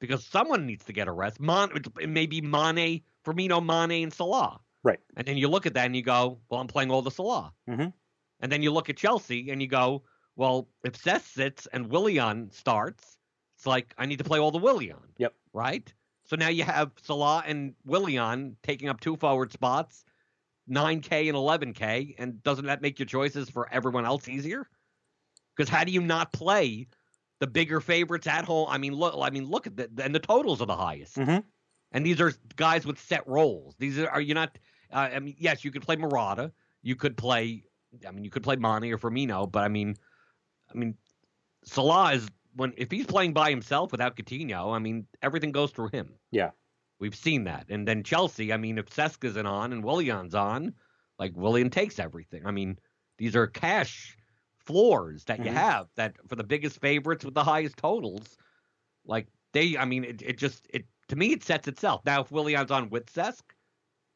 because 0.00 0.24
someone 0.24 0.66
needs 0.66 0.84
to 0.84 0.92
get 0.92 1.08
a 1.08 1.12
rest. 1.12 1.40
Mon, 1.40 1.70
it 2.00 2.08
may 2.08 2.26
be 2.26 2.40
Mane, 2.40 3.02
Firmino, 3.24 3.64
Mane, 3.64 4.02
and 4.02 4.12
Salah. 4.12 4.60
Right. 4.82 5.00
And 5.16 5.26
then 5.26 5.36
you 5.36 5.48
look 5.48 5.66
at 5.66 5.74
that 5.74 5.86
and 5.86 5.96
you 5.96 6.02
go, 6.02 6.38
well, 6.48 6.60
I'm 6.60 6.66
playing 6.66 6.90
all 6.90 7.02
the 7.02 7.10
Salah. 7.10 7.52
Mm-hmm. 7.68 7.88
And 8.40 8.52
then 8.52 8.62
you 8.62 8.70
look 8.70 8.90
at 8.90 8.96
Chelsea 8.96 9.50
and 9.50 9.62
you 9.62 9.68
go, 9.68 10.02
well, 10.36 10.68
if 10.84 11.00
Cesc 11.00 11.22
sits 11.32 11.66
and 11.72 11.88
Willian 11.88 12.50
starts, 12.50 13.18
it's 13.56 13.66
like 13.66 13.94
I 13.96 14.06
need 14.06 14.18
to 14.18 14.24
play 14.24 14.38
all 14.38 14.50
the 14.50 14.58
Willian. 14.58 14.98
Yep. 15.18 15.32
Right? 15.52 15.92
So 16.26 16.36
now 16.36 16.48
you 16.48 16.64
have 16.64 16.90
Salah 17.02 17.44
and 17.46 17.74
Willian 17.84 18.56
taking 18.62 18.88
up 18.88 19.00
two 19.00 19.16
forward 19.16 19.52
spots, 19.52 20.04
9K 20.70 21.28
and 21.28 21.36
11K. 21.36 22.16
And 22.18 22.42
doesn't 22.42 22.66
that 22.66 22.82
make 22.82 22.98
your 22.98 23.06
choices 23.06 23.48
for 23.48 23.68
everyone 23.72 24.04
else 24.04 24.28
easier? 24.28 24.68
Because 25.56 25.68
how 25.68 25.84
do 25.84 25.92
you 25.92 26.00
not 26.00 26.32
play 26.32 26.86
the 27.40 27.46
bigger 27.46 27.80
favorites 27.80 28.26
at 28.26 28.44
home? 28.44 28.66
I 28.68 28.78
mean, 28.78 28.94
look, 28.94 29.14
I 29.20 29.30
mean, 29.30 29.46
look 29.46 29.66
at 29.66 29.76
the 29.76 29.90
and 30.02 30.14
the 30.14 30.20
totals 30.20 30.60
are 30.60 30.66
the 30.66 30.76
highest. 30.76 31.16
Mhm. 31.16 31.44
And 31.92 32.04
these 32.04 32.20
are 32.20 32.32
guys 32.56 32.84
with 32.84 32.98
set 32.98 33.26
roles. 33.28 33.76
These 33.78 33.98
are, 33.98 34.08
are 34.08 34.20
you 34.20 34.34
not? 34.34 34.58
Uh, 34.92 35.10
I 35.14 35.20
mean, 35.20 35.36
yes, 35.38 35.64
you 35.64 35.70
could 35.70 35.82
play 35.82 35.96
Morata. 35.96 36.52
You 36.82 36.96
could 36.96 37.16
play. 37.16 37.64
I 38.06 38.10
mean, 38.10 38.24
you 38.24 38.30
could 38.30 38.42
play 38.42 38.56
Monty 38.56 38.92
or 38.92 38.98
Firmino, 38.98 39.50
but 39.50 39.62
I 39.62 39.68
mean, 39.68 39.94
I 40.72 40.76
mean, 40.76 40.96
Salah 41.64 42.14
is 42.14 42.28
when 42.56 42.74
if 42.76 42.90
he's 42.90 43.06
playing 43.06 43.32
by 43.32 43.50
himself 43.50 43.92
without 43.92 44.16
Coutinho. 44.16 44.74
I 44.74 44.78
mean, 44.78 45.06
everything 45.22 45.52
goes 45.52 45.70
through 45.70 45.88
him. 45.88 46.14
Yeah. 46.30 46.50
We've 47.00 47.14
seen 47.14 47.44
that. 47.44 47.66
And 47.68 47.86
then 47.86 48.02
Chelsea. 48.02 48.52
I 48.52 48.56
mean, 48.56 48.78
if 48.78 48.92
Cesc's 48.92 49.24
isn't 49.24 49.46
on 49.46 49.72
and 49.72 49.84
Willian's 49.84 50.34
on, 50.34 50.74
like 51.18 51.32
Willian 51.36 51.70
takes 51.70 51.98
everything. 51.98 52.46
I 52.46 52.50
mean, 52.50 52.78
these 53.18 53.36
are 53.36 53.46
cash 53.46 54.16
floors 54.66 55.24
that 55.24 55.44
you 55.44 55.50
Mhm. 55.50 55.54
have 55.54 55.88
that 55.96 56.16
for 56.28 56.36
the 56.36 56.44
biggest 56.44 56.80
favorites 56.80 57.24
with 57.24 57.34
the 57.34 57.44
highest 57.44 57.76
totals. 57.76 58.36
Like 59.06 59.28
they, 59.52 59.76
I 59.76 59.84
mean, 59.84 60.04
it, 60.04 60.22
it 60.22 60.38
just 60.38 60.66
it 60.70 60.86
to 61.08 61.16
me 61.16 61.32
it 61.32 61.42
sets 61.42 61.68
itself. 61.68 62.04
Now, 62.04 62.22
if 62.22 62.30
Willian's 62.32 62.70
on 62.70 62.90
with 62.90 63.06
Cesc, 63.12 63.42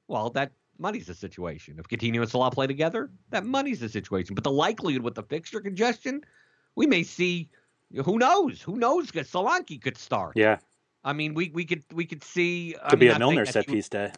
well, 0.09 0.31
that 0.31 0.53
money's 0.79 1.07
the 1.07 1.15
situation. 1.15 1.79
If 1.79 1.89
Coutinho 1.89 2.21
and 2.23 2.31
Salah 2.31 2.51
play 2.51 2.67
together, 2.67 3.11
that 3.31 3.45
money's 3.45 3.81
the 3.81 3.89
situation. 3.89 4.35
But 4.35 4.45
the 4.45 4.51
likelihood 4.53 5.03
with 5.03 5.15
the 5.15 5.23
fixture 5.23 5.61
congestion, 5.61 6.23
we 6.77 6.87
may 6.87 7.03
see. 7.03 7.51
Who 8.05 8.19
knows? 8.19 8.63
Who 8.63 8.77
knows? 8.77 9.07
Because 9.07 9.31
Solanke 9.31 9.81
could 9.81 9.97
start. 9.97 10.37
Yeah, 10.37 10.59
I 11.05 11.13
mean, 11.15 11.35
we 11.35 11.51
we 11.51 11.65
could 11.65 11.85
we 11.93 12.05
could 12.07 12.23
see. 12.23 12.77
I 12.83 12.91
could 12.91 12.99
mean, 12.99 13.09
be 13.09 13.15
a 13.15 13.19
Milner 13.19 13.47
set 13.47 13.67
piece 13.67 13.89
day 13.89 14.13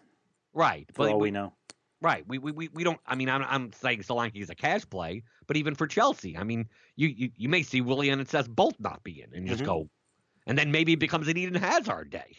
right? 0.53 0.88
for 0.93 1.07
but 1.07 1.12
all 1.12 1.19
we, 1.19 1.29
we 1.29 1.31
know. 1.31 1.55
Right. 2.02 2.24
We, 2.26 2.38
we, 2.38 2.52
we, 2.52 2.68
we 2.72 2.82
don't. 2.82 2.98
I 3.06 3.14
mean, 3.14 3.28
I'm, 3.28 3.44
I'm 3.46 3.72
saying 3.72 4.00
Solanke 4.00 4.36
is 4.36 4.48
a 4.48 4.54
cash 4.54 4.88
play, 4.88 5.22
but 5.46 5.56
even 5.56 5.74
for 5.74 5.86
Chelsea, 5.86 6.36
I 6.36 6.44
mean, 6.44 6.66
you 6.96 7.08
you, 7.08 7.30
you 7.36 7.48
may 7.48 7.62
see 7.62 7.82
Willian 7.82 8.18
and 8.18 8.28
Cesc 8.28 8.48
both 8.48 8.74
not 8.80 9.04
be 9.04 9.22
in, 9.22 9.34
and 9.34 9.44
you 9.44 9.50
just 9.50 9.62
mm-hmm. 9.62 9.72
go, 9.72 9.90
and 10.46 10.56
then 10.56 10.72
maybe 10.72 10.94
it 10.94 10.98
becomes 10.98 11.28
an 11.28 11.36
Eden 11.36 11.60
Hazard 11.60 12.08
day, 12.10 12.38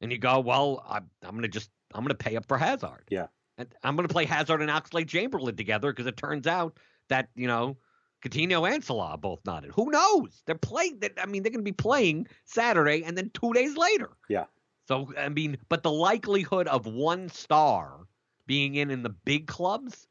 and 0.00 0.10
you 0.10 0.18
go, 0.18 0.40
well, 0.40 0.84
I'm 0.88 1.08
I'm 1.22 1.36
gonna 1.36 1.46
just 1.46 1.70
I'm 1.94 2.02
gonna 2.02 2.14
pay 2.14 2.36
up 2.36 2.46
for 2.46 2.58
Hazard. 2.58 3.04
Yeah. 3.08 3.26
And 3.56 3.72
I'm 3.84 3.94
gonna 3.94 4.08
play 4.08 4.24
Hazard 4.24 4.60
and 4.60 4.70
Oxlade 4.70 5.08
Chamberlain 5.08 5.54
together 5.54 5.92
because 5.92 6.06
it 6.06 6.16
turns 6.16 6.46
out 6.46 6.78
that 7.08 7.28
you 7.34 7.46
know. 7.46 7.76
Coutinho 8.24 8.68
and 8.68 8.82
Salah 8.82 9.18
both 9.18 9.40
not 9.44 9.62
in. 9.62 9.70
Who 9.70 9.90
knows? 9.90 10.42
They're 10.46 10.56
playing. 10.56 10.98
they- 10.98 11.10
I 11.18 11.26
mean, 11.26 11.42
they're 11.42 11.52
going 11.52 11.64
to 11.64 11.70
be 11.70 11.70
playing 11.70 12.26
Saturday 12.46 13.04
and 13.04 13.16
then 13.16 13.30
two 13.34 13.52
days 13.52 13.76
later. 13.76 14.16
Yeah. 14.28 14.46
So 14.88 15.12
I 15.18 15.28
mean, 15.28 15.58
but 15.68 15.82
the 15.82 15.92
likelihood 15.92 16.66
of 16.66 16.86
one 16.86 17.28
star 17.28 18.06
being 18.46 18.74
in 18.76 18.90
in 18.90 19.02
the 19.02 19.10
big 19.10 19.46
clubs 19.46 20.06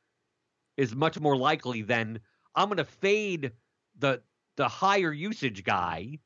is 0.78 0.95
much 0.95 1.19
more 1.19 1.38
likely 1.38 1.82
than 1.82 2.19
I'm 2.56 2.67
going 2.67 2.78
to 2.78 2.86
fade 2.86 3.52
the 3.98 4.21
the 4.58 4.67
higher 4.67 5.12
usage 5.12 5.63
guy 5.63 6.19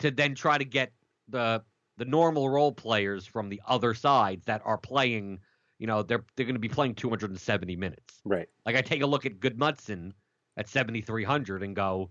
to 0.00 0.10
then 0.10 0.34
try 0.34 0.58
to 0.58 0.64
get 0.64 0.92
the 1.28 1.62
the 1.96 2.04
normal 2.04 2.48
role 2.48 2.72
players 2.72 3.26
from 3.26 3.48
the 3.48 3.60
other 3.66 3.94
sides 3.94 4.46
that 4.46 4.62
are 4.64 4.78
playing. 4.78 5.40
You 5.78 5.86
know, 5.86 6.02
they're 6.02 6.24
they're 6.36 6.46
going 6.46 6.54
to 6.54 6.60
be 6.60 6.68
playing 6.68 6.94
270 6.94 7.76
minutes. 7.76 8.20
Right. 8.24 8.48
Like 8.64 8.76
I 8.76 8.82
take 8.82 9.02
a 9.02 9.06
look 9.06 9.26
at 9.26 9.40
Gudmundsson 9.40 10.12
at 10.56 10.68
7300 10.68 11.62
and 11.62 11.74
go 11.74 12.10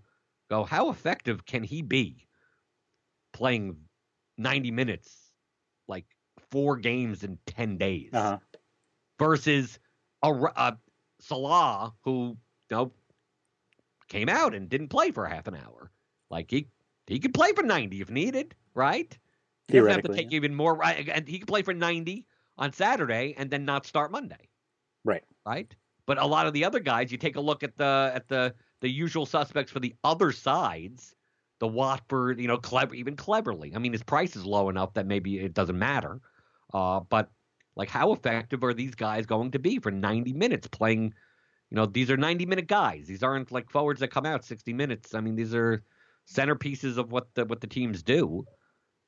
go 0.50 0.64
how 0.64 0.90
effective 0.90 1.46
can 1.46 1.62
he 1.62 1.80
be 1.80 2.26
playing 3.32 3.76
90 4.36 4.70
minutes 4.70 5.32
like 5.88 6.06
four 6.50 6.76
games 6.76 7.22
in 7.24 7.38
10 7.46 7.78
days 7.78 8.10
Uh 8.12 8.22
huh. 8.22 8.38
Versus 9.22 9.78
a, 10.22 10.32
a 10.32 10.78
Salah 11.20 11.94
who 12.02 12.36
you 12.70 12.76
know 12.76 12.92
came 14.08 14.28
out 14.28 14.54
and 14.54 14.68
didn't 14.68 14.88
play 14.88 15.10
for 15.10 15.26
half 15.26 15.46
an 15.46 15.54
hour 15.54 15.90
like 16.30 16.50
he 16.50 16.68
he 17.06 17.18
could 17.18 17.32
play 17.32 17.52
for 17.52 17.62
90 17.62 18.00
if 18.02 18.10
needed 18.10 18.54
right 18.74 19.16
he 19.68 19.78
doesn't 19.78 19.90
have 19.90 20.02
to 20.02 20.12
take 20.12 20.32
even 20.32 20.54
more 20.54 20.74
right 20.74 21.08
and 21.08 21.26
he 21.26 21.38
could 21.38 21.48
play 21.48 21.62
for 21.62 21.72
90 21.72 22.26
on 22.58 22.72
Saturday 22.72 23.34
and 23.38 23.50
then 23.50 23.64
not 23.64 23.86
start 23.86 24.12
Monday 24.12 24.50
Right. 25.04 25.24
Right. 25.46 25.74
But 26.06 26.18
a 26.18 26.26
lot 26.26 26.46
of 26.46 26.52
the 26.52 26.64
other 26.64 26.80
guys, 26.80 27.12
you 27.12 27.18
take 27.18 27.36
a 27.36 27.40
look 27.40 27.62
at 27.62 27.76
the 27.76 28.12
at 28.14 28.28
the 28.28 28.54
the 28.80 28.88
usual 28.88 29.26
suspects 29.26 29.70
for 29.70 29.80
the 29.80 29.94
other 30.02 30.32
sides, 30.32 31.14
the 31.60 31.68
Watford, 31.68 32.40
you 32.40 32.48
know, 32.48 32.58
clever 32.58 32.94
even 32.94 33.16
Cleverley. 33.16 33.74
I 33.74 33.78
mean, 33.78 33.92
his 33.92 34.02
price 34.02 34.34
is 34.34 34.44
low 34.44 34.68
enough 34.68 34.94
that 34.94 35.06
maybe 35.06 35.38
it 35.38 35.54
doesn't 35.54 35.78
matter. 35.78 36.20
Uh, 36.74 37.00
but 37.00 37.30
like, 37.76 37.88
how 37.88 38.12
effective 38.12 38.62
are 38.64 38.74
these 38.74 38.94
guys 38.94 39.26
going 39.26 39.50
to 39.52 39.58
be 39.58 39.78
for 39.78 39.90
90 39.90 40.32
minutes 40.32 40.66
playing? 40.68 41.14
You 41.70 41.76
know, 41.76 41.86
these 41.86 42.10
are 42.10 42.16
90 42.16 42.46
minute 42.46 42.66
guys. 42.66 43.06
These 43.06 43.22
aren't 43.22 43.50
like 43.50 43.70
forwards 43.70 44.00
that 44.00 44.08
come 44.08 44.26
out 44.26 44.44
60 44.44 44.72
minutes. 44.72 45.14
I 45.14 45.20
mean, 45.20 45.36
these 45.36 45.54
are 45.54 45.82
centerpieces 46.30 46.98
of 46.98 47.12
what 47.12 47.34
the 47.34 47.44
what 47.44 47.60
the 47.60 47.66
teams 47.66 48.02
do. 48.02 48.44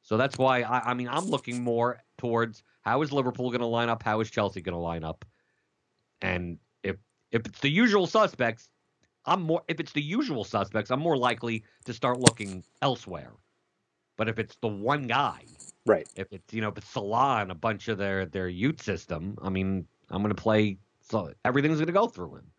So 0.03 0.17
that's 0.17 0.39
why 0.39 0.63
I, 0.63 0.91
I 0.91 0.95
mean 0.95 1.09
I'm 1.09 1.27
looking 1.27 1.63
more 1.63 1.99
towards 2.19 2.63
how 2.83 3.03
is 3.03 3.13
Liverpool 3.13 3.51
going 3.51 3.61
to 3.61 3.67
line 3.67 3.89
up, 3.89 4.03
how 4.03 4.21
is 4.21 4.31
Chelsea 4.31 4.61
going 4.61 4.75
to 4.75 4.81
line 4.81 5.05
up, 5.05 5.25
and 6.21 6.59
if 6.83 6.97
if 7.33 7.47
it's 7.47 7.61
the 7.61 7.71
usual 7.71 8.07
suspects, 8.07 8.69
I'm 9.25 9.43
more 9.43 9.63
if 9.69 9.81
it's 9.81 9.93
the 9.93 10.03
usual 10.03 10.45
suspects, 10.45 10.91
I'm 10.91 11.01
more 11.01 11.17
likely 11.17 11.65
to 11.87 11.95
start 11.95 12.21
looking 12.21 12.65
elsewhere. 12.83 13.33
But 14.17 14.29
if 14.29 14.39
it's 14.39 14.57
the 14.61 14.69
one 14.69 15.07
guy, 15.07 15.45
right? 15.87 16.09
If 16.17 16.33
it's 16.33 16.53
you 16.53 16.61
know 16.61 16.69
if 16.69 16.79
it's 16.79 16.89
Salah 16.89 17.43
and 17.43 17.51
a 17.51 17.55
bunch 17.55 17.89
of 17.89 17.99
their 17.99 18.27
their 18.27 18.49
youth 18.49 18.83
system, 18.83 19.37
I 19.43 19.49
mean 19.49 19.87
I'm 20.11 20.23
going 20.23 20.35
to 20.35 20.41
play 20.41 20.79
so 21.01 21.33
everything's 21.45 21.77
going 21.77 21.87
to 21.87 21.93
go 21.93 22.07
through 22.07 22.37
him. 22.37 22.51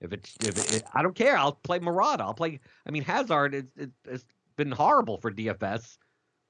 If 0.00 0.12
it's 0.12 0.36
if 0.40 0.74
it, 0.74 0.84
I 0.92 1.02
don't 1.02 1.14
care, 1.14 1.36
I'll 1.36 1.52
play 1.52 1.78
Morata. 1.78 2.24
I'll 2.24 2.34
play. 2.34 2.60
I 2.86 2.90
mean 2.90 3.02
Hazard 3.02 3.54
is 3.54 3.64
it, 3.76 3.90
it's 4.04 4.24
been 4.56 4.70
horrible 4.70 5.18
for 5.18 5.30
DFS 5.30 5.98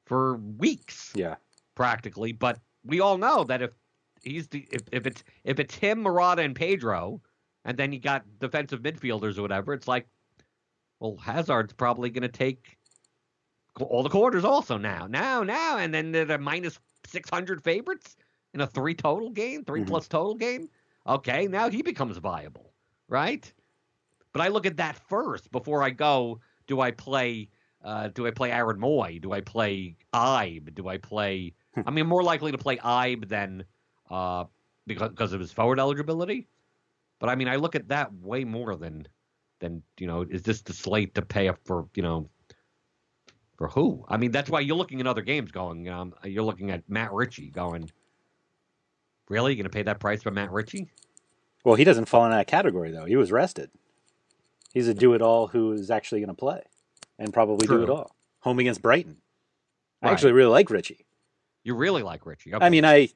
for 0.06 0.36
weeks. 0.36 1.12
Yeah, 1.14 1.36
practically. 1.74 2.32
But 2.32 2.58
we 2.84 3.00
all 3.00 3.18
know 3.18 3.44
that 3.44 3.62
if 3.62 3.70
he's 4.22 4.48
the 4.48 4.66
if, 4.70 4.82
if 4.92 5.06
it's 5.06 5.22
if 5.44 5.60
it's 5.60 5.74
him, 5.74 6.02
Morata, 6.02 6.42
and 6.42 6.54
Pedro, 6.54 7.20
and 7.64 7.76
then 7.76 7.92
you 7.92 8.00
got 8.00 8.24
defensive 8.40 8.80
midfielders 8.80 9.38
or 9.38 9.42
whatever, 9.42 9.72
it's 9.72 9.88
like, 9.88 10.06
well, 11.00 11.16
Hazard's 11.16 11.72
probably 11.72 12.10
going 12.10 12.22
to 12.22 12.28
take 12.28 12.76
all 13.80 14.02
the 14.02 14.08
quarters 14.08 14.44
also 14.44 14.76
now, 14.76 15.06
now, 15.06 15.42
now, 15.42 15.78
and 15.78 15.92
then 15.92 16.12
they're 16.12 16.38
minus 16.38 16.78
six 17.06 17.28
hundred 17.28 17.62
favorites 17.62 18.16
in 18.54 18.60
a 18.60 18.66
three 18.66 18.94
total 18.94 19.30
game, 19.30 19.64
3 19.64 19.80
mm-hmm. 19.80 19.88
plus 19.88 20.08
total 20.08 20.34
game. 20.34 20.68
Okay, 21.06 21.48
now 21.48 21.68
he 21.68 21.82
becomes 21.82 22.16
viable, 22.18 22.72
right? 23.08 23.52
But 24.32 24.42
I 24.42 24.48
look 24.48 24.64
at 24.64 24.76
that 24.78 24.96
first 25.08 25.50
before 25.50 25.82
I 25.82 25.90
go. 25.90 26.40
Do 26.66 26.80
I 26.80 26.92
play 26.92 27.50
uh, 27.84 28.08
do 28.08 28.26
I 28.26 28.30
play 28.30 28.50
Aaron 28.50 28.80
Mooy? 28.80 29.20
Do 29.20 29.32
I 29.32 29.42
play 29.42 29.96
Ibe? 30.14 30.74
Do 30.74 30.88
I 30.88 30.96
play? 30.96 31.52
Hmm. 31.74 31.82
I 31.86 31.90
mean, 31.90 32.06
more 32.06 32.22
likely 32.22 32.50
to 32.50 32.58
play 32.58 32.78
Ibe 32.78 33.28
than 33.28 33.64
uh, 34.10 34.44
because 34.86 35.10
because 35.10 35.32
of 35.34 35.40
his 35.40 35.52
forward 35.52 35.78
eligibility. 35.78 36.48
But 37.20 37.28
I 37.28 37.34
mean, 37.34 37.48
I 37.48 37.56
look 37.56 37.74
at 37.74 37.88
that 37.88 38.12
way 38.14 38.44
more 38.44 38.74
than 38.76 39.06
than 39.60 39.82
you 39.98 40.06
know. 40.06 40.22
Is 40.22 40.42
this 40.42 40.62
the 40.62 40.72
slate 40.72 41.14
to 41.16 41.22
pay 41.22 41.48
up 41.48 41.58
for 41.64 41.86
you 41.94 42.02
know? 42.02 42.30
For 43.56 43.68
who? 43.68 44.04
I 44.08 44.16
mean, 44.16 44.32
that's 44.32 44.50
why 44.50 44.60
you're 44.60 44.76
looking 44.76 45.00
at 45.00 45.06
other 45.06 45.22
games 45.22 45.52
going. 45.52 45.88
Um, 45.88 46.14
you're 46.24 46.42
looking 46.42 46.70
at 46.70 46.88
Matt 46.88 47.12
Ritchie 47.12 47.50
going. 47.50 47.90
Really, 49.28 49.52
You're 49.52 49.62
going 49.62 49.70
to 49.70 49.74
pay 49.74 49.82
that 49.84 50.00
price 50.00 50.22
for 50.22 50.30
Matt 50.30 50.50
Ritchie? 50.50 50.90
Well, 51.64 51.76
he 51.76 51.84
doesn't 51.84 52.06
fall 52.06 52.24
in 52.26 52.30
that 52.32 52.46
category 52.46 52.90
though. 52.90 53.06
He 53.06 53.16
was 53.16 53.32
rested. 53.32 53.70
He's 54.74 54.88
a 54.88 54.94
do-it-all 54.94 55.46
who 55.46 55.72
is 55.72 55.90
actually 55.90 56.20
going 56.20 56.28
to 56.28 56.34
play 56.34 56.62
and 57.18 57.32
probably 57.32 57.66
True. 57.66 57.78
do 57.78 57.82
it 57.84 57.90
all. 57.90 58.14
Home 58.40 58.58
against 58.58 58.82
Brighton. 58.82 59.16
I 60.02 60.10
actually 60.10 60.32
really 60.32 60.50
like 60.50 60.68
Ritchie. 60.68 61.06
You 61.62 61.74
really 61.74 62.02
like 62.02 62.26
Ritchie. 62.26 62.54
Okay. 62.54 62.64
I 62.64 62.68
mean, 62.68 62.84
I, 62.84 63.08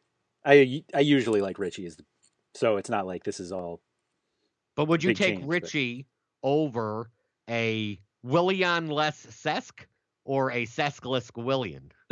I, 0.46 0.82
I 0.94 1.00
usually 1.00 1.42
like 1.42 1.58
Ritchie, 1.58 1.86
the, 1.86 2.04
so 2.54 2.78
it's 2.78 2.88
not 2.88 3.06
like 3.06 3.24
this 3.24 3.40
is 3.40 3.52
all. 3.52 3.82
But 4.74 4.88
would 4.88 5.04
you 5.04 5.12
take 5.12 5.40
change, 5.40 5.46
Ritchie 5.46 6.06
but... 6.40 6.48
over 6.48 7.10
a 7.50 8.00
Willian 8.22 8.88
less 8.88 9.26
Cesc 9.26 9.84
or 10.28 10.52
a 10.52 10.66
Ceskless 10.66 11.34
Willian? 11.34 11.90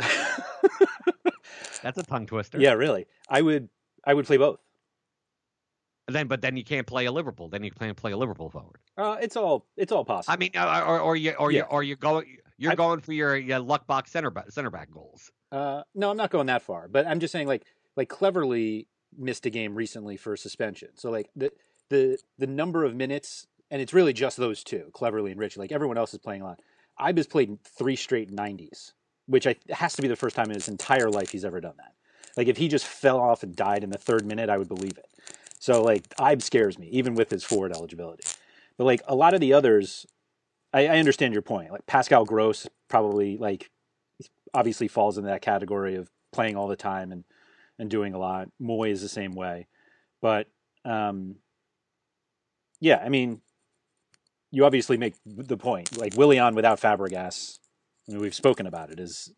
That's 1.83 1.97
a 1.97 2.03
tongue 2.03 2.25
twister. 2.25 2.59
Yeah, 2.59 2.73
really. 2.73 3.05
I 3.29 3.41
would. 3.41 3.69
I 4.03 4.13
would 4.13 4.25
play 4.25 4.37
both. 4.37 4.59
And 6.07 6.15
then, 6.15 6.27
but 6.27 6.41
then 6.41 6.57
you 6.57 6.63
can't 6.63 6.87
play 6.87 7.05
a 7.05 7.11
Liverpool. 7.11 7.49
Then 7.49 7.63
you 7.63 7.71
can't 7.71 7.95
play 7.95 8.11
a 8.13 8.17
Liverpool 8.17 8.49
forward. 8.49 8.79
Uh, 8.97 9.17
it's 9.21 9.35
all 9.35 9.67
it's 9.75 9.91
all 9.91 10.03
possible. 10.03 10.33
I 10.33 10.37
mean, 10.37 10.51
uh, 10.55 10.83
or 10.85 10.99
or 10.99 11.15
you 11.15 11.31
or 11.33 11.51
yeah. 11.51 11.59
you 11.59 11.65
or 11.65 11.83
you 11.83 11.95
go 11.95 12.23
you're 12.57 12.71
I, 12.71 12.75
going 12.75 13.01
for 13.01 13.13
your, 13.13 13.37
your 13.37 13.59
luck 13.59 13.85
box 13.85 14.11
center 14.11 14.31
back 14.31 14.51
center 14.51 14.69
back 14.69 14.89
goals. 14.89 15.31
Uh, 15.51 15.83
no, 15.93 16.09
I'm 16.09 16.17
not 16.17 16.31
going 16.31 16.47
that 16.47 16.63
far. 16.63 16.87
But 16.87 17.05
I'm 17.05 17.19
just 17.19 17.31
saying, 17.31 17.47
like 17.47 17.65
like 17.95 18.09
Cleverley 18.09 18.87
missed 19.17 19.45
a 19.45 19.49
game 19.49 19.75
recently 19.75 20.17
for 20.17 20.35
suspension. 20.35 20.89
So 20.95 21.11
like 21.11 21.29
the 21.35 21.51
the 21.89 22.17
the 22.37 22.47
number 22.47 22.83
of 22.83 22.95
minutes, 22.95 23.47
and 23.69 23.81
it's 23.81 23.93
really 23.93 24.13
just 24.13 24.37
those 24.37 24.63
two, 24.63 24.89
Cleverley 24.93 25.31
and 25.31 25.39
Ritchie. 25.39 25.59
Like 25.59 25.71
everyone 25.71 25.97
else 25.97 26.13
is 26.13 26.19
playing 26.19 26.41
a 26.41 26.45
lot. 26.45 26.61
Ibis 26.99 27.27
played 27.27 27.61
three 27.63 27.95
straight 27.95 28.35
90s, 28.35 28.93
which 29.25 29.47
I, 29.47 29.55
has 29.69 29.93
to 29.95 30.01
be 30.01 30.07
the 30.07 30.15
first 30.15 30.35
time 30.35 30.47
in 30.47 30.55
his 30.55 30.67
entire 30.67 31.09
life 31.09 31.31
he's 31.31 31.45
ever 31.45 31.61
done 31.61 31.75
that. 31.77 31.93
Like 32.35 32.47
if 32.47 32.57
he 32.57 32.67
just 32.67 32.85
fell 32.85 33.19
off 33.19 33.43
and 33.43 33.55
died 33.55 33.83
in 33.83 33.89
the 33.89 33.97
third 33.97 34.25
minute, 34.25 34.49
I 34.49 34.57
would 34.57 34.67
believe 34.67 34.97
it. 34.97 35.07
So 35.59 35.81
like 35.81 36.07
Ibe 36.17 36.41
scares 36.41 36.77
me, 36.77 36.87
even 36.89 37.15
with 37.15 37.29
his 37.29 37.43
forward 37.43 37.71
eligibility. 37.71 38.23
But 38.77 38.85
like 38.85 39.01
a 39.07 39.15
lot 39.15 39.33
of 39.33 39.39
the 39.39 39.53
others, 39.53 40.05
I, 40.73 40.87
I 40.87 40.99
understand 40.99 41.33
your 41.33 41.41
point. 41.41 41.71
Like 41.71 41.85
Pascal 41.87 42.25
Gross 42.25 42.67
probably 42.87 43.37
like 43.37 43.69
obviously 44.53 44.87
falls 44.87 45.17
into 45.17 45.29
that 45.29 45.41
category 45.41 45.95
of 45.95 46.09
playing 46.31 46.55
all 46.55 46.67
the 46.67 46.75
time 46.75 47.11
and 47.11 47.23
and 47.79 47.89
doing 47.89 48.13
a 48.13 48.19
lot. 48.19 48.49
Mooy 48.61 48.89
is 48.89 49.01
the 49.01 49.09
same 49.09 49.33
way, 49.33 49.67
but 50.21 50.47
um, 50.85 51.35
yeah, 52.79 53.01
I 53.03 53.09
mean, 53.09 53.41
you 54.51 54.65
obviously 54.65 54.97
make 54.97 55.15
the 55.25 55.57
point. 55.57 55.97
Like 55.97 56.15
Willian 56.15 56.55
without 56.55 56.79
Fabregas, 56.79 57.59
I 58.07 58.13
mean, 58.13 58.21
we've 58.21 58.35
spoken 58.35 58.67
about 58.67 58.91
it 58.91 58.99
as 58.99 59.31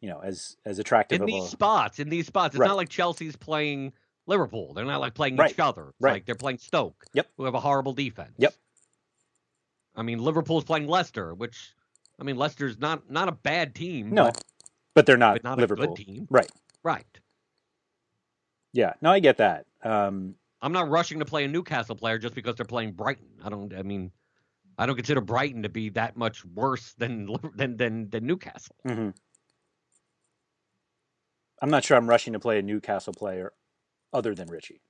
you 0.00 0.08
know 0.08 0.20
as 0.20 0.56
as 0.64 0.78
attractive 0.78 1.20
in 1.20 1.26
these 1.26 1.44
a, 1.44 1.48
spots. 1.48 1.98
In 1.98 2.08
these 2.08 2.26
spots, 2.26 2.54
it's 2.54 2.60
right. 2.60 2.68
not 2.68 2.76
like 2.76 2.88
Chelsea's 2.88 3.36
playing 3.36 3.92
Liverpool. 4.26 4.74
They're 4.74 4.84
not 4.84 5.00
like 5.00 5.14
playing 5.14 5.36
right. 5.36 5.50
each 5.50 5.60
other. 5.60 5.88
It's 5.88 6.00
right. 6.00 6.12
like 6.14 6.26
they're 6.26 6.34
playing 6.34 6.58
Stoke, 6.58 7.04
yep. 7.12 7.28
who 7.36 7.44
have 7.44 7.54
a 7.54 7.60
horrible 7.60 7.92
defense. 7.92 8.34
Yep. 8.38 8.54
I 9.94 10.02
mean, 10.02 10.18
Liverpool's 10.18 10.64
playing 10.64 10.88
Leicester, 10.88 11.34
which 11.34 11.74
I 12.20 12.24
mean, 12.24 12.36
Leicester's 12.36 12.78
not 12.78 13.10
not 13.10 13.28
a 13.28 13.32
bad 13.32 13.74
team. 13.74 14.10
No, 14.10 14.24
but, 14.24 14.44
but 14.94 15.06
they're 15.06 15.16
not, 15.16 15.36
but 15.36 15.44
not 15.44 15.58
Liverpool. 15.58 15.84
a 15.84 15.88
good 15.88 15.96
team. 15.96 16.26
Right. 16.30 16.50
Right. 16.82 17.06
Yeah. 18.72 18.92
No, 19.00 19.10
I 19.10 19.20
get 19.20 19.38
that. 19.38 19.66
Um, 19.82 20.34
I'm 20.60 20.72
not 20.72 20.88
rushing 20.90 21.20
to 21.20 21.24
play 21.24 21.44
a 21.44 21.48
Newcastle 21.48 21.96
player 21.96 22.18
just 22.18 22.34
because 22.34 22.56
they're 22.56 22.66
playing 22.66 22.92
Brighton. 22.92 23.28
I 23.42 23.48
don't. 23.48 23.72
I 23.74 23.82
mean, 23.82 24.10
I 24.78 24.86
don't 24.86 24.96
consider 24.96 25.20
Brighton 25.20 25.62
to 25.62 25.68
be 25.68 25.88
that 25.90 26.16
much 26.16 26.44
worse 26.44 26.94
than 26.98 27.28
than 27.54 27.76
than, 27.76 28.10
than 28.10 28.26
Newcastle. 28.26 28.76
Mm-hmm. 28.86 29.10
I'm 31.62 31.70
not 31.70 31.84
sure 31.84 31.96
I'm 31.96 32.08
rushing 32.08 32.34
to 32.34 32.40
play 32.40 32.58
a 32.58 32.62
Newcastle 32.62 33.14
player 33.14 33.52
other 34.12 34.34
than 34.34 34.48
Ritchie. 34.48 34.82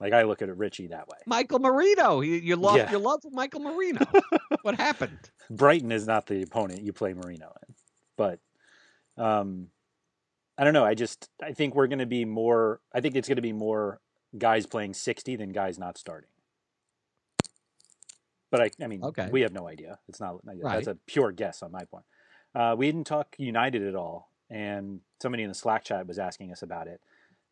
Like 0.00 0.14
I 0.14 0.22
look 0.22 0.40
at 0.40 0.56
Ritchie 0.56 0.88
that 0.88 1.08
way. 1.08 1.18
Michael 1.26 1.58
Merino, 1.58 2.22
you, 2.22 2.36
you 2.36 2.56
love 2.56 2.76
yeah. 2.78 2.90
you 2.90 2.98
love 2.98 3.20
Michael 3.32 3.60
Merino. 3.60 4.06
what 4.62 4.76
happened? 4.76 5.18
Brighton 5.50 5.92
is 5.92 6.06
not 6.06 6.26
the 6.26 6.42
opponent 6.42 6.82
you 6.82 6.94
play 6.94 7.12
Merino 7.12 7.52
in, 7.68 7.74
but 8.16 8.40
um, 9.18 9.68
I 10.56 10.64
don't 10.64 10.72
know. 10.72 10.84
I 10.84 10.94
just 10.94 11.28
I 11.42 11.52
think 11.52 11.74
we're 11.74 11.86
going 11.86 11.98
to 11.98 12.06
be 12.06 12.24
more. 12.24 12.80
I 12.94 13.02
think 13.02 13.14
it's 13.14 13.28
going 13.28 13.36
to 13.36 13.42
be 13.42 13.52
more 13.52 14.00
guys 14.38 14.64
playing 14.64 14.94
sixty 14.94 15.36
than 15.36 15.52
guys 15.52 15.78
not 15.78 15.98
starting. 15.98 16.29
But 18.50 18.60
I, 18.60 18.70
I 18.82 18.86
mean, 18.86 19.02
okay. 19.04 19.28
we 19.30 19.42
have 19.42 19.52
no 19.52 19.68
idea. 19.68 19.98
It's 20.08 20.20
not. 20.20 20.40
Right. 20.44 20.60
That's 20.62 20.88
a 20.88 20.96
pure 21.06 21.32
guess 21.32 21.62
on 21.62 21.70
my 21.70 21.84
point. 21.84 22.04
Uh, 22.54 22.74
we 22.76 22.86
didn't 22.86 23.06
talk 23.06 23.36
United 23.38 23.86
at 23.86 23.94
all, 23.94 24.30
and 24.50 25.00
somebody 25.22 25.44
in 25.44 25.48
the 25.48 25.54
Slack 25.54 25.84
chat 25.84 26.06
was 26.06 26.18
asking 26.18 26.50
us 26.50 26.62
about 26.62 26.88
it. 26.88 27.00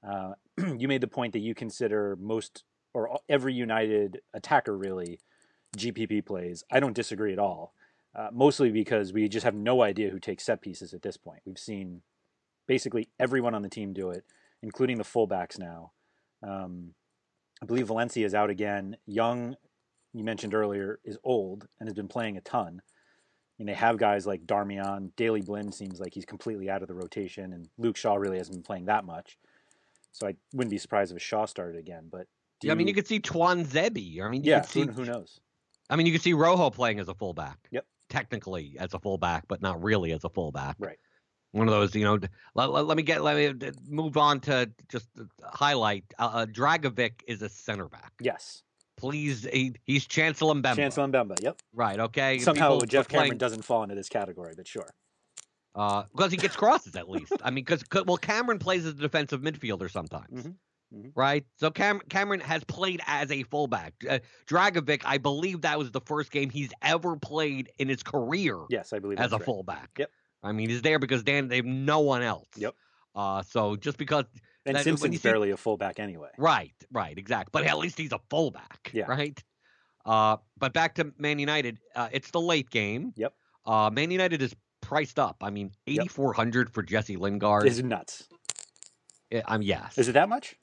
Uh, 0.07 0.33
you 0.77 0.89
made 0.89 1.01
the 1.01 1.09
point 1.09 1.33
that 1.35 1.41
you 1.41 1.55
consider 1.55 2.17
most 2.21 2.65
or 2.95 3.21
every 3.29 3.55
United 3.55 4.21
attacker 4.35 4.77
really 4.77 5.21
GPP 5.77 6.25
plays. 6.25 6.65
I 6.71 6.81
don't 6.81 6.95
disagree 6.95 7.33
at 7.33 7.39
all. 7.39 7.75
Uh, 8.15 8.29
mostly 8.33 8.71
because 8.71 9.13
we 9.13 9.29
just 9.29 9.45
have 9.45 9.55
no 9.55 9.83
idea 9.83 10.11
who 10.11 10.19
takes 10.19 10.45
set 10.45 10.61
pieces 10.61 10.95
at 10.95 11.03
this 11.03 11.17
point. 11.17 11.41
We've 11.45 11.59
seen 11.59 12.03
basically 12.67 13.09
everyone 13.21 13.55
on 13.55 13.63
the 13.63 13.69
team 13.69 13.93
do 13.93 14.11
it, 14.11 14.25
including 14.63 14.99
the 14.99 15.05
fullbacks 15.05 15.59
now. 15.59 15.93
Um, 16.43 16.95
I 17.63 17.67
believe 17.67 17.87
Valencia 17.87 18.25
is 18.25 18.35
out 18.35 18.51
again. 18.51 18.97
Young, 19.07 19.57
you 20.13 20.25
mentioned 20.25 20.55
earlier, 20.55 20.99
is 21.05 21.19
old 21.25 21.67
and 21.79 21.89
has 21.89 21.95
been 21.95 22.09
playing 22.09 22.37
a 22.37 22.41
ton. 22.41 22.81
I 22.81 23.55
mean, 23.59 23.67
they 23.67 23.75
have 23.75 23.99
guys 23.99 24.27
like 24.27 24.47
Darmian. 24.47 25.11
Daley 25.17 25.43
Blind 25.43 25.75
seems 25.75 25.99
like 26.01 26.15
he's 26.15 26.25
completely 26.25 26.71
out 26.71 26.83
of 26.83 26.89
the 26.89 26.95
rotation, 26.95 27.53
and 27.53 27.69
Luke 27.77 27.97
Shaw 27.97 28.15
really 28.15 28.39
hasn't 28.39 28.57
been 28.57 28.63
playing 28.63 28.87
that 28.87 29.05
much. 29.05 29.37
So 30.13 30.29
I 30.29 30.35
wouldn't 30.53 30.71
be 30.71 30.79
surprised 30.79 31.15
if 31.15 31.21
Shaw 31.21 31.45
started 31.47 31.79
again. 31.79 32.09
But 32.11 32.27
yeah, 32.63 32.73
I 32.73 32.75
mean, 32.75 32.89
you 32.89 32.95
could 32.95 33.07
see 33.07 33.21
Tuanzebe. 33.21 34.23
I 34.23 34.29
mean, 34.29 34.45
yeah, 34.45 34.63
see, 34.63 34.83
who, 34.83 34.93
who, 34.93 35.05
knows? 35.05 35.41
I 35.91 35.97
mean, 35.97 36.07
you 36.07 36.13
could 36.13 36.23
see 36.23 36.33
Rojo 36.33 36.71
playing 36.71 37.01
as 37.01 37.09
a 37.09 37.15
fullback. 37.15 37.59
Yep. 37.71 37.85
Technically 38.09 38.77
as 38.79 38.95
a 38.95 38.99
fullback, 38.99 39.45
but 39.49 39.61
not 39.61 39.83
really 39.83 40.13
as 40.13 40.25
a 40.25 40.31
fullback. 40.31 40.77
Right. 40.79 40.99
One 41.53 41.67
of 41.69 41.75
those, 41.75 41.95
you 41.95 42.05
know. 42.05 42.19
Let, 42.55 42.71
let, 42.71 42.87
let 42.87 42.97
me 42.97 43.03
get 43.03 43.23
let 43.23 43.37
me 43.37 43.71
move 43.89 44.17
on 44.17 44.41
to 44.41 44.71
just 44.89 45.09
highlight. 45.43 46.05
Uh, 46.19 46.31
uh, 46.33 46.47
Dragovic 46.47 47.23
is 47.27 47.43
a 47.43 47.49
center 47.49 47.89
back. 47.89 48.13
Yes. 48.21 48.63
Please, 48.99 49.47
he, 49.53 49.75
he's 49.85 50.07
Chancellor 50.07 50.55
Mbemba. 50.55 50.77
Chancellor 50.77 51.07
Mbemba. 51.09 51.41
Yep. 51.43 51.61
Right. 51.73 51.99
Okay. 51.99 52.39
Somehow 52.39 52.75
People 52.75 52.87
Jeff 52.87 53.09
playing- 53.09 53.25
Cameron 53.25 53.39
doesn't 53.39 53.63
fall 53.63 53.83
into 53.83 53.95
this 53.95 54.09
category, 54.09 54.55
but 54.57 54.67
sure. 54.67 54.91
Uh, 55.75 56.03
because 56.15 56.31
he 56.33 56.37
gets 56.37 56.57
crosses 56.57 56.97
at 56.97 57.09
least. 57.09 57.33
I 57.43 57.51
mean, 57.51 57.65
because 57.65 57.85
well, 58.07 58.17
Cameron 58.17 58.59
plays 58.59 58.85
as 58.85 58.93
a 58.95 58.97
defensive 58.97 59.41
midfielder 59.43 59.89
sometimes, 59.91 60.45
Mhm, 60.45 60.55
mhm. 60.93 61.13
right? 61.15 61.45
So 61.57 61.71
Cam- 61.71 62.01
Cameron 62.09 62.41
has 62.41 62.65
played 62.65 63.01
as 63.07 63.31
a 63.31 63.45
fullback. 63.45 63.95
Uh, 64.09 64.19
Dragovic, 64.49 65.03
I 65.05 65.19
believe 65.19 65.61
that 65.61 65.79
was 65.79 65.93
the 65.93 66.01
first 66.01 66.33
game 66.33 66.51
he's 66.51 66.71
ever 66.83 67.17
played 67.17 67.71
in 67.79 67.89
his 67.89 68.03
career 68.03 68.59
Yes, 68.71 68.93
I 68.93 68.99
believe 68.99 69.19
as 69.21 69.33
a 69.33 69.37
right. 69.37 69.45
fullback. 69.45 69.91
Yep. 69.99 70.11
I 70.43 70.51
mean, 70.53 70.69
he's 70.69 70.83
there 70.83 70.99
because 70.99 71.23
Dan 71.23 71.47
they 71.49 71.57
have 71.57 71.65
no 71.65 72.01
one 72.01 72.23
else. 72.23 72.49
Yep. 72.57 72.75
Uh, 73.15 73.43
so 73.43 73.77
just 73.77 73.99
because 73.99 74.25
And 74.69 74.75
when 74.77 74.85
Simpson's 74.85 75.21
see- 75.21 75.29
barely 75.29 75.51
a 75.51 75.57
fullback 75.57 75.99
anyway. 75.99 76.29
Right, 76.39 76.73
right, 76.93 77.17
exactly. 77.19 77.51
But 77.53 77.65
at 77.69 77.79
least 77.79 77.99
he's 77.99 78.13
a 78.13 78.21
fullback, 78.31 78.91
Yeah. 78.93 79.07
right? 79.07 79.43
Uh, 80.07 80.37
but 80.57 80.73
back 80.73 80.95
to 80.97 81.13
Man 81.19 81.39
United, 81.39 81.79
uh, 81.97 82.09
it's 82.13 82.31
the 82.31 82.41
late 82.41 82.71
game. 82.71 83.13
Yep. 83.17 83.35
Uh, 83.67 83.91
Man 83.93 84.11
United 84.11 84.41
is 84.43 84.55
priced 84.81 85.19
up. 85.19 85.37
I 85.43 85.51
mean, 85.51 85.73
Yep. 85.87 86.01
eighty 86.01 86.09
four 86.09 86.33
hundred 86.33 86.71
for 86.71 86.83
Jesse 86.83 87.17
Lingard. 87.17 87.67
Is 87.67 87.83
nuts. 87.83 88.29
Yeah, 89.31 89.43
I'm 89.47 89.61
yes. 89.63 89.99
Is 89.99 90.09
it 90.09 90.13
that 90.13 90.29
much? 90.29 90.57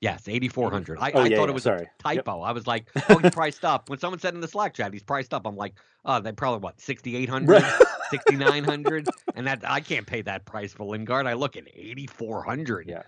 Yes, 0.00 0.28
eighty 0.28 0.48
four 0.48 0.70
hundred. 0.70 0.98
I, 0.98 1.10
Oh, 1.12 1.20
I 1.22 1.26
yeah, 1.26 1.36
thought 1.36 1.44
yeah, 1.44 1.50
it 1.50 1.54
was 1.54 1.62
sorry. 1.64 1.82
a 1.84 2.02
typo. 2.02 2.40
I 2.42 2.52
was 2.52 2.66
like, 2.66 2.88
oh, 3.10 3.18
he's 3.18 3.30
priced 3.32 3.64
up. 3.64 3.88
When 3.90 3.98
someone 3.98 4.18
said 4.20 4.34
in 4.34 4.40
the 4.40 4.48
Slack 4.48 4.72
chat 4.74 4.92
he's 4.92 5.02
priced 5.02 5.34
up, 5.34 5.46
I'm 5.46 5.56
like, 5.56 5.74
oh, 6.04 6.20
they 6.20 6.32
probably 6.32 6.60
what 6.60 6.80
sixty 6.80 7.16
eight 7.16 7.28
hundred, 7.28 7.62
sixty 8.10 8.36
nine 8.36 8.64
hundred, 8.64 9.08
and 9.34 9.46
that 9.46 9.62
I 9.68 9.80
can't 9.80 10.06
pay 10.06 10.22
that 10.22 10.44
price 10.46 10.72
for 10.72 10.84
Lingard. 10.84 11.26
I 11.26 11.32
look 11.34 11.56
at 11.56 11.64
eighty 11.74 12.06
four 12.06 12.42
hundred. 12.42 12.88
Yeah. 12.88 13.02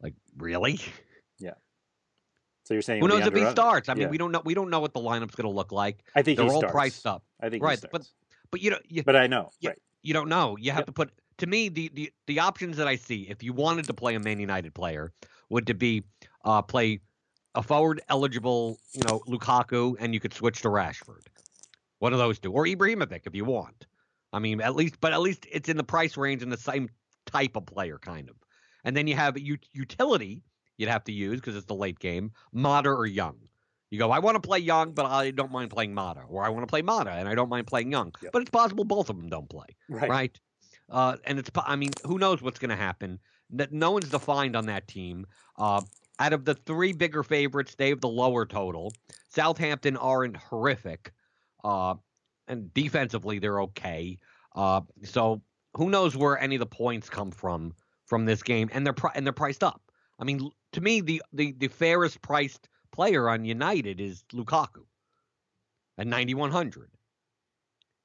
Like 0.00 0.14
really? 0.36 0.80
Yeah. 1.38 1.54
So 2.64 2.74
you're 2.74 2.82
saying 2.82 3.00
Who 3.02 3.08
knows 3.08 3.26
if 3.26 3.34
he 3.34 3.44
starts? 3.50 3.88
I 3.88 3.94
mean, 3.94 4.02
yeah. 4.02 4.08
we 4.08 4.18
don't 4.18 4.30
know. 4.32 4.42
We 4.44 4.54
don't 4.54 4.70
know 4.70 4.80
what 4.80 4.92
the 4.94 5.00
lineup's 5.00 5.34
going 5.34 5.50
to 5.50 5.54
look 5.54 5.72
like. 5.72 6.04
I 6.14 6.22
think 6.22 6.36
They're 6.36 6.46
he 6.46 6.52
all 6.52 6.58
starts. 6.60 6.72
priced 6.72 7.06
up. 7.06 7.24
I 7.40 7.48
think 7.48 7.62
Right, 7.64 7.82
but-. 7.90 8.06
But 8.50 8.60
you 8.60 8.70
know, 8.70 8.78
you, 8.88 9.02
But 9.04 9.16
I 9.16 9.26
know. 9.26 9.50
Yeah. 9.60 9.70
Right. 9.70 9.78
you 10.02 10.12
don't 10.12 10.28
know. 10.28 10.56
You 10.58 10.72
have 10.72 10.80
Yep. 10.80 10.86
to 10.86 10.92
put 10.92 11.10
to 11.38 11.46
me 11.46 11.68
the, 11.68 11.90
the 11.94 12.12
the 12.26 12.40
options 12.40 12.76
that 12.76 12.86
I 12.88 12.96
see 12.96 13.22
if 13.28 13.42
you 13.42 13.52
wanted 13.52 13.86
to 13.86 13.94
play 13.94 14.14
a 14.14 14.20
Man 14.20 14.38
United 14.40 14.74
player 14.74 15.12
would 15.48 15.66
to 15.68 15.74
be 15.74 16.02
uh 16.44 16.60
play 16.62 17.00
a 17.54 17.62
forward 17.62 18.00
eligible, 18.08 18.78
you 18.92 19.02
know, 19.08 19.20
Lukaku 19.28 19.96
and 19.98 20.12
you 20.14 20.20
could 20.20 20.34
switch 20.34 20.62
to 20.62 20.68
Rashford. 20.68 21.26
One 22.00 22.12
of 22.12 22.18
those 22.18 22.38
two 22.38 22.52
or 22.52 22.64
Ibrahimovic 22.66 23.22
if 23.26 23.34
you 23.34 23.44
want. 23.44 23.86
I 24.32 24.38
mean, 24.38 24.60
at 24.60 24.74
least 24.76 25.00
but 25.00 25.12
at 25.12 25.20
least 25.20 25.46
it's 25.50 25.68
in 25.68 25.76
the 25.76 25.84
price 25.84 26.16
range 26.16 26.42
and 26.42 26.52
the 26.52 26.56
same 26.56 26.88
type 27.26 27.56
of 27.56 27.66
player 27.66 27.98
kind 27.98 28.28
of. 28.28 28.36
And 28.84 28.96
then 28.96 29.06
you 29.06 29.16
have 29.16 29.38
u- 29.38 29.58
utility 29.72 30.42
you'd 30.76 30.88
have 30.88 31.04
to 31.04 31.12
use 31.12 31.38
because 31.40 31.56
it's 31.56 31.66
the 31.66 31.74
late 31.74 31.98
game, 31.98 32.32
Mata 32.52 32.88
or 32.88 33.06
Young. 33.06 33.36
You 33.90 33.98
go, 33.98 34.10
I 34.10 34.18
want 34.20 34.36
to 34.36 34.40
play 34.40 34.60
Young, 34.60 34.92
but 34.92 35.04
I 35.04 35.30
don't 35.30 35.52
mind 35.52 35.70
playing 35.70 35.92
Mata, 35.92 36.22
or 36.28 36.42
I 36.44 36.48
want 36.48 36.62
to 36.62 36.70
play 36.70 36.80
Mata 36.80 37.10
and 37.10 37.28
I 37.28 37.34
don't 37.34 37.48
mind 37.50 37.66
playing 37.66 37.90
Young. 37.92 38.14
Yep. 38.22 38.32
But 38.32 38.42
it's 38.42 38.50
possible 38.50 38.84
both 38.84 39.10
of 39.10 39.16
them 39.16 39.28
don't 39.28 39.48
play 39.48 39.66
Right. 39.88 40.08
right? 40.08 40.40
Uh, 40.88 41.16
and 41.24 41.38
it's, 41.38 41.50
I 41.66 41.76
mean, 41.76 41.90
who 42.06 42.18
knows 42.18 42.40
what's 42.40 42.58
going 42.58 42.70
to 42.70 42.76
happen? 42.76 43.18
That 43.50 43.72
no 43.72 43.90
one's 43.90 44.08
defined 44.08 44.56
on 44.56 44.66
that 44.66 44.88
team. 44.88 45.26
Uh, 45.58 45.82
out 46.18 46.32
of 46.32 46.44
the 46.44 46.54
three 46.54 46.92
bigger 46.92 47.22
favorites, 47.22 47.74
they 47.74 47.88
have 47.90 48.00
the 48.00 48.08
lower 48.08 48.46
total. 48.46 48.92
Southampton 49.28 49.96
aren't 49.96 50.36
horrific, 50.36 51.12
uh, 51.64 51.94
and 52.48 52.72
defensively 52.74 53.38
they're 53.38 53.60
okay. 53.62 54.18
Uh, 54.54 54.82
so 55.04 55.42
who 55.76 55.90
knows 55.90 56.16
where 56.16 56.38
any 56.38 56.56
of 56.56 56.60
the 56.60 56.66
points 56.66 57.08
come 57.10 57.30
from 57.30 57.72
from 58.10 58.26
this 58.26 58.42
game? 58.42 58.68
And 58.72 58.84
they're 58.84 58.92
pri- 58.92 59.12
and 59.14 59.24
they're 59.24 59.32
priced 59.32 59.64
up. 59.64 59.80
I 60.18 60.24
mean, 60.24 60.50
to 60.72 60.80
me, 60.82 61.00
the 61.00 61.22
the 61.32 61.52
the 61.52 61.68
fairest 61.68 62.20
priced 62.20 62.68
player 62.92 63.30
on 63.30 63.46
United 63.46 64.00
is 64.00 64.24
Lukaku 64.34 64.84
at 65.96 66.06
ninety 66.06 66.34
one 66.34 66.50
hundred. 66.50 66.90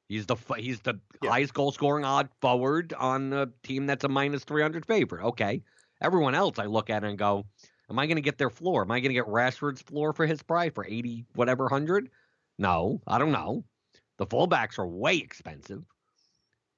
He's 0.08 0.28
the 0.28 0.36
he's 0.58 0.80
the 0.82 1.02
Yeah. 1.24 1.32
highest 1.32 1.54
goal 1.56 1.72
scoring 1.72 2.06
odd 2.06 2.30
forward 2.40 2.94
on 2.94 3.34
a 3.34 3.48
team 3.64 3.88
that's 3.88 4.04
a 4.04 4.08
minus 4.08 4.44
300 4.44 4.86
favorite. 4.86 5.24
Okay. 5.26 5.64
Everyone 6.00 6.36
else 6.36 6.60
I 6.60 6.66
look 6.66 6.90
at 6.92 7.04
and 7.04 7.18
go, 7.18 7.46
am 7.90 7.98
I 7.98 8.06
going 8.06 8.18
to 8.18 8.22
get 8.22 8.38
their 8.38 8.52
floor? 8.52 8.84
Am 8.84 8.92
I 8.92 9.00
going 9.00 9.10
to 9.10 9.16
get 9.16 9.26
Rashford's 9.26 9.82
floor 9.82 10.14
for 10.14 10.28
his 10.28 10.44
price 10.44 10.72
for 10.76 10.86
80 10.86 11.26
whatever 11.34 11.64
100? 11.64 12.12
No, 12.60 13.02
I 13.08 13.18
don't 13.18 13.32
know. 13.32 13.64
The 14.18 14.28
fullbacks 14.28 14.78
are 14.78 14.86
way 14.88 15.18
expensive. 15.18 15.84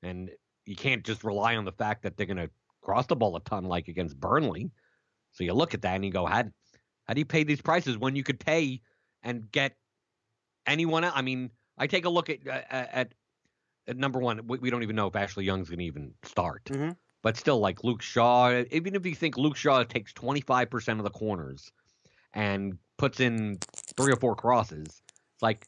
And 0.04 0.32
you 0.66 0.76
can't 0.78 1.04
just 1.04 1.24
rely 1.26 1.58
on 1.58 1.66
the 1.66 1.72
fact 1.74 2.04
that 2.04 2.16
they're 2.16 2.26
going 2.28 2.38
to 2.38 2.50
cross 2.88 3.06
the 3.06 3.16
ball 3.18 3.36
a 3.36 3.42
ton 3.42 3.66
like 3.66 3.90
against 3.90 4.18
Burnley. 4.18 4.72
So 5.34 5.44
you 5.44 5.54
look 5.54 5.74
at 5.74 5.82
that 5.82 5.96
and 5.96 6.06
you 6.06 6.12
go, 6.12 6.26
how, 6.26 6.46
how 7.06 7.14
do 7.14 7.20
you 7.20 7.26
pay 7.26 7.44
these 7.44 7.62
prices 7.62 7.98
when 7.98 8.16
you 8.16 8.24
could 8.24 8.40
pay 8.40 8.82
and 9.24 9.52
get 9.52 9.76
anyone 10.66 11.04
else? 11.04 11.14
I 11.16 11.22
mean, 11.22 11.52
I 11.78 11.88
take 11.88 12.06
a 12.06 12.10
look 12.10 12.30
at 12.30 12.48
uh, 12.48 12.62
at, 12.72 13.14
at 13.88 13.98
number 13.98 14.20
one. 14.20 14.48
We, 14.48 14.60
we 14.60 14.70
don't 14.70 14.84
even 14.84 14.96
know 14.96 15.08
if 15.08 15.18
Ashley 15.18 15.44
Young's 15.44 15.68
going 15.68 15.80
to 15.80 15.86
even 15.86 16.14
start. 16.24 16.64
Mhm. 16.66 16.96
But 17.24 17.36
still, 17.36 17.60
like 17.60 17.84
Luke 17.84 18.02
Shaw, 18.02 18.64
even 18.72 18.96
if 18.96 19.06
you 19.06 19.16
think 19.16 19.38
Luke 19.38 19.58
Shaw 19.58 19.84
takes 19.84 20.14
25% 20.14 21.00
of 21.00 21.04
the 21.04 21.10
corners 21.10 21.72
and 22.34 22.78
puts 22.98 23.20
in 23.20 23.58
three 23.98 24.14
or 24.14 24.16
four 24.16 24.36
crosses, 24.36 25.02
it's 25.34 25.42
like 25.42 25.68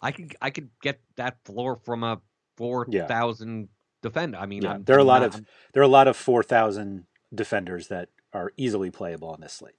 I 0.00 0.10
could 0.10 0.34
I 0.40 0.48
could 0.48 0.70
get 0.80 1.00
that 1.16 1.36
floor 1.44 1.76
from 1.84 2.02
a 2.02 2.20
4,000 2.56 3.68
defender. 4.04 4.38
I 4.38 4.46
mean, 4.46 4.62
Yeah, 4.62 4.78
there 4.80 4.96
are 4.96 5.00
a 5.00 5.04
lot 5.04 5.22
not- 5.22 5.34
of 5.34 5.46
there 5.72 5.82
are 5.82 5.84
a 5.84 5.88
lot 5.88 6.06
of 6.06 6.16
four 6.16 6.42
thousand 6.44 7.06
defenders 7.34 7.88
that 7.88 8.10
are 8.32 8.52
easily 8.56 8.90
playable 8.90 9.28
on 9.28 9.40
this 9.40 9.54
slate. 9.54 9.74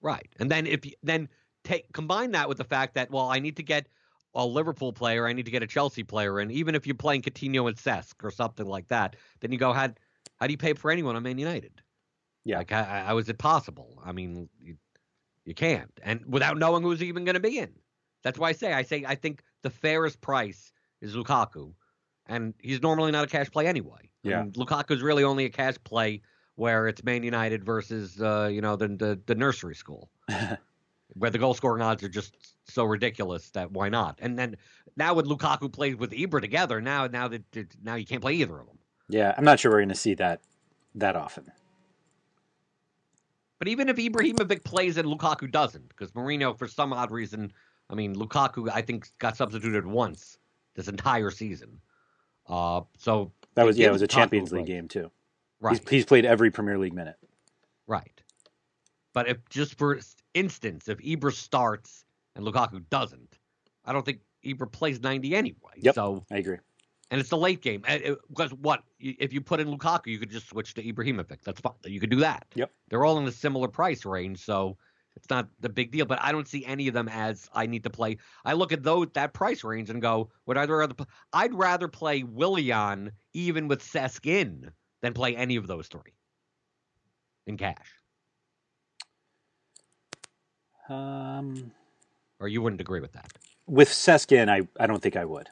Right. 0.00 0.28
And 0.38 0.50
then 0.50 0.66
if 0.66 0.86
you 0.86 0.92
then 1.02 1.28
take 1.64 1.92
combine 1.92 2.32
that 2.32 2.48
with 2.48 2.58
the 2.58 2.64
fact 2.64 2.94
that 2.94 3.10
well, 3.10 3.28
I 3.28 3.38
need 3.40 3.56
to 3.56 3.62
get 3.62 3.86
a 4.34 4.44
Liverpool 4.44 4.92
player, 4.92 5.26
I 5.26 5.32
need 5.32 5.44
to 5.44 5.50
get 5.50 5.62
a 5.62 5.66
Chelsea 5.66 6.02
player, 6.02 6.38
and 6.40 6.50
even 6.50 6.74
if 6.74 6.86
you're 6.86 6.96
playing 6.96 7.22
Coutinho 7.22 7.68
and 7.68 7.76
Cesc 7.76 8.14
or 8.22 8.30
something 8.30 8.66
like 8.66 8.88
that, 8.88 9.16
then 9.40 9.52
you 9.52 9.58
go 9.58 9.72
how 9.72 9.90
how 10.40 10.46
do 10.46 10.52
you 10.52 10.58
pay 10.58 10.72
for 10.72 10.90
anyone 10.90 11.16
on 11.16 11.22
Man 11.22 11.38
United? 11.38 11.82
Yeah. 12.44 12.58
Like 12.58 12.70
how, 12.70 12.84
how 12.84 13.18
is 13.18 13.28
it 13.28 13.38
possible? 13.38 14.02
I 14.04 14.12
mean, 14.12 14.48
you, 14.60 14.76
you 15.44 15.54
can't, 15.54 15.90
and 16.02 16.24
without 16.26 16.58
knowing 16.58 16.82
who's 16.82 17.02
even 17.02 17.24
going 17.24 17.34
to 17.34 17.40
be 17.40 17.58
in. 17.58 17.72
That's 18.22 18.38
why 18.38 18.48
I 18.48 18.52
say 18.52 18.72
I 18.72 18.82
say 18.82 19.04
I 19.06 19.14
think 19.14 19.42
the 19.62 19.70
fairest 19.70 20.20
price 20.20 20.72
is 21.00 21.14
Lukaku, 21.14 21.74
and 22.26 22.54
he's 22.60 22.82
normally 22.82 23.12
not 23.12 23.24
a 23.24 23.26
cash 23.26 23.50
play 23.50 23.66
anyway. 23.66 24.10
Yeah. 24.22 24.40
And 24.40 24.54
Lukaku's 24.54 25.02
really 25.02 25.24
only 25.24 25.44
a 25.44 25.50
cash 25.50 25.76
play 25.84 26.22
where 26.56 26.86
it's 26.86 27.02
Man 27.04 27.22
United 27.22 27.64
versus 27.64 28.20
uh, 28.20 28.48
you 28.50 28.60
know 28.60 28.76
the, 28.76 28.88
the 28.88 29.20
the 29.26 29.34
nursery 29.34 29.74
school, 29.74 30.10
where 31.14 31.30
the 31.30 31.38
goal 31.38 31.54
scoring 31.54 31.82
odds 31.82 32.02
are 32.02 32.08
just 32.08 32.36
so 32.64 32.84
ridiculous 32.84 33.50
that 33.50 33.70
why 33.72 33.88
not? 33.88 34.18
And 34.22 34.38
then 34.38 34.56
now 34.96 35.14
with 35.14 35.26
Lukaku 35.26 35.72
plays 35.72 35.96
with 35.96 36.12
Ibra 36.12 36.40
together, 36.40 36.80
now 36.80 37.06
now 37.06 37.28
that 37.28 37.42
now 37.82 37.96
you 37.96 38.06
can't 38.06 38.22
play 38.22 38.34
either 38.34 38.58
of 38.58 38.66
them. 38.66 38.78
Yeah, 39.08 39.34
I'm 39.36 39.44
not 39.44 39.60
sure 39.60 39.70
we're 39.70 39.78
going 39.78 39.88
to 39.90 39.94
see 39.94 40.14
that 40.14 40.40
that 40.94 41.16
often. 41.16 41.50
But 43.58 43.68
even 43.68 43.88
if 43.88 43.96
Ibrahimovic 43.96 44.64
plays 44.64 44.96
and 44.96 45.08
Lukaku 45.08 45.50
doesn't, 45.50 45.88
because 45.88 46.10
Mourinho 46.12 46.58
for 46.58 46.68
some 46.68 46.92
odd 46.92 47.10
reason, 47.10 47.52
I 47.90 47.94
mean 47.94 48.14
Lukaku 48.14 48.70
I 48.72 48.82
think 48.82 49.08
got 49.18 49.36
substituted 49.36 49.86
once 49.86 50.38
this 50.74 50.88
entire 50.88 51.30
season. 51.30 51.80
Uh, 52.48 52.82
so 52.98 53.32
That 53.54 53.64
was 53.66 53.78
yeah, 53.78 53.88
it 53.88 53.92
was 53.92 54.02
a 54.02 54.06
Champions 54.06 54.52
League 54.52 54.66
game 54.66 54.88
too. 54.88 55.10
right? 55.60 55.78
He's 55.78 55.88
he's 55.88 56.04
played 56.04 56.24
every 56.24 56.50
Premier 56.50 56.78
League 56.78 56.94
minute. 56.94 57.16
Right. 57.86 58.20
But 59.12 59.28
if 59.28 59.38
just 59.48 59.76
for 59.78 59.98
instance, 60.34 60.88
if 60.88 60.98
Ibra 60.98 61.32
starts 61.32 62.04
and 62.34 62.44
Lukaku 62.46 62.82
doesn't, 62.90 63.38
I 63.84 63.92
don't 63.92 64.04
think 64.04 64.20
Ibra 64.44 64.70
plays 64.70 65.00
90 65.00 65.34
anyway. 65.36 65.72
Yep. 65.76 65.94
So, 65.94 66.24
I 66.30 66.38
agree. 66.38 66.58
and 67.10 67.20
it's 67.20 67.30
the 67.30 67.36
late 67.36 67.62
game. 67.62 67.82
Because 68.28 68.52
what 68.54 68.82
if 68.98 69.32
you 69.32 69.40
put 69.40 69.60
in 69.60 69.68
Lukaku, 69.68 70.06
you 70.08 70.18
could 70.18 70.30
just 70.30 70.48
switch 70.48 70.74
to 70.74 70.82
Ibrahimovic. 70.82 71.42
That's 71.44 71.60
fine. 71.60 71.74
You 71.84 72.00
could 72.00 72.10
do 72.10 72.20
that. 72.20 72.46
Yep. 72.56 72.70
They're 72.88 73.04
all 73.04 73.18
in 73.18 73.26
a 73.26 73.32
similar 73.32 73.68
price 73.68 74.04
range, 74.04 74.40
so 74.40 74.76
it's 75.16 75.30
not 75.30 75.48
the 75.60 75.68
big 75.68 75.90
deal. 75.92 76.06
But 76.06 76.20
I 76.20 76.32
don't 76.32 76.48
see 76.48 76.64
any 76.66 76.88
of 76.88 76.94
them 76.94 77.08
as 77.08 77.48
I 77.52 77.66
need 77.66 77.84
to 77.84 77.90
play. 77.90 78.18
I 78.44 78.52
look 78.54 78.72
at 78.72 78.82
those 78.82 79.08
that 79.14 79.32
price 79.32 79.64
range 79.64 79.90
and 79.90 80.02
go, 80.02 80.30
would 80.46 80.56
I 80.56 80.64
rather? 80.64 80.94
pl- 80.94 81.08
I'd 81.32 81.54
rather 81.54 81.88
play 81.88 82.22
Willian 82.22 83.12
even 83.32 83.68
with 83.68 83.82
Cesc 83.82 84.26
in 84.26 84.70
than 85.02 85.12
play 85.14 85.36
any 85.36 85.56
of 85.56 85.66
those 85.66 85.86
three 85.88 86.14
in 87.46 87.56
cash. 87.56 87.86
Um, 90.88 91.72
Or 92.40 92.48
you 92.48 92.60
wouldn't 92.62 92.80
agree 92.80 93.00
with 93.00 93.12
that? 93.12 93.32
with 93.66 93.88
Cesc 93.88 94.32
in, 94.32 94.50
I, 94.50 94.68
I 94.78 94.86
don't 94.86 95.00
think 95.02 95.16
I 95.16 95.24
would. 95.24 95.48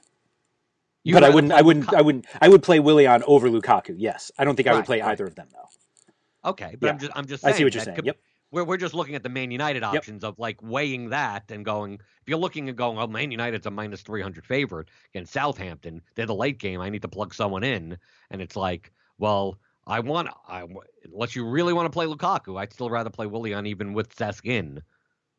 You'd 1.04 1.14
but 1.14 1.24
I 1.24 1.30
wouldn't. 1.30 1.52
I 1.52 1.62
wouldn't. 1.62 1.92
I 1.94 2.02
wouldn't. 2.02 2.26
I 2.40 2.48
would 2.48 2.62
play 2.62 2.78
Willian 2.78 3.24
over 3.26 3.48
Lukaku. 3.48 3.94
Yes, 3.98 4.30
I 4.38 4.44
don't 4.44 4.54
think 4.54 4.68
I 4.68 4.72
would 4.72 4.78
Right, 4.80 4.86
play 4.86 5.00
right. 5.00 5.10
either 5.12 5.26
of 5.26 5.34
them 5.34 5.48
though. 5.52 6.50
Okay, 6.50 6.76
but 6.78 6.90
I'm 6.90 6.98
just 6.98 7.12
I'm 7.16 7.26
just 7.26 7.44
I 7.44 7.52
see 7.52 7.64
what 7.64 7.74
you're 7.74 7.82
saying. 7.82 7.96
could- 7.96 8.06
Yep. 8.06 8.18
We're 8.52 8.64
we're 8.64 8.76
just 8.76 8.94
looking 8.94 9.16
at 9.16 9.22
the 9.24 9.28
Man 9.28 9.50
United 9.50 9.82
options 9.82 10.22
of 10.22 10.38
like 10.38 10.62
weighing 10.62 11.08
that 11.08 11.50
and 11.50 11.64
going. 11.64 11.94
If 11.94 12.28
you're 12.28 12.38
looking 12.38 12.68
and 12.68 12.78
going, 12.78 12.98
oh, 12.98 13.06
Man 13.08 13.32
United's 13.32 13.66
a 13.66 13.70
minus 13.70 14.02
three 14.02 14.22
hundred 14.22 14.46
favorite 14.46 14.88
against 15.12 15.32
Southampton. 15.32 16.02
They're 16.14 16.26
the 16.26 16.34
late 16.34 16.58
game. 16.58 16.80
I 16.80 16.90
need 16.90 17.02
to 17.02 17.08
plug 17.08 17.34
someone 17.34 17.64
in, 17.64 17.98
and 18.30 18.40
it's 18.40 18.54
like, 18.54 18.92
well, 19.18 19.58
I 19.86 20.00
want 20.00 20.28
I 20.46 20.66
unless 21.12 21.34
you 21.34 21.44
really 21.44 21.72
want 21.72 21.86
to 21.86 21.90
play 21.90 22.06
Lukaku, 22.06 22.60
I'd 22.60 22.72
still 22.72 22.90
rather 22.90 23.10
play 23.10 23.26
Willian 23.26 23.66
even 23.66 23.94
with 23.94 24.14
Cesc 24.14 24.44
in 24.44 24.82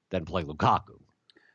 than 0.09 0.25
play 0.25 0.43
Lukaku. 0.43 0.99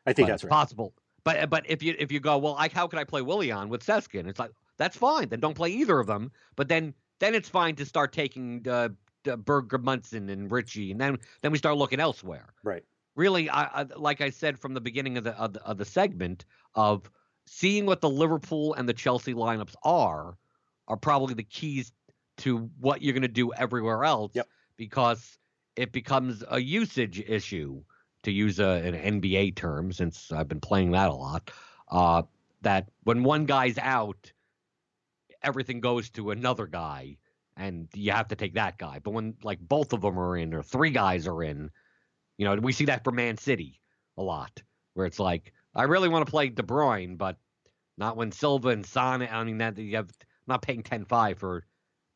I 0.06 0.12
think 0.12 0.26
But 0.26 0.32
that's 0.32 0.44
right. 0.44 0.50
possible. 0.50 0.94
But 1.24 1.50
but 1.50 1.68
if 1.68 1.82
you 1.82 1.94
if 1.98 2.11
you 2.11 2.20
go, 2.20 2.38
well, 2.38 2.54
I, 2.59 2.68
how 2.68 2.86
can 2.86 2.98
I 2.98 3.04
play 3.04 3.20
Willian 3.20 3.68
with 3.68 3.84
Cesc 3.84 4.14
in? 4.14 4.26
It's 4.28 4.38
like 4.38 4.52
that's 4.78 4.96
fine. 4.96 5.28
Then 5.28 5.40
don't 5.40 5.54
play 5.54 5.70
either 5.70 5.98
of 5.98 6.06
them. 6.06 6.30
But 6.56 6.68
then 6.68 6.94
then 7.18 7.34
it's 7.34 7.48
fine 7.48 7.74
to 7.76 7.84
start 7.84 8.12
taking 8.12 8.66
uh, 8.68 8.90
uh, 9.29 9.37
Berg 9.37 9.68
Gudmundsson 9.68 10.31
and 10.31 10.51
Ritchie, 10.51 10.91
and 10.91 11.01
then 11.01 11.18
then 11.43 11.53
we 11.53 11.59
start 11.59 11.76
looking 11.76 12.01
elsewhere. 12.01 12.55
Right. 12.62 12.85
Really, 13.16 13.51
I, 13.51 13.83
I 13.83 13.87
like 13.97 14.20
I 14.20 14.31
said 14.31 14.59
from 14.59 14.74
the 14.74 14.81
beginning 14.81 15.18
of 15.18 15.24
the, 15.24 15.37
of 15.39 15.53
the 15.53 15.62
of 15.64 15.79
the 15.79 15.85
segment 15.85 16.45
of 16.74 17.11
seeing 17.47 17.87
what 17.87 18.01
the 18.01 18.11
Liverpool 18.11 18.74
and 18.74 18.89
the 18.89 18.93
Chelsea 18.93 19.35
lineups 19.35 19.74
are 19.83 20.37
are 20.87 20.97
probably 20.97 21.35
the 21.35 21.43
keys 21.43 21.93
to 22.39 22.70
what 22.79 23.03
you're 23.03 23.12
going 23.12 23.22
to 23.22 23.29
do 23.29 23.53
everywhere 23.53 24.05
else. 24.05 24.33
Yep. 24.35 24.49
Because 24.76 25.39
it 25.76 25.93
becomes 25.93 26.45
a 26.49 26.61
usage 26.61 27.20
issue 27.20 27.83
to 28.22 28.33
use 28.33 28.59
a, 28.59 28.83
an 28.85 29.20
NBA 29.20 29.57
term, 29.57 29.93
since 29.93 30.33
I've 30.33 30.49
been 30.49 30.61
playing 30.61 30.93
that 30.93 31.09
a 31.09 31.14
lot, 31.14 31.51
uh, 31.91 32.22
that 32.62 32.89
when 33.05 33.22
one 33.22 33.47
guy's 33.47 33.79
out, 33.79 34.33
everything 35.43 35.81
goes 35.81 36.11
to 36.11 36.31
another 36.31 36.66
guy, 36.66 37.16
and 37.59 37.88
you 37.92 38.12
have 38.12 38.28
to 38.28 38.36
take 38.36 38.54
that 38.54 38.78
guy. 38.78 39.00
But 39.00 39.11
when 39.11 39.34
like 39.42 39.59
both 39.61 39.92
of 39.92 40.00
them 40.00 40.18
are 40.18 40.36
in, 40.36 40.54
or 40.54 40.62
three 40.62 40.90
guys 40.90 41.26
are 41.26 41.42
in, 41.42 41.70
you 42.38 42.46
know, 42.46 42.54
we 42.54 42.72
see 42.72 42.86
that 42.86 43.04
for 43.04 43.11
Man 43.12 43.36
City 43.36 43.80
a 44.16 44.22
lot, 44.22 44.62
where 44.94 45.06
it's 45.06 45.18
like, 45.18 45.52
I 45.74 45.82
really 45.82 46.09
want 46.09 46.24
to 46.24 46.30
play 46.30 46.48
De 46.48 46.62
Bruyne, 46.62 47.18
but 47.18 47.36
not 47.98 48.16
when 48.16 48.32
Silva 48.32 48.68
and 48.68 48.86
Son. 48.86 49.22
I 49.22 49.44
mean, 49.44 49.59
that 49.59 49.76
you 49.76 49.96
have 49.96 50.09
I'm 50.09 50.54
not 50.54 50.62
paying 50.62 50.82
10-5 50.82 51.38
for 51.38 51.66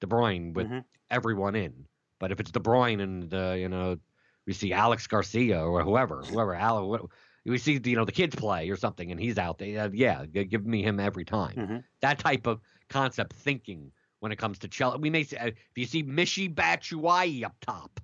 De 0.00 0.06
Bruyne 0.06 0.54
with 0.54 0.68
Mhm. 0.68 0.84
everyone 1.10 1.56
in. 1.56 1.86
But 2.18 2.30
if 2.30 2.38
it's 2.40 2.52
De 2.52 2.60
Bruyne 2.60 3.02
and 3.02 3.34
uh, 3.34 3.54
you 3.58 3.68
know 3.68 3.98
we 4.46 4.52
see 4.52 4.72
Alex 4.72 5.06
Garcia 5.08 5.60
or 5.60 5.82
whoever, 5.82 6.22
whoever, 6.22 6.54
Alex, 6.54 7.04
we 7.44 7.58
see 7.58 7.80
you 7.84 7.96
know 7.96 8.04
the 8.04 8.12
kids 8.12 8.36
play 8.36 8.70
or 8.70 8.76
something, 8.76 9.10
and 9.10 9.20
he's 9.20 9.38
out 9.38 9.58
there. 9.58 9.90
Yeah, 9.92 10.24
give 10.26 10.64
me 10.64 10.82
him 10.82 11.00
every 11.00 11.24
time. 11.24 11.56
Mhm. 11.56 11.84
That 12.00 12.20
type 12.20 12.46
of 12.46 12.60
concept 12.88 13.32
thinking 13.32 13.92
when 14.22 14.30
it 14.30 14.36
comes 14.36 14.56
to 14.60 14.68
Chelsea. 14.68 14.98
We 15.00 15.10
may 15.10 15.24
say 15.24 15.36
uh, 15.36 15.46
if 15.46 15.56
you 15.74 15.84
see 15.84 16.04
Michy 16.04 16.48
Batshuayi 16.48 17.42
up 17.42 17.56
top, 17.60 17.98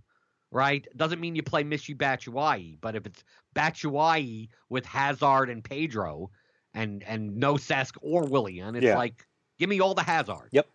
right? 0.50 0.84
Doesn't 0.96 1.20
mean 1.20 1.36
you 1.36 1.44
play 1.44 1.62
Michy 1.62 1.96
Batshuayi, 1.96 2.76
but 2.80 2.96
if 2.96 3.06
it's 3.06 3.22
Batshuayi 3.54 4.48
with 4.68 4.84
Hazard 4.84 5.48
and 5.48 5.62
Pedro, 5.62 6.30
and 6.74 7.04
and 7.04 7.36
no 7.36 7.54
Cesc 7.54 7.96
or 8.02 8.24
Willian, 8.24 8.74
it's 8.74 8.84
Yeah. 8.84 8.96
like 8.96 9.28
give 9.60 9.68
me 9.68 9.80
all 9.80 9.94
the 9.94 10.02
Hazard. 10.02 10.48
Yep. 10.50 10.68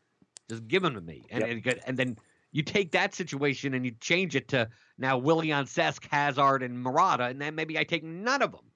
Just 0.49 0.67
give 0.69 0.81
them 0.81 0.93
to 0.93 1.01
me, 1.01 1.25
and 1.29 1.43
Yep. 1.45 1.65
and, 1.75 1.81
and 1.87 1.97
then 1.99 2.17
you 2.53 2.63
take 2.63 2.91
that 2.93 3.13
situation 3.13 3.73
and 3.73 3.83
you 3.83 3.91
change 3.99 4.37
it 4.37 4.47
to 4.49 4.69
now 4.97 5.17
Willian, 5.17 5.65
Cesc, 5.65 6.07
Hazard, 6.09 6.63
and 6.63 6.81
Morata, 6.81 7.25
and 7.25 7.41
then 7.41 7.53
maybe 7.53 7.77
I 7.77 7.83
take 7.83 8.05
none 8.05 8.41
of 8.41 8.53
them. 8.53 8.71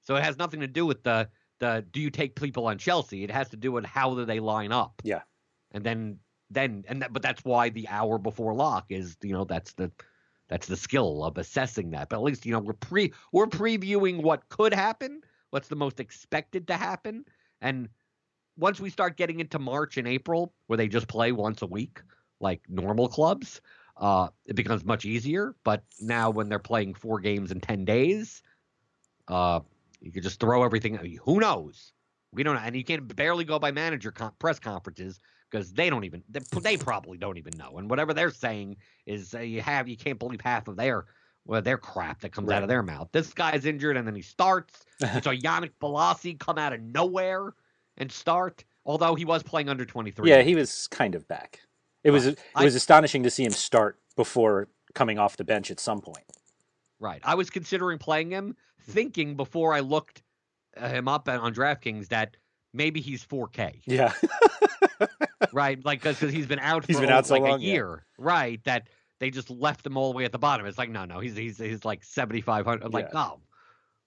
So 0.00 0.16
it 0.16 0.24
has 0.24 0.38
nothing 0.38 0.60
to 0.60 0.66
do 0.66 0.86
with 0.86 1.02
the 1.02 1.28
the 1.58 1.84
do 1.90 2.00
you 2.00 2.08
take 2.10 2.36
people 2.36 2.66
on 2.68 2.78
Chelsea? 2.78 3.22
It 3.22 3.30
has 3.30 3.50
to 3.50 3.58
do 3.58 3.70
with 3.70 3.84
how 3.84 4.14
do 4.14 4.24
they 4.24 4.40
line 4.40 4.72
up. 4.72 5.02
Yeah. 5.04 5.20
And 5.72 5.84
then 5.84 6.18
then 6.50 6.84
and 6.88 7.02
that, 7.02 7.12
but 7.12 7.22
that's 7.22 7.44
why 7.44 7.68
the 7.68 7.88
hour 7.88 8.18
before 8.18 8.54
lock 8.54 8.86
is 8.90 9.16
you 9.22 9.32
know 9.32 9.44
that's 9.44 9.72
the 9.74 9.90
that's 10.48 10.66
the 10.66 10.76
skill 10.76 11.24
of 11.24 11.38
assessing 11.38 11.90
that. 11.90 12.08
But 12.08 12.16
at 12.16 12.22
least 12.22 12.46
you 12.46 12.52
know 12.52 12.60
we're 12.60 12.74
pre 12.74 13.12
we're 13.32 13.46
previewing 13.46 14.22
what 14.22 14.48
could 14.48 14.72
happen, 14.72 15.22
what's 15.50 15.68
the 15.68 15.76
most 15.76 16.00
expected 16.00 16.68
to 16.68 16.76
happen, 16.76 17.24
and 17.60 17.88
once 18.56 18.80
we 18.80 18.90
start 18.90 19.16
getting 19.16 19.40
into 19.40 19.58
March 19.58 19.96
and 19.96 20.08
April 20.08 20.54
where 20.66 20.76
they 20.76 20.88
just 20.88 21.08
play 21.08 21.32
once 21.32 21.62
a 21.62 21.66
week 21.66 22.00
like 22.40 22.60
normal 22.68 23.08
clubs, 23.08 23.60
uh, 23.98 24.28
it 24.46 24.56
becomes 24.56 24.84
much 24.84 25.04
easier. 25.04 25.54
But 25.64 25.82
now 26.00 26.30
when 26.30 26.48
they're 26.48 26.58
playing 26.58 26.94
four 26.94 27.20
games 27.20 27.50
in 27.50 27.60
ten 27.60 27.84
days, 27.84 28.42
uh, 29.28 29.60
you 30.00 30.12
could 30.12 30.22
just 30.22 30.38
throw 30.40 30.62
everything. 30.62 31.18
Who 31.24 31.40
knows? 31.40 31.92
We 32.32 32.42
don't 32.42 32.54
know, 32.54 32.62
and 32.62 32.76
you 32.76 32.84
can't 32.84 33.14
barely 33.16 33.44
go 33.44 33.58
by 33.58 33.72
manager 33.72 34.12
press 34.38 34.58
conferences 34.58 35.20
because 35.50 35.72
they 35.72 35.90
don't 35.90 36.04
even 36.04 36.22
they, 36.28 36.40
they 36.60 36.76
probably 36.76 37.18
don't 37.18 37.38
even 37.38 37.52
know, 37.56 37.78
and 37.78 37.88
whatever 37.88 38.12
they're 38.14 38.30
saying 38.30 38.76
is 39.06 39.34
uh, 39.34 39.40
you 39.40 39.60
have 39.62 39.88
you 39.88 39.96
can't 39.96 40.18
believe 40.18 40.40
half 40.40 40.68
of 40.68 40.76
their 40.76 41.04
well 41.44 41.62
their 41.62 41.78
crap 41.78 42.20
that 42.20 42.32
comes 42.32 42.50
out 42.50 42.62
of 42.62 42.68
their 42.68 42.82
mouth. 42.82 43.08
This 43.12 43.32
guy's 43.32 43.64
injured, 43.64 43.96
and 43.96 44.06
then 44.06 44.14
he 44.14 44.22
starts. 44.22 44.84
saw 45.00 45.30
Yannick 45.30 45.72
Bolasie 45.80 46.38
come 46.38 46.58
out 46.58 46.72
of 46.72 46.80
nowhere 46.80 47.52
and 47.96 48.10
start, 48.10 48.64
although 48.84 49.14
he 49.14 49.24
was 49.24 49.42
playing 49.42 49.68
under 49.68 49.84
twenty 49.84 50.10
three. 50.10 50.30
Yeah, 50.30 50.42
he 50.42 50.54
was 50.54 50.88
kind 50.88 51.14
of 51.14 51.26
back. 51.28 51.60
It 52.04 52.10
was 52.10 52.26
it 52.26 52.38
I- 52.54 52.64
was 52.64 52.74
astonishing 52.74 53.22
to 53.24 53.30
see 53.30 53.44
him 53.44 53.52
start 53.52 53.98
before 54.16 54.68
coming 54.94 55.18
off 55.18 55.36
the 55.36 55.44
bench 55.44 55.70
at 55.70 55.80
some 55.80 56.00
point. 56.00 56.24
Right. 56.98 57.20
I 57.24 57.34
was 57.34 57.50
considering 57.50 57.98
playing 57.98 58.30
him, 58.30 58.56
thinking 58.80 59.36
before 59.36 59.74
I 59.74 59.80
looked 59.80 60.22
uh, 60.76 60.88
him 60.88 61.08
up 61.08 61.28
on 61.28 61.54
DraftKings 61.54 62.08
that 62.08 62.36
maybe 62.72 63.00
he's 63.00 63.24
4K. 63.24 63.82
Yeah. 63.84 64.12
right? 65.52 65.82
Like 65.84 66.02
because 66.02 66.20
he's 66.20 66.46
been 66.46 66.58
out 66.58 66.82
for 66.84 66.88
He's 66.88 67.00
been 67.00 67.10
out 67.10 67.26
so 67.26 67.34
like 67.34 67.42
long, 67.42 67.60
a 67.60 67.62
yeah. 67.62 67.72
year, 67.72 68.06
right? 68.18 68.62
That 68.64 68.88
they 69.18 69.30
just 69.30 69.50
left 69.50 69.86
him 69.86 69.96
all 69.96 70.12
the 70.12 70.16
way 70.16 70.24
at 70.24 70.32
the 70.32 70.38
bottom. 70.38 70.66
It's 70.66 70.78
like 70.78 70.90
no, 70.90 71.04
no, 71.04 71.20
he's 71.20 71.36
he's 71.36 71.58
he's 71.58 71.84
like 71.84 72.04
7,500. 72.04 72.84
I'm 72.84 72.90
like, 72.90 73.14
oh, 73.14 73.40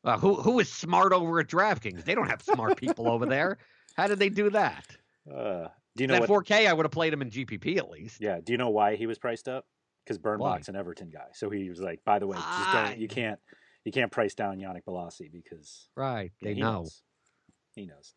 uh, 0.03 0.17
who 0.17 0.36
who 0.36 0.59
is 0.59 0.71
smart 0.71 1.13
over 1.13 1.39
at 1.39 1.47
DraftKings? 1.47 2.03
They 2.05 2.15
don't 2.15 2.30
have 2.30 2.41
smart 2.41 2.77
people 2.77 3.09
over 3.09 3.25
there. 3.25 3.57
How 3.95 4.07
did 4.07 4.19
they 4.19 4.30
do 4.30 4.49
that? 4.51 4.86
Uh, 5.30 5.67
do 5.95 6.03
you 6.03 6.07
know 6.07 6.19
that 6.19 6.30
what? 6.30 6.45
4K, 6.45 6.67
I 6.67 6.73
would 6.73 6.86
have 6.86 6.91
played 6.91 7.11
him 7.11 7.21
in 7.21 7.30
GPP 7.30 7.77
at 7.77 7.89
least. 7.89 8.21
Yeah. 8.21 8.39
Do 8.41 8.53
you 8.53 8.57
know 8.57 8.69
why 8.69 8.95
he 8.95 9.07
was 9.07 9.17
priced 9.17 9.47
up? 9.47 9.65
Because? 10.05 10.17
Burnbox 10.17 10.69
an 10.69 10.75
Everton 10.75 11.09
guy. 11.09 11.27
So 11.34 11.49
he 11.49 11.69
was 11.69 11.82
like, 11.82 12.03
by 12.05 12.19
the 12.19 12.27
way, 12.27 12.38
just 12.38 12.71
don't. 12.71 12.97
You 12.97 13.07
can't. 13.07 13.39
You 13.86 13.91
can't 13.91 14.11
price 14.11 14.34
down 14.36 14.57
Yannick 14.57 14.84
Bolasie 14.88 15.32
because 15.32 15.89
Right. 15.95 16.32
They 16.41 16.53
he 16.53 16.61
know. 16.61 16.73
knows. 16.73 17.01
He 17.75 17.86
knows. 17.86 18.13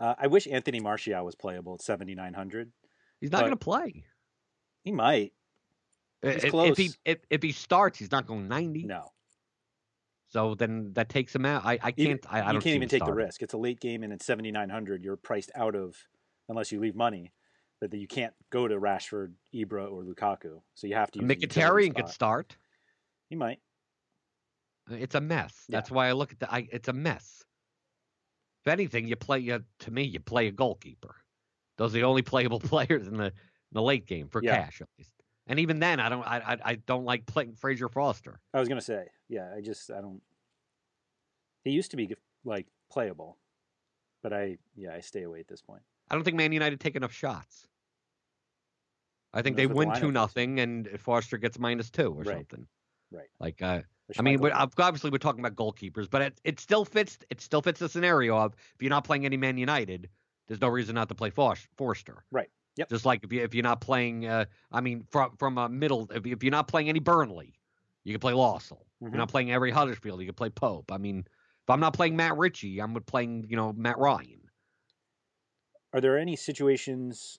Uh, 0.00 0.14
I 0.18 0.26
wish 0.28 0.48
Anthony 0.50 0.80
Martial 0.80 1.24
was 1.24 1.34
playable 1.34 1.74
at 1.74 1.82
7,900. 1.82 2.72
He's 3.20 3.30
not 3.30 3.40
going 3.40 3.50
to 3.52 3.56
play. 3.56 4.04
He 4.82 4.92
might. 4.92 5.32
He's 6.22 6.44
if, 6.44 6.54
if 6.54 6.76
he 6.76 6.90
if, 7.04 7.18
if 7.28 7.42
he 7.42 7.52
starts, 7.52 7.98
he's 7.98 8.10
not 8.10 8.26
going 8.26 8.48
90. 8.48 8.84
No. 8.84 9.08
So 10.28 10.54
then 10.54 10.92
that 10.94 11.08
takes 11.08 11.34
him 11.34 11.44
out. 11.44 11.64
I, 11.64 11.78
I 11.82 11.92
can't. 11.92 12.24
I, 12.30 12.40
I 12.40 12.52
don't 12.52 12.60
see 12.60 12.70
can't 12.70 12.76
even 12.76 12.88
take 12.88 13.04
the 13.04 13.12
risk. 13.12 13.42
It's 13.42 13.54
a 13.54 13.58
late 13.58 13.80
game, 13.80 14.02
and 14.04 14.12
at 14.12 14.22
7,900, 14.22 15.02
you're 15.02 15.16
priced 15.16 15.50
out 15.54 15.74
of, 15.74 15.96
unless 16.48 16.70
you 16.70 16.78
leave 16.78 16.94
money, 16.94 17.32
that 17.80 17.92
you 17.92 18.06
can't 18.06 18.32
go 18.50 18.68
to 18.68 18.78
Rashford, 18.78 19.32
Ibra, 19.54 19.90
or 19.90 20.04
Lukaku. 20.04 20.60
So 20.74 20.86
you 20.86 20.94
have 20.94 21.10
to 21.12 21.20
use 21.20 21.28
a 21.28 21.34
utility 21.34 21.88
Mkhitaryan 21.90 21.96
could 21.96 22.08
start. 22.08 22.56
He 23.28 23.36
might. 23.36 23.58
It's 24.90 25.14
a 25.14 25.20
mess. 25.20 25.64
Yeah. 25.68 25.78
That's 25.78 25.90
why 25.90 26.08
I 26.08 26.12
look 26.12 26.32
at 26.32 26.38
the. 26.38 26.52
I, 26.52 26.68
it's 26.70 26.88
a 26.88 26.92
mess. 26.92 27.44
If 28.64 28.70
anything, 28.72 29.06
you 29.08 29.16
play. 29.16 29.50
Uh, 29.50 29.60
to 29.80 29.90
me, 29.90 30.02
you 30.02 30.20
play 30.20 30.46
a 30.48 30.52
goalkeeper. 30.52 31.16
Those 31.78 31.94
are 31.94 31.98
the 31.98 32.04
only 32.04 32.22
playable 32.22 32.60
players 32.60 33.06
in 33.06 33.14
the 33.16 33.26
in 33.26 33.32
the 33.72 33.82
late 33.82 34.06
game 34.06 34.28
for 34.28 34.42
Yeah. 34.42 34.56
cash, 34.64 34.80
at 34.80 34.88
least. 34.98 35.12
And 35.46 35.58
even 35.58 35.78
then, 35.80 35.98
I 36.00 36.08
don't. 36.08 36.22
I 36.22 36.38
I, 36.38 36.56
I 36.64 36.74
don't 36.74 37.04
like 37.04 37.26
playing 37.26 37.54
Fraser 37.54 37.88
Forster. 37.88 38.40
I 38.52 38.60
was 38.60 38.68
gonna 38.68 38.80
say, 38.80 39.06
yeah. 39.28 39.52
I 39.56 39.60
just 39.60 39.90
I 39.90 40.00
don't. 40.00 40.22
He 41.64 41.70
used 41.70 41.90
to 41.92 41.96
be 41.96 42.14
like 42.44 42.66
playable, 42.90 43.38
but 44.22 44.32
I 44.32 44.58
yeah 44.76 44.94
I 44.94 45.00
stay 45.00 45.22
away 45.22 45.40
at 45.40 45.48
this 45.48 45.62
point. 45.62 45.82
I 46.10 46.14
don't 46.14 46.24
think 46.24 46.36
Man 46.36 46.52
United 46.52 46.80
take 46.80 46.96
enough 46.96 47.12
shots. 47.12 47.66
I 49.32 49.42
think 49.42 49.56
they 49.56 49.66
win 49.68 49.92
two 49.94 50.10
nothing, 50.10 50.58
and 50.58 50.88
Forster 51.00 51.38
gets 51.38 51.58
minus 51.58 51.88
two 51.90 52.12
or 52.12 52.22
Right. 52.24 52.36
something. 52.38 52.66
Right. 53.12 53.28
Like, 53.38 53.62
uh, 53.62 53.82
I 54.18 54.22
mean, 54.22 54.40
we're, 54.40 54.52
obviously 54.52 55.10
we're 55.10 55.18
talking 55.18 55.44
about 55.44 55.56
goalkeepers, 55.56 56.08
but 56.10 56.22
it, 56.22 56.40
it 56.44 56.60
still 56.60 56.84
fits. 56.84 57.18
It 57.30 57.40
still 57.40 57.62
fits 57.62 57.80
the 57.80 57.88
scenario 57.88 58.36
of 58.36 58.54
if 58.74 58.82
you're 58.82 58.90
not 58.90 59.04
playing 59.04 59.24
any 59.26 59.36
Man 59.36 59.58
United, 59.58 60.08
there's 60.48 60.60
no 60.60 60.68
reason 60.68 60.94
not 60.94 61.08
to 61.08 61.14
play 61.14 61.30
Fors- 61.30 61.68
Forster. 61.76 62.24
Right. 62.30 62.50
Yep. 62.76 62.88
Just 62.88 63.04
like 63.04 63.24
if 63.24 63.32
you 63.32 63.42
if 63.42 63.54
you're 63.54 63.62
not 63.62 63.80
playing, 63.80 64.26
uh, 64.26 64.46
I 64.72 64.80
mean, 64.80 65.04
from 65.10 65.36
from 65.36 65.58
a 65.58 65.68
middle, 65.68 66.08
if, 66.12 66.24
if 66.26 66.42
you're 66.42 66.50
not 66.50 66.68
playing 66.68 66.88
any 66.88 67.00
Burnley, 67.00 67.58
you 68.04 68.12
can 68.12 68.20
play 68.20 68.32
Lössl. 68.32 68.72
If 68.72 69.08
Mhm. 69.08 69.12
you're 69.12 69.18
not 69.18 69.28
playing 69.28 69.52
every 69.52 69.70
Huddersfield, 69.70 70.20
you 70.20 70.26
can 70.26 70.34
play 70.34 70.50
Pope. 70.50 70.90
I 70.92 70.98
mean, 70.98 71.18
if 71.26 71.70
I'm 71.70 71.80
not 71.80 71.94
playing 71.94 72.16
Matt 72.16 72.36
Ritchie, 72.36 72.80
I'm 72.80 72.94
playing 73.02 73.46
you 73.48 73.56
know 73.56 73.72
Matt 73.72 73.98
Ryan. 73.98 74.40
Are 75.92 76.00
there 76.00 76.18
any 76.18 76.36
situations, 76.36 77.38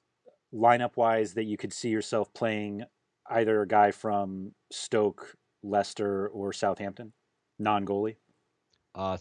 lineup 0.54 0.98
wise, 0.98 1.34
that 1.36 1.46
you 1.46 1.58
could 1.58 1.72
see 1.74 1.90
yourself 1.90 2.34
playing 2.34 2.84
either 3.30 3.62
a 3.62 3.68
guy 3.68 3.92
from 3.92 4.54
Stoke, 4.72 5.36
Leicester, 5.64 6.28
or 6.30 6.54
Southampton, 6.54 7.14
non 7.60 7.86
goalie? 7.86 8.18
Uh, 8.96 9.18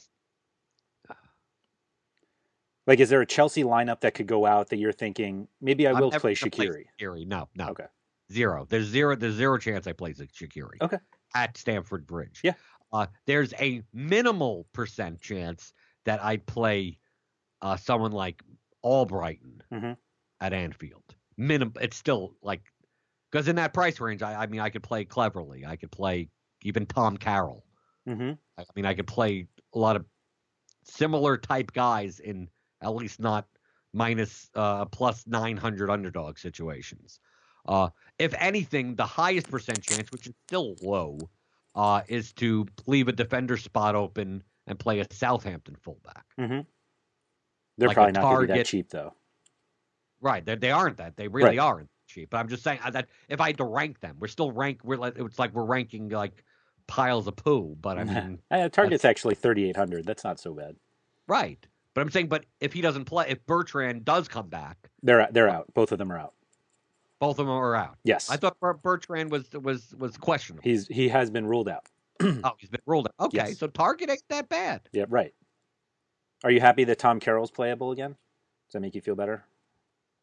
Like, 2.86 2.99
is 2.99 3.09
there 3.09 3.20
a 3.20 3.26
Chelsea 3.26 3.62
lineup 3.62 4.01
that 4.01 4.14
could 4.14 4.26
go 4.26 4.47
out 4.47 4.68
that 4.70 4.78
you're 4.78 4.93
thinking 4.93 5.47
maybe 5.61 5.86
I 5.86 5.93
I'm 5.93 6.01
will 6.01 6.11
play 6.11 6.34
gonna 6.34 6.51
Shaqiri? 6.51 7.26
No, 7.26 7.49
no. 7.55 7.68
Okay. 7.68 7.86
Zero. 8.32 8.66
There's 8.68 8.86
zero. 8.86 9.14
There's 9.16 9.34
zero 9.34 9.59
chance 9.59 9.86
I 9.86 9.93
play 9.93 10.12
Shaqiri. 10.14 10.80
Okay. 10.80 10.99
At 11.34 11.57
Stamford 11.57 12.07
Bridge. 12.07 12.41
Yeah. 12.43 12.55
Uh, 12.93 13.07
there's 13.26 13.53
a 13.61 13.82
minimal 13.93 14.66
percent 14.72 15.20
chance 15.20 15.72
that 16.05 16.22
I 16.24 16.38
play 16.38 16.99
uh, 17.62 17.76
someone 17.76 18.12
like 18.12 18.43
Albrighton 18.84 19.61
Mhm. 19.70 19.97
at 20.41 20.53
Anfield. 20.53 21.05
minimum. 21.36 21.74
It's 21.80 21.97
still 21.97 22.34
like 22.43 22.62
because 23.31 23.49
in 23.49 23.57
that 23.57 23.72
price 23.72 24.01
range, 24.01 24.22
I, 24.22 24.43
I 24.43 24.47
mean, 24.47 24.61
I 24.61 24.70
could 24.70 24.83
play 24.83 25.05
Cleverley. 25.05 25.66
I 25.66 25.76
could 25.76 25.91
play 25.91 26.28
even 26.62 26.87
Tom 26.87 27.16
Carroll. 27.16 27.64
Mm-hmm. 28.09 28.33
I 28.59 28.64
mean, 28.74 28.87
I 28.87 28.95
could 28.95 29.07
play 29.07 29.47
a 29.74 29.78
lot 29.78 29.97
of 29.97 30.05
similar 30.85 31.37
type 31.37 31.72
guys 31.72 32.20
in 32.20 32.49
at 32.83 32.95
least 32.95 33.20
not 33.20 33.47
minus 33.93 34.49
uh, 34.55 34.85
plus 34.87 35.26
900 35.26 35.91
underdog 35.91 36.39
situations. 36.39 37.20
Uh, 37.66 37.89
if 38.18 38.35
anything, 38.39 38.95
the 38.97 39.05
highest 39.07 39.51
percent 39.51 39.83
chance, 39.83 40.11
which 40.11 40.26
is 40.26 40.35
still 40.47 40.74
low, 40.83 41.18
uh, 41.74 42.01
is 42.09 42.33
to 42.33 42.66
leave 42.87 43.09
a 43.09 43.12
defender 43.12 43.57
spot 43.57 43.95
open 43.95 44.43
and 44.66 44.78
play 44.78 45.01
a 45.01 45.07
Southampton 45.12 45.76
fullback. 45.76 46.24
Mm-hmm. 46.39 46.61
They're 47.78 47.89
Like 47.89 47.95
probably 47.95 48.12
not 48.12 48.22
going 48.22 48.47
to 48.49 48.53
be 48.55 48.59
that 48.59 48.66
cheap, 48.66 48.89
though. 48.91 49.14
Right. 50.20 50.45
They, 50.45 50.55
they 50.57 50.70
aren't 50.70 50.97
that. 50.99 51.16
They 51.16 51.28
really 51.28 51.51
Right. 51.51 51.59
aren't 51.59 51.89
cheap. 52.11 52.30
But 52.30 52.38
I'm 52.38 52.48
just 52.48 52.62
saying 52.62 52.80
that 52.92 53.08
if 53.28 53.40
I 53.40 53.48
had 53.48 53.56
to 53.58 53.64
rank 53.64 54.00
them, 54.00 54.16
we're 54.20 54.28
still 54.28 54.52
rank. 54.52 54.80
We're 54.84 54.96
like 54.96 55.14
it's 55.18 55.38
like 55.38 55.54
we're 55.54 55.64
ranking 55.64 56.08
like 56.08 56.44
piles 56.86 57.26
of 57.26 57.36
poo. 57.36 57.76
But 57.80 57.98
I 57.98 58.04
mean, 58.50 58.70
Targett's 58.72 59.04
actually 59.04 59.34
3,800. 59.36 60.04
That's 60.06 60.24
not 60.24 60.38
so 60.40 60.52
bad. 60.54 60.76
right. 61.26 61.64
But 61.92 62.02
I'm 62.02 62.11
saying, 62.11 62.28
but 62.28 62.46
if 62.61 62.72
he 62.72 62.82
doesn't 62.82 63.06
play, 63.06 63.26
if 63.28 63.44
Bertrand 63.46 64.04
does 64.04 64.28
come 64.28 64.48
back, 64.48 64.88
They're 65.02 65.26
they're 65.32 65.48
out. 65.48 65.66
Both 65.74 65.90
of 65.90 65.98
them 65.98 66.12
are 66.12 66.18
out. 66.18 66.34
both 67.18 67.40
of 67.40 67.46
them 67.46 67.54
are 67.54 67.74
out. 67.74 67.96
Yes, 68.04 68.30
I 68.30 68.36
thought 68.36 68.56
Bertrand 68.82 69.30
was 69.32 69.50
was 69.52 69.92
was 69.98 70.16
questionable. 70.16 70.62
he's 70.62 70.86
he 70.86 71.08
has 71.08 71.30
been 71.32 71.46
ruled 71.46 71.68
out. 71.68 71.86
oh, 72.22 72.52
he's 72.58 72.70
been 72.70 72.80
ruled 72.86 73.08
out. 73.08 73.26
Okay, 73.26 73.38
Yes. 73.38 73.58
so 73.58 73.66
Target 73.66 74.08
ain't 74.08 74.22
that 74.28 74.48
bad. 74.48 74.82
Yeah, 74.92 75.06
right. 75.08 75.34
Are 76.44 76.50
you 76.52 76.61
happy 76.61 76.84
that 76.84 76.98
Tom 77.00 77.18
Carroll's 77.18 77.50
playable 77.50 77.90
again? 77.90 78.11
Does 78.68 78.74
that 78.74 78.80
make 78.80 78.94
you 78.94 79.00
feel 79.00 79.16
better? 79.16 79.44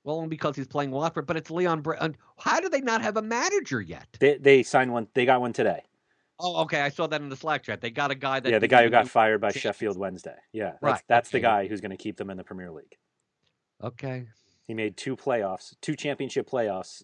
Well, 0.07 0.15
only 0.15 0.29
because 0.29 0.55
he's 0.55 0.67
playing 0.67 0.91
Watford, 0.91 1.27
but 1.27 1.35
it's 1.35 1.51
Leon. 1.51 1.83
And 1.99 2.17
how 2.37 2.61
do 2.61 2.69
they 2.69 2.79
not 2.79 3.01
have 3.01 3.17
a 3.17 3.21
manager 3.21 3.81
yet? 3.81 4.07
They 4.21 4.37
they 4.37 4.63
signed 4.63 4.93
one. 4.93 5.09
They 5.13 5.25
got 5.25 5.41
one 5.41 5.51
today. 5.51 5.81
Oh, 6.39 6.61
okay. 6.61 6.79
I 6.79 6.87
saw 6.87 7.07
that 7.07 7.19
in 7.19 7.27
the 7.27 7.35
Slack 7.35 7.63
chat. 7.63 7.81
They 7.81 7.91
got 7.91 8.09
a 8.09 8.15
guy 8.15 8.39
that 8.39 8.49
yeah, 8.49 8.59
the 8.59 8.69
guy 8.69 8.85
who 8.85 8.89
got 8.89 9.09
fired 9.09 9.41
by 9.41 9.49
Champions. 9.49 9.63
Sheffield 9.63 9.97
Wednesday. 9.97 10.37
Yeah, 10.53 10.71
that's, 10.71 10.81
Right, 10.81 11.01
that's 11.09 11.29
the 11.29 11.41
guy 11.41 11.67
who's 11.67 11.81
going 11.81 11.91
to 11.91 11.97
keep 11.97 12.15
them 12.15 12.29
in 12.29 12.37
the 12.37 12.45
Premier 12.45 12.71
League. 12.71 12.95
Okay. 13.83 14.27
He 14.65 14.73
made 14.73 14.95
two 14.95 15.17
playoffs, 15.17 15.75
two 15.81 15.97
championship 15.97 16.49
playoffs, 16.49 17.03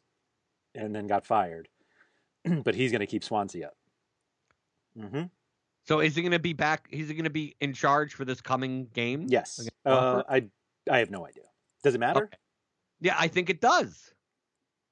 and 0.73 0.95
then 0.95 1.07
got 1.07 1.25
fired. 1.25 1.67
but 2.63 2.73
he's 2.73 2.91
going 2.91 3.01
to 3.01 3.05
keep 3.05 3.25
Swansea 3.25 3.67
up. 3.67 3.75
hmm 4.97 5.23
So 5.83 5.99
is 5.99 6.15
he 6.15 6.21
going 6.21 6.31
to 6.31 6.39
be 6.39 6.53
back? 6.53 6.87
He's 6.89 7.11
going 7.11 7.25
to 7.25 7.29
be 7.29 7.57
in 7.59 7.73
charge 7.73 8.13
for 8.13 8.23
this 8.23 8.39
coming 8.39 8.87
game? 8.93 9.25
Yes. 9.27 9.67
Uh, 9.85 10.23
I 10.29 10.45
I 10.89 10.99
have 10.99 11.11
no 11.11 11.27
idea. 11.27 11.43
Does 11.83 11.95
it 11.95 11.99
matter? 11.99 12.23
Okay. 12.23 12.37
Yeah, 13.03 13.15
I 13.19 13.27
think 13.27 13.49
it 13.49 13.61
does. 13.61 14.13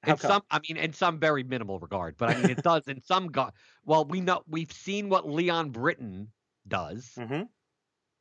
How 0.04 0.14
in 0.14 0.18
come? 0.18 0.30
some, 0.32 0.42
I 0.52 0.60
mean, 0.68 0.78
in 0.78 0.94
some 0.94 1.20
very 1.20 1.44
minimal 1.44 1.80
regard, 1.80 2.18
but 2.18 2.30
I 2.30 2.36
mean, 2.36 2.50
it 2.52 2.62
does 2.64 2.88
in 2.88 3.02
some. 3.02 3.28
Go- 3.28 3.52
well, 3.86 4.06
we 4.06 4.20
know 4.22 4.44
we've 4.48 4.72
seen 4.72 5.10
what 5.10 5.28
Leon 5.30 5.70
Britton 5.72 6.32
does. 6.68 7.14
hmm 7.18 7.44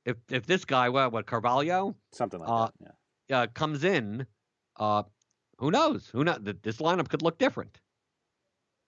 If 0.04 0.16
if 0.30 0.46
this 0.46 0.64
guy, 0.64 0.88
what, 0.90 1.12
what 1.12 1.26
Carvalho, 1.26 1.96
Something 2.12 2.40
like 2.40 2.48
Uh, 2.48 2.68
that. 2.80 2.94
Yeah. 3.28 3.40
uh, 3.40 3.46
comes 3.48 3.84
in, 3.84 4.26
uh, 4.78 5.02
who 5.58 5.70
knows? 5.70 6.08
Who 6.08 6.24
knows? 6.24 6.38
This 6.62 6.78
lineup 6.78 7.08
could 7.08 7.22
look 7.22 7.38
different. 7.38 7.80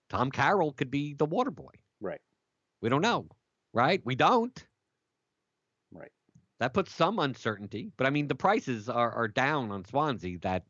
Tom 0.08 0.30
Carroll 0.30 0.72
could 0.72 0.90
be 0.90 1.14
the 1.14 1.26
water 1.26 1.50
boy. 1.50 1.72
Right. 2.00 2.20
We 2.82 2.88
don't 2.90 3.02
know, 3.02 3.28
right? 3.72 4.00
We 4.04 4.14
don't. 4.14 4.66
Right. 5.90 6.12
That 6.60 6.74
puts 6.74 6.92
some 6.94 7.18
uncertainty, 7.18 7.90
but 7.96 8.06
I 8.06 8.10
mean, 8.10 8.28
the 8.28 8.34
prices 8.34 8.88
are 8.88 9.10
are 9.12 9.28
down 9.28 9.70
on 9.70 9.84
Swansea. 9.84 10.38
That, 10.40 10.64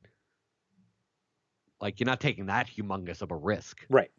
like, 1.83 2.01
you're 2.01 2.07
not 2.07 2.20
taking 2.20 2.47
that 2.47 2.66
humongous 2.68 3.20
of 3.20 3.30
a 3.30 3.37
risk, 3.37 3.85
Right. 3.91 4.11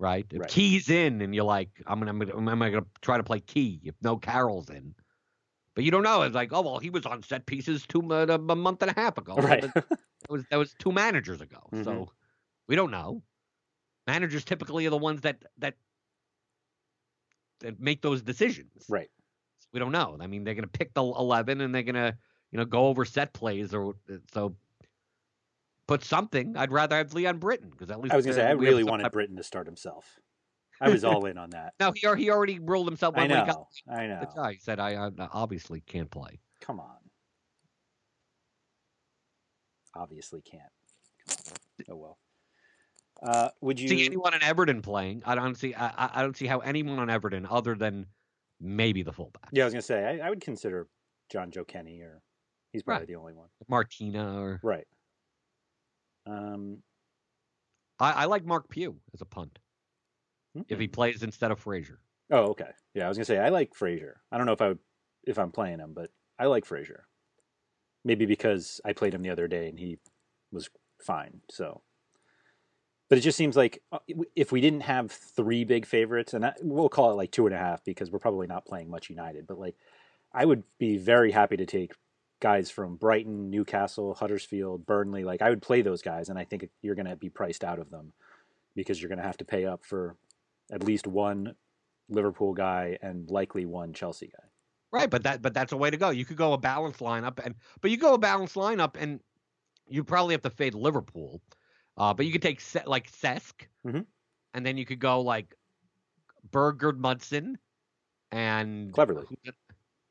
right? 0.00 0.26
If 0.30 0.40
Right. 0.40 0.48
Ki's 0.50 0.88
in, 0.90 1.20
and 1.22 1.32
you're 1.34 1.44
like, 1.44 1.70
I'm 1.86 2.00
gonna, 2.00 2.10
I'm 2.10 2.18
gonna, 2.18 2.50
am 2.50 2.62
I 2.62 2.70
gonna 2.70 2.86
try 3.02 3.16
to 3.18 3.22
play 3.22 3.38
Key 3.40 3.80
if 3.84 3.94
no 4.02 4.16
Carroll's 4.16 4.70
in? 4.70 4.94
But 5.74 5.84
you 5.84 5.92
don't 5.92 6.02
know. 6.02 6.22
It's 6.22 6.34
like, 6.34 6.52
oh 6.52 6.62
well, 6.62 6.78
he 6.78 6.90
was 6.90 7.06
on 7.06 7.22
set 7.22 7.46
pieces 7.46 7.86
two 7.86 8.02
mo- 8.02 8.24
a 8.24 8.38
month 8.56 8.82
and 8.82 8.90
a 8.90 8.94
half 9.00 9.16
ago. 9.18 9.36
right. 9.36 9.62
That 9.62 9.86
was 10.28 10.44
that 10.50 10.56
was 10.56 10.74
two 10.80 10.90
managers 10.90 11.40
ago. 11.40 11.68
Mhm. 11.72 11.84
So 11.84 12.10
we 12.66 12.74
don't 12.74 12.90
know. 12.90 13.22
Managers 14.08 14.44
typically 14.44 14.86
are 14.86 14.90
the 14.90 14.96
ones 14.98 15.20
that 15.20 15.44
that 15.58 15.74
that 17.60 17.78
make 17.80 18.02
those 18.02 18.22
decisions. 18.22 18.84
right. 18.88 19.10
We 19.72 19.80
don't 19.80 19.92
know. 19.92 20.16
I 20.18 20.26
mean, 20.26 20.44
they're 20.44 20.54
going 20.54 20.64
to 20.64 20.78
pick 20.78 20.94
the 20.94 21.02
eleven 21.02 21.60
and 21.60 21.74
they're 21.74 21.82
going 21.82 21.94
to 21.94 22.16
you 22.50 22.56
know 22.58 22.64
go 22.64 22.86
over 22.86 23.04
set 23.04 23.32
plays 23.34 23.74
or 23.74 23.94
so. 24.32 24.56
Put 25.88 26.04
something. 26.04 26.56
I'd 26.56 26.70
rather 26.70 26.96
have 26.96 27.12
Leon 27.14 27.38
Britton 27.38 27.70
because 27.70 27.90
at 27.90 27.98
least 27.98 28.12
I 28.12 28.16
was 28.16 28.24
going 28.26 28.36
to 28.36 28.42
say 28.42 28.46
I 28.46 28.52
really 28.52 28.84
wanted 28.84 29.04
type- 29.04 29.12
Britton 29.12 29.36
to 29.36 29.42
start 29.42 29.66
himself. 29.66 30.18
I 30.80 30.90
was 30.90 31.02
all 31.02 31.24
in 31.26 31.36
on 31.38 31.50
that. 31.50 31.72
No, 31.80 31.90
he 31.92 32.06
he 32.22 32.30
already 32.30 32.60
ruled 32.60 32.86
himself 32.86 33.14
I 33.16 33.22
he 33.22 33.28
got 33.28 33.46
know. 33.48 33.66
I 33.92 34.06
know. 34.06 34.20
the 34.20 34.26
guy. 34.40 34.52
He 34.52 34.58
said, 34.60 34.78
"I, 34.78 34.94
I 34.94 35.10
obviously 35.32 35.80
can't 35.80 36.08
play." 36.10 36.38
Come 36.60 36.78
on. 36.78 36.94
Obviously 39.96 40.40
can't. 40.42 40.62
Oh 41.90 41.96
well. 41.96 42.18
Uh, 43.20 43.48
would 43.60 43.80
you? 43.80 43.88
see 43.88 44.04
anyone 44.06 44.34
in 44.34 44.42
Everton 44.44 44.80
playing. 44.82 45.22
I 45.26 45.34
don't 45.34 45.56
see. 45.56 45.74
I, 45.74 46.10
I- 46.20 46.22
don't 46.22 46.36
see 46.36 46.46
how 46.46 46.58
anyone 46.60 46.98
on 47.00 47.10
Everton, 47.10 47.46
other 47.50 47.74
than 47.74 48.06
maybe 48.60 49.02
the 49.02 49.12
fullback, 49.12 49.48
Yeah, 49.52 49.64
I 49.64 49.66
was 49.66 49.74
going 49.74 49.80
to 49.82 49.86
say 49.86 50.04
I, 50.20 50.26
I 50.26 50.30
would 50.30 50.40
consider 50.40 50.86
Jonjoe 51.32 51.66
Kenny, 51.66 52.00
or 52.02 52.20
he's 52.72 52.82
probably 52.82 53.00
Right. 53.02 53.08
the 53.08 53.14
only 53.16 53.32
one. 53.34 53.48
Martina, 53.68 54.40
or 54.40 54.60
Right. 54.62 54.86
Um. 56.28 56.78
I, 58.00 58.12
I 58.12 58.24
like 58.26 58.44
Marc 58.44 58.68
Pugh 58.68 58.96
as 59.12 59.20
a 59.20 59.24
punt 59.24 59.58
if 60.68 60.78
he 60.78 60.86
hmm. 60.86 60.92
plays 60.92 61.22
instead 61.22 61.50
of 61.50 61.58
Fraser. 61.58 61.98
Oh, 62.30 62.48
okay. 62.50 62.70
Yeah, 62.94 63.06
I 63.06 63.08
was 63.08 63.16
gonna 63.16 63.24
say 63.24 63.38
I 63.38 63.48
like 63.48 63.74
Fraser. 63.74 64.20
I 64.30 64.36
don't 64.36 64.46
know 64.46 64.52
if 64.52 64.62
I 64.62 64.68
would 64.68 64.78
if 65.24 65.38
I'm 65.38 65.50
playing 65.50 65.78
him, 65.78 65.92
but 65.94 66.10
I 66.38 66.46
like 66.46 66.64
Fraser. 66.64 67.06
Maybe 68.04 68.26
because 68.26 68.80
I 68.84 68.92
played 68.92 69.14
him 69.14 69.22
the 69.22 69.30
other 69.30 69.48
day 69.48 69.68
and 69.68 69.78
he 69.78 69.98
was 70.52 70.70
fine. 71.00 71.40
So, 71.50 71.82
but 73.08 73.18
it 73.18 73.22
just 73.22 73.36
seems 73.36 73.56
like 73.56 73.82
uh, 73.92 73.98
if 74.36 74.52
we 74.52 74.60
didn't 74.60 74.82
have 74.82 75.10
three 75.10 75.64
big 75.64 75.86
favorites, 75.86 76.34
and 76.34 76.46
I, 76.46 76.52
we'll 76.62 76.88
call 76.88 77.10
it 77.10 77.16
like 77.16 77.32
two 77.32 77.46
and 77.46 77.54
a 77.54 77.58
half 77.58 77.84
because 77.84 78.10
we're 78.10 78.18
probably 78.18 78.46
not 78.46 78.66
playing 78.66 78.90
much 78.90 79.10
United, 79.10 79.46
but 79.46 79.58
like 79.58 79.76
I 80.32 80.44
would 80.44 80.62
be 80.78 80.98
very 80.98 81.32
happy 81.32 81.56
to 81.56 81.66
take 81.66 81.92
guys 82.40 82.70
from 82.70 82.96
Brighton, 82.96 83.50
Newcastle, 83.50 84.14
Huddersfield, 84.14 84.86
Burnley. 84.86 85.24
Like 85.24 85.42
I 85.42 85.50
would 85.50 85.62
play 85.62 85.82
those 85.82 86.02
guys, 86.02 86.28
and 86.28 86.38
I 86.38 86.44
think 86.44 86.68
you're 86.82 86.94
going 86.94 87.06
to 87.06 87.16
be 87.16 87.28
priced 87.30 87.64
out 87.64 87.78
of 87.78 87.90
them 87.90 88.12
because 88.74 89.00
you're 89.00 89.08
going 89.08 89.18
to 89.18 89.24
have 89.24 89.36
to 89.38 89.44
pay 89.44 89.64
up 89.64 89.84
for 89.84 90.16
at 90.70 90.84
least 90.84 91.06
one 91.06 91.54
Liverpool 92.08 92.54
guy 92.54 92.98
and 93.02 93.28
likely 93.30 93.66
one 93.66 93.92
Chelsea 93.92 94.28
guy. 94.28 94.44
Right, 94.90 95.10
but 95.10 95.22
that 95.24 95.42
but 95.42 95.52
that's 95.52 95.72
a 95.72 95.76
way 95.76 95.90
to 95.90 95.96
go. 95.96 96.10
You 96.10 96.24
could 96.24 96.36
go 96.38 96.52
a 96.54 96.58
balanced 96.58 97.00
lineup, 97.00 97.44
and 97.44 97.54
but 97.80 97.90
you 97.90 97.96
go 97.98 98.14
a 98.14 98.18
balanced 98.18 98.54
lineup, 98.54 98.96
and 98.98 99.20
you 99.86 100.02
probably 100.04 100.32
have 100.34 100.42
to 100.42 100.50
fade 100.50 100.74
Liverpool. 100.74 101.42
Uh, 101.96 102.14
but 102.14 102.24
you 102.24 102.32
could 102.32 102.42
take 102.42 102.60
Se- 102.60 102.84
like 102.86 103.10
Sesk, 103.10 103.66
Mhm. 103.84 104.06
and 104.54 104.64
then 104.64 104.78
you 104.78 104.86
could 104.86 105.00
go 105.00 105.20
like 105.20 105.54
Berg 106.50 106.78
Gudmundsson, 106.78 107.56
and 108.30 108.92
Cleverley. 108.92 109.26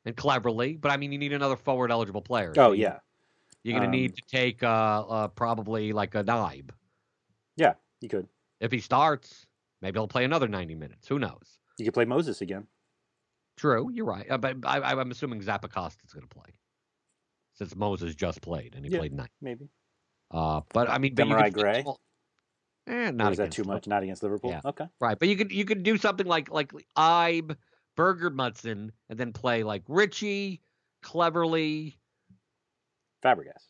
And 0.08 0.16
Cleverley. 0.16 0.80
But 0.80 0.90
I 0.90 0.96
mean, 0.96 1.12
you 1.12 1.18
need 1.18 1.34
another 1.34 1.54
forward 1.56 1.90
eligible 1.90 2.22
player. 2.22 2.54
Oh 2.56 2.72
yeah, 2.72 3.00
you're 3.62 3.74
gonna 3.74 3.84
Um, 3.84 3.90
need 3.92 4.16
to 4.16 4.22
take 4.26 4.62
uh, 4.62 4.66
uh 5.06 5.28
probably 5.28 5.92
like 5.92 6.14
a 6.14 6.24
Naib. 6.24 6.70
yeah, 7.56 7.74
you 8.00 8.08
could. 8.08 8.26
If 8.60 8.72
he 8.72 8.80
starts, 8.80 9.46
maybe 9.82 9.98
he'll 9.98 10.08
play 10.08 10.24
another 10.24 10.48
90 10.48 10.74
minutes. 10.76 11.06
Who 11.08 11.18
knows? 11.18 11.58
You 11.76 11.84
could 11.84 11.92
play 11.92 12.06
Moses 12.06 12.40
again. 12.40 12.66
True, 13.58 13.90
you're 13.92 14.06
right. 14.06 14.26
Uh, 14.30 14.38
but 14.38 14.56
I, 14.64 14.80
I'm 14.80 15.10
assuming 15.10 15.42
Zappacosta's 15.42 16.14
going 16.14 16.26
to 16.26 16.34
play 16.34 16.54
since 17.52 17.76
Moses 17.76 18.14
just 18.14 18.40
played 18.40 18.74
and 18.74 18.84
he 18.86 18.90
Yeah. 18.90 18.98
played 19.00 19.12
nine. 19.12 19.28
Maybe. 19.42 19.68
Uh, 20.30 20.62
but 20.72 20.88
I 20.88 20.96
mean, 20.96 21.14
Demarai 21.14 21.52
Gray? 21.52 21.84
Eh, 22.86 23.10
not 23.10 23.32
is 23.32 23.38
that 23.38 23.50
too 23.52 23.62
Liverpool. 23.62 23.74
much? 23.74 23.86
Not 23.86 24.02
against 24.02 24.22
Liverpool. 24.22 24.50
Yeah. 24.52 24.60
Okay. 24.64 24.88
Right, 25.00 25.18
but 25.18 25.28
you 25.28 25.36
could 25.36 25.52
you 25.52 25.66
could 25.66 25.82
do 25.82 25.98
something 25.98 26.26
like 26.26 26.50
like 26.50 26.72
Ibe, 26.96 27.56
Berg 27.98 28.20
Gudmundsson, 28.20 28.90
and 29.10 29.18
then 29.18 29.32
play 29.32 29.64
like 29.64 29.82
Ritchie, 29.88 30.62
Cleverley, 31.02 31.94
Fabregas. 33.24 33.64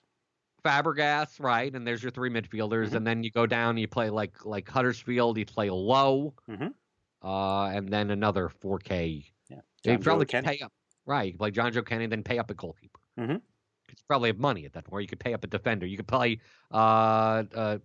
Fabregas, 0.62 1.41
right? 1.41 1.74
And 1.74 1.87
there's 1.87 2.03
your 2.03 2.11
three 2.12 2.29
midfielders, 2.29 2.91
Mhm. 2.91 2.95
and 2.97 3.07
then 3.07 3.22
you 3.22 3.31
go 3.31 3.47
down, 3.47 3.79
you 3.79 3.89
play 3.89 4.11
like 4.11 4.45
like 4.45 4.68
Huddersfield, 4.68 5.39
you 5.39 5.47
play 5.47 5.70
Lowe, 5.70 6.35
Mhm. 6.47 6.74
uh, 7.22 7.64
and 7.74 7.89
then 7.89 8.11
another 8.11 8.51
4K. 8.51 9.24
Yeah. 9.49 9.61
Jonjoe 9.83 10.03
probably 10.03 10.26
Joe 10.26 10.43
Kenny. 10.43 10.59
pay 10.59 10.62
up, 10.62 10.72
right? 11.07 11.33
You 11.33 11.39
play 11.39 11.51
Jonjoe 11.51 11.87
Kenny, 11.87 12.07
then 12.07 12.22
pay 12.22 12.39
up 12.39 12.51
a 12.51 12.55
goalkeeper. 12.55 13.01
Mm-hmm. 13.18 13.33
You 13.33 13.95
probably 14.07 14.29
have 14.29 14.39
money 14.39 14.66
at 14.66 14.74
that 14.74 14.85
point. 14.85 14.93
Or 14.93 15.01
you 15.01 15.09
could 15.09 15.20
pay 15.20 15.33
up 15.33 15.43
a 15.43 15.47
defender. 15.47 15.87
You 15.87 15.97
could 15.97 16.09
play 16.09 16.41
uh, 16.70 17.45
uh, 17.55 17.79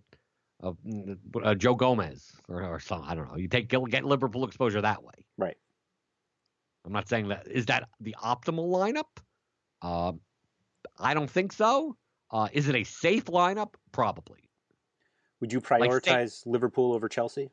uh, 0.62 0.72
mm, 0.86 1.18
uh, 1.42 1.54
Joe 1.54 1.74
Gomez 1.74 2.38
or, 2.48 2.62
or 2.62 2.78
something. 2.80 3.08
I 3.08 3.14
don't 3.14 3.28
know. 3.28 3.36
You 3.36 3.48
take 3.48 3.68
get 3.68 4.04
Liverpool 4.04 4.44
exposure 4.44 4.82
that 4.82 5.02
way. 5.02 5.26
Right. 5.38 5.56
I'm 6.84 6.92
not 6.92 7.08
saying 7.08 7.28
that 7.28 7.46
is 7.48 7.66
that 7.66 7.88
the 8.00 8.14
optimal 8.22 8.68
lineup. 8.70 9.22
Uh, 9.82 10.12
I 10.98 11.14
don't 11.14 11.30
think 11.30 11.52
so. 11.52 11.96
Uh, 12.30 12.48
is 12.52 12.68
it 12.68 12.74
a 12.74 12.84
safe 12.84 13.26
lineup? 13.26 13.74
Probably. 13.92 14.50
Would 15.40 15.52
you 15.52 15.60
Like, 15.70 15.90
prioritize 15.90 16.46
Liverpool 16.46 16.92
over 16.94 17.08
Chelsea? 17.08 17.50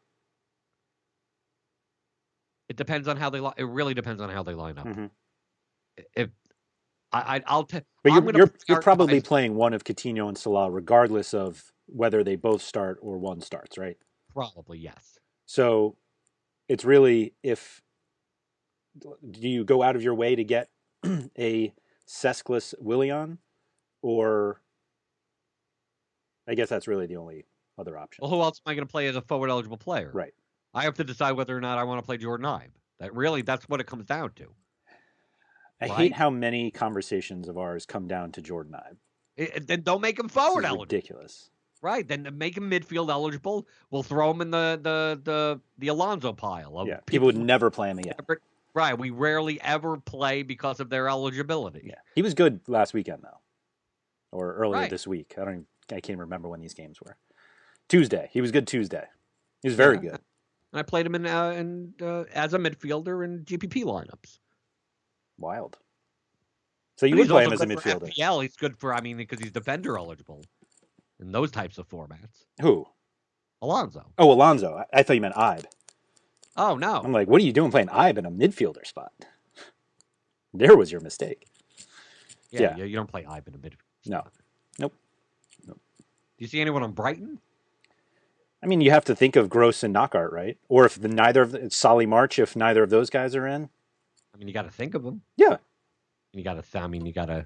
It 2.70 2.78
depends 2.78 3.08
on 3.08 3.18
how 3.18 3.30
they. 3.30 3.40
Li- 3.40 3.54
it 3.58 3.66
really 3.68 3.94
depends 3.94 4.22
on 4.22 4.30
how 4.30 4.44
they 4.44 4.54
line 4.54 4.78
up. 4.78 4.88
Mhm. 4.88 5.10
If 6.16 6.30
I, 7.12 7.38
I 7.38 7.44
I'll. 7.46 7.66
T- 7.66 7.82
But 8.04 8.14
you're 8.14 8.32
you're, 8.32 8.54
you're 8.68 8.82
probably 8.82 9.20
playing 9.22 9.56
one 9.56 9.74
of 9.74 9.84
Coutinho 9.84 10.28
and 10.30 10.38
Salah, 10.38 10.72
regardless 10.72 11.34
of 11.34 11.72
whether 11.88 12.24
they 12.24 12.38
both 12.38 12.62
start 12.62 12.98
or 13.02 13.18
one 13.18 13.42
starts, 13.42 13.78
right? 13.78 13.98
probably 14.34 14.80
yes. 14.80 15.20
So 15.46 15.98
it's 16.70 16.86
really 16.86 17.34
if 17.44 17.82
do 19.00 19.48
you 19.48 19.64
go 19.64 19.82
out 19.84 19.96
of 19.96 20.04
your 20.04 20.16
way 20.16 20.36
to 20.36 20.44
get 20.44 20.70
a 21.38 21.74
Seskless 22.08 22.74
Willian, 22.80 23.38
or 24.02 24.62
I 26.48 26.56
guess 26.56 26.70
that's 26.70 26.88
really 26.88 27.06
the 27.08 27.18
only 27.18 27.46
other 27.78 27.98
option. 27.98 28.22
Well, 28.22 28.32
who 28.32 28.42
else 28.42 28.60
am 28.66 28.72
I 28.72 28.76
going 28.76 28.86
to 28.88 28.92
play 28.92 29.08
as 29.08 29.16
a 29.16 29.22
forward 29.22 29.50
eligible 29.50 29.78
player? 29.78 30.12
Right. 30.14 30.34
I 30.74 30.84
have 30.84 30.96
to 30.96 31.04
decide 31.04 31.34
whether 31.34 31.56
or 31.56 31.62
not 31.62 31.78
I 31.78 31.84
want 31.84 32.00
to 32.00 32.06
play 32.06 32.18
Jordan 32.18 32.46
Ibe. 32.46 32.72
That 33.00 33.16
really, 33.16 33.42
that's 33.42 33.68
what 33.68 33.80
it 33.80 33.88
comes 33.88 34.06
down 34.06 34.32
to. 34.36 34.48
I 35.82 35.88
right. 35.88 35.92
hate 35.98 36.14
how 36.14 36.30
many 36.30 36.70
conversations 36.70 37.48
of 37.48 37.58
ours 37.58 37.86
come 37.86 38.08
down 38.08 38.32
to 38.34 38.42
Jordan 38.42 38.74
Ibe. 38.74 38.98
It- 39.38 39.56
it- 39.56 39.68
then 39.68 39.82
don't 39.82 40.02
make 40.02 40.20
him 40.20 40.30
forward 40.30 40.66
eligible. 40.66 40.84
ridiculous. 40.84 41.50
Right. 41.82 42.08
Then 42.08 42.28
make 42.38 42.56
him 42.56 42.70
midfield 42.70 43.10
eligible. 43.10 43.68
We'll 43.89 44.04
throw 44.04 44.30
him 44.30 44.42
in 44.42 44.52
the 44.52 44.80
the 44.82 45.20
the 45.24 45.62
the 45.80 45.88
Alonso 45.88 46.32
pile. 46.32 46.78
Of 46.78 46.88
Yeah, 46.88 47.00
people 47.08 47.26
would 47.26 47.38
never 47.38 47.72
play 47.72 47.89
him 47.89 47.98
again. 47.98 48.14
never- 48.20 48.39
Right. 48.74 48.98
We 48.98 49.10
rarely 49.10 49.60
ever 49.62 49.98
play 49.98 50.44
because 50.44 50.80
of 50.80 50.90
their 50.90 51.10
eligibility. 51.10 51.84
Yeah, 51.86 51.96
he 52.16 52.22
was 52.22 52.34
good 52.34 52.62
last 52.68 52.94
weekend 52.94 53.22
though, 53.24 53.40
or 54.32 54.54
earlier 54.56 54.82
Right. 54.82 54.90
this 54.90 55.06
week. 55.06 55.34
I 55.38 55.46
don't. 55.46 55.54
Even, 55.54 55.66
I 55.92 56.00
can't 56.00 56.20
remember 56.20 56.48
when 56.48 56.62
these 56.62 56.74
games 56.74 57.02
were. 57.02 57.18
Tuesday, 57.90 58.30
he 58.32 58.40
was 58.40 58.52
good. 58.52 58.66
Tuesday, 58.68 59.06
he 59.62 59.68
was 59.68 59.76
very 59.76 59.96
Yeah. 59.96 60.02
good. 60.12 60.20
And 60.72 60.80
I 60.80 60.84
played 60.84 61.06
him 61.06 61.16
in 61.16 61.26
uh, 61.26 61.50
in 61.50 61.94
uh, 62.02 62.24
as 62.34 62.54
a 62.54 62.58
midfielder 62.60 63.26
in 63.26 63.44
GPP 63.44 63.84
lineups. 63.84 64.40
Wild. 65.38 65.78
So 66.98 67.06
you 67.08 67.16
But 67.16 67.20
would 67.22 67.30
play 67.30 67.44
him 67.46 67.52
as 67.54 67.62
a 67.62 67.66
midfielder. 67.68 68.14
FPL. 68.16 68.42
He's 68.44 68.56
good 68.56 68.78
for 68.78 68.94
I 68.94 69.02
mean 69.02 69.18
because 69.18 69.40
he's 69.40 69.52
defender 69.52 69.98
eligible 69.98 70.46
in 71.20 71.32
those 71.34 71.52
types 71.52 71.78
of 71.78 71.90
formats. 71.90 72.46
Who? 72.62 72.86
Alonso. 73.62 74.12
Oh, 74.18 74.32
Alonso. 74.32 74.76
I, 74.76 75.00
I 75.00 75.04
thought 75.04 75.14
you 75.14 75.22
meant 75.22 75.36
Ibe. 75.36 75.66
Oh 76.58 76.76
no. 76.76 77.02
I'm 77.04 77.12
like, 77.12 77.28
what 77.28 77.41
are 77.41 77.45
you 77.45 77.54
doing 77.54 77.72
playing 77.72 77.88
Ibe 77.88 78.18
in 78.18 78.26
a 78.26 78.32
midfielder 78.32 78.86
spot? 78.86 79.14
There 80.54 80.76
was 80.76 80.91
your 80.91 81.02
mistake. 81.02 81.47
yeah, 82.49 82.76
yeah. 82.78 82.84
You, 82.84 82.95
don't 82.95 83.10
play 83.10 83.24
Ibe 83.24 83.47
in 83.47 83.56
a 83.56 83.58
midfield. 83.58 83.78
No. 84.06 84.24
Nope. 84.80 84.93
nope. 85.68 85.80
Do 85.97 86.04
you 86.39 86.47
see 86.47 86.60
anyone 86.60 86.84
on 86.84 86.91
Brighton? 86.91 87.39
I 88.64 88.68
mean, 88.68 88.82
you 88.82 88.91
have 88.91 89.06
to 89.06 89.16
think 89.16 89.36
of 89.36 89.49
Gross 89.49 89.84
and 89.84 89.93
Knockaert, 89.93 90.32
right? 90.32 90.58
Or 90.70 90.86
if 90.86 91.02
the, 91.02 91.08
neither 91.08 91.41
of 91.41 91.52
the, 91.52 91.66
it's 91.66 91.76
Solly 91.76 92.06
March, 92.06 92.38
if 92.38 92.56
neither 92.56 92.84
of 92.84 92.89
those 92.89 93.10
guys 93.10 93.36
are 93.36 93.47
in, 93.47 93.70
I 94.34 94.38
mean, 94.38 94.47
you 94.47 94.54
got 94.54 94.64
to 94.64 94.72
think 94.72 94.93
of 94.93 95.04
them. 95.04 95.22
yeah, 95.38 95.58
You 96.34 96.43
got 96.43 96.62
to. 96.64 96.80
I 96.80 96.88
mean, 96.88 97.06
you 97.06 97.14
got 97.14 97.26
to 97.26 97.45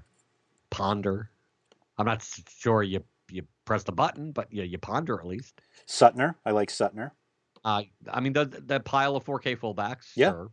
ponder. 0.70 1.30
I'm 1.98 2.06
not 2.06 2.26
sure 2.58 2.82
you 2.82 3.02
you 3.30 3.42
press 3.64 3.82
the 3.82 3.92
button, 3.92 4.32
but 4.32 4.52
you 4.52 4.62
you 4.62 4.78
ponder 4.78 5.18
at 5.18 5.26
least. 5.26 5.60
Suttner. 5.86 6.34
I 6.44 6.50
like 6.50 6.70
Suttner. 6.70 7.12
Uh, 7.66 7.82
I 8.10 8.20
mean, 8.20 8.32
the 8.32 8.44
the 8.44 8.78
pile 8.80 9.16
of 9.16 9.24
4K 9.24 9.56
fullbacks. 9.58 10.12
Yeah. 10.14 10.30
Sure. 10.30 10.50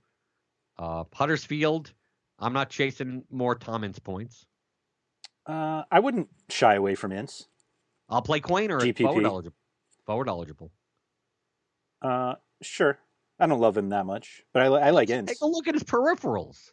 Uh, 0.80 1.04
Huddersfield. 1.14 1.94
I'm 2.40 2.54
not 2.54 2.70
chasing 2.72 3.24
more 3.30 3.54
Tommins 3.56 4.00
points. 4.00 4.46
Uh, 5.46 5.84
I 5.92 6.00
wouldn't 6.00 6.30
shy 6.50 6.74
away 6.74 6.96
from 6.96 7.12
Ince. 7.12 7.48
I'll 8.10 8.24
play 8.24 8.40
Quaner 8.42 8.82
at 8.82 8.96
GPP. 8.96 9.04
forward 9.04 9.26
eligible. 9.26 9.58
Forward 10.08 10.28
eligible. 10.28 10.72
Uh, 12.02 12.36
sure. 12.62 12.98
I 13.40 13.46
don't 13.46 13.60
love 13.60 13.78
him 13.78 13.90
that 13.90 14.06
much, 14.06 14.42
but 14.54 14.64
I, 14.64 14.66
I 14.66 14.90
like 14.90 15.10
Ince. 15.10 15.30
Take 15.30 15.42
a 15.42 15.46
look 15.46 15.68
at 15.68 15.74
his 15.76 15.84
peripherals. 15.84 16.72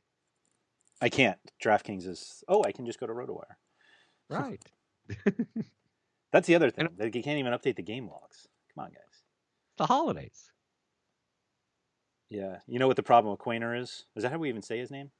I 1.02 1.08
can't. 1.08 1.38
DraftKings 1.62 2.06
is. 2.06 2.42
Oh, 2.48 2.62
I 2.64 2.72
can 2.72 2.86
just 2.86 2.98
go 3.00 3.06
to 3.06 3.12
RotoWire. 3.12 3.44
Right. 4.30 4.62
That's 6.32 6.46
the 6.46 6.54
other 6.54 6.70
thing. 6.70 6.86
And- 6.86 6.98
Like, 6.98 7.14
you 7.16 7.22
can't 7.22 7.38
even 7.40 7.52
update 7.52 7.74
the 7.76 7.82
game 7.82 8.06
logs. 8.08 8.46
Come 8.74 8.84
on, 8.84 8.90
guys. 8.92 9.09
The 9.80 9.86
holidays. 9.86 10.50
Yeah. 12.28 12.58
You 12.66 12.78
know 12.78 12.86
what 12.86 12.96
the 12.96 13.02
problem 13.02 13.30
with 13.30 13.40
Quaner 13.40 13.80
is? 13.80 14.04
Is 14.14 14.24
that 14.24 14.30
how 14.30 14.36
we 14.36 14.50
even 14.50 14.60
say 14.60 14.78
his 14.78 14.90
name? 14.90 15.10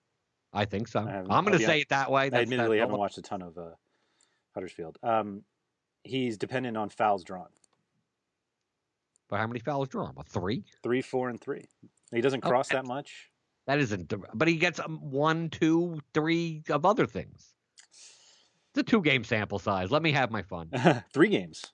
I 0.53 0.67
think 0.67 0.87
so. 0.87 1.01
I 1.01 1.21
I'm 1.35 1.47
going 1.47 1.59
to 1.59 1.65
say 1.65 1.81
it 1.81 1.89
that 1.89 2.11
way. 2.11 2.25
I 2.25 2.27
admittedly 2.27 2.77
that's 2.77 2.81
haven't 2.83 2.99
watched 2.99 3.17
a 3.17 3.23
ton 3.23 3.41
of 3.41 3.57
uh, 3.57 3.71
Huddersfield. 4.55 4.99
Um, 5.03 5.45
he's 6.05 6.37
dependent 6.37 6.77
on 6.77 6.91
fouls 6.91 7.25
drawn. 7.25 7.47
But 9.31 9.39
how 9.41 9.47
many 9.47 9.61
fouls 9.61 9.89
drawn? 9.89 10.13
A 10.19 10.25
three? 10.25 10.65
Three, 10.83 11.01
four, 11.01 11.31
and 11.31 11.41
three. 11.41 11.65
He 12.13 12.21
doesn't 12.21 12.43
cross 12.43 12.69
Okay. 12.69 12.77
that 12.77 12.87
much. 12.87 13.31
That 13.67 13.79
isn't. 13.79 14.13
But 14.35 14.47
he 14.47 14.57
gets 14.57 14.79
um, 14.79 14.99
one, 14.99 15.49
two, 15.49 16.01
three 16.13 16.65
of 16.69 16.85
other 16.85 17.07
things. 17.07 17.55
It's 18.75 18.79
a 18.81 18.83
two-game 18.83 19.25
sample 19.25 19.59
size. 19.59 19.91
Let 19.91 20.03
me 20.03 20.13
have 20.13 20.31
my 20.31 20.43
fun. 20.43 20.71
Three 21.15 21.29
games. 21.29 21.65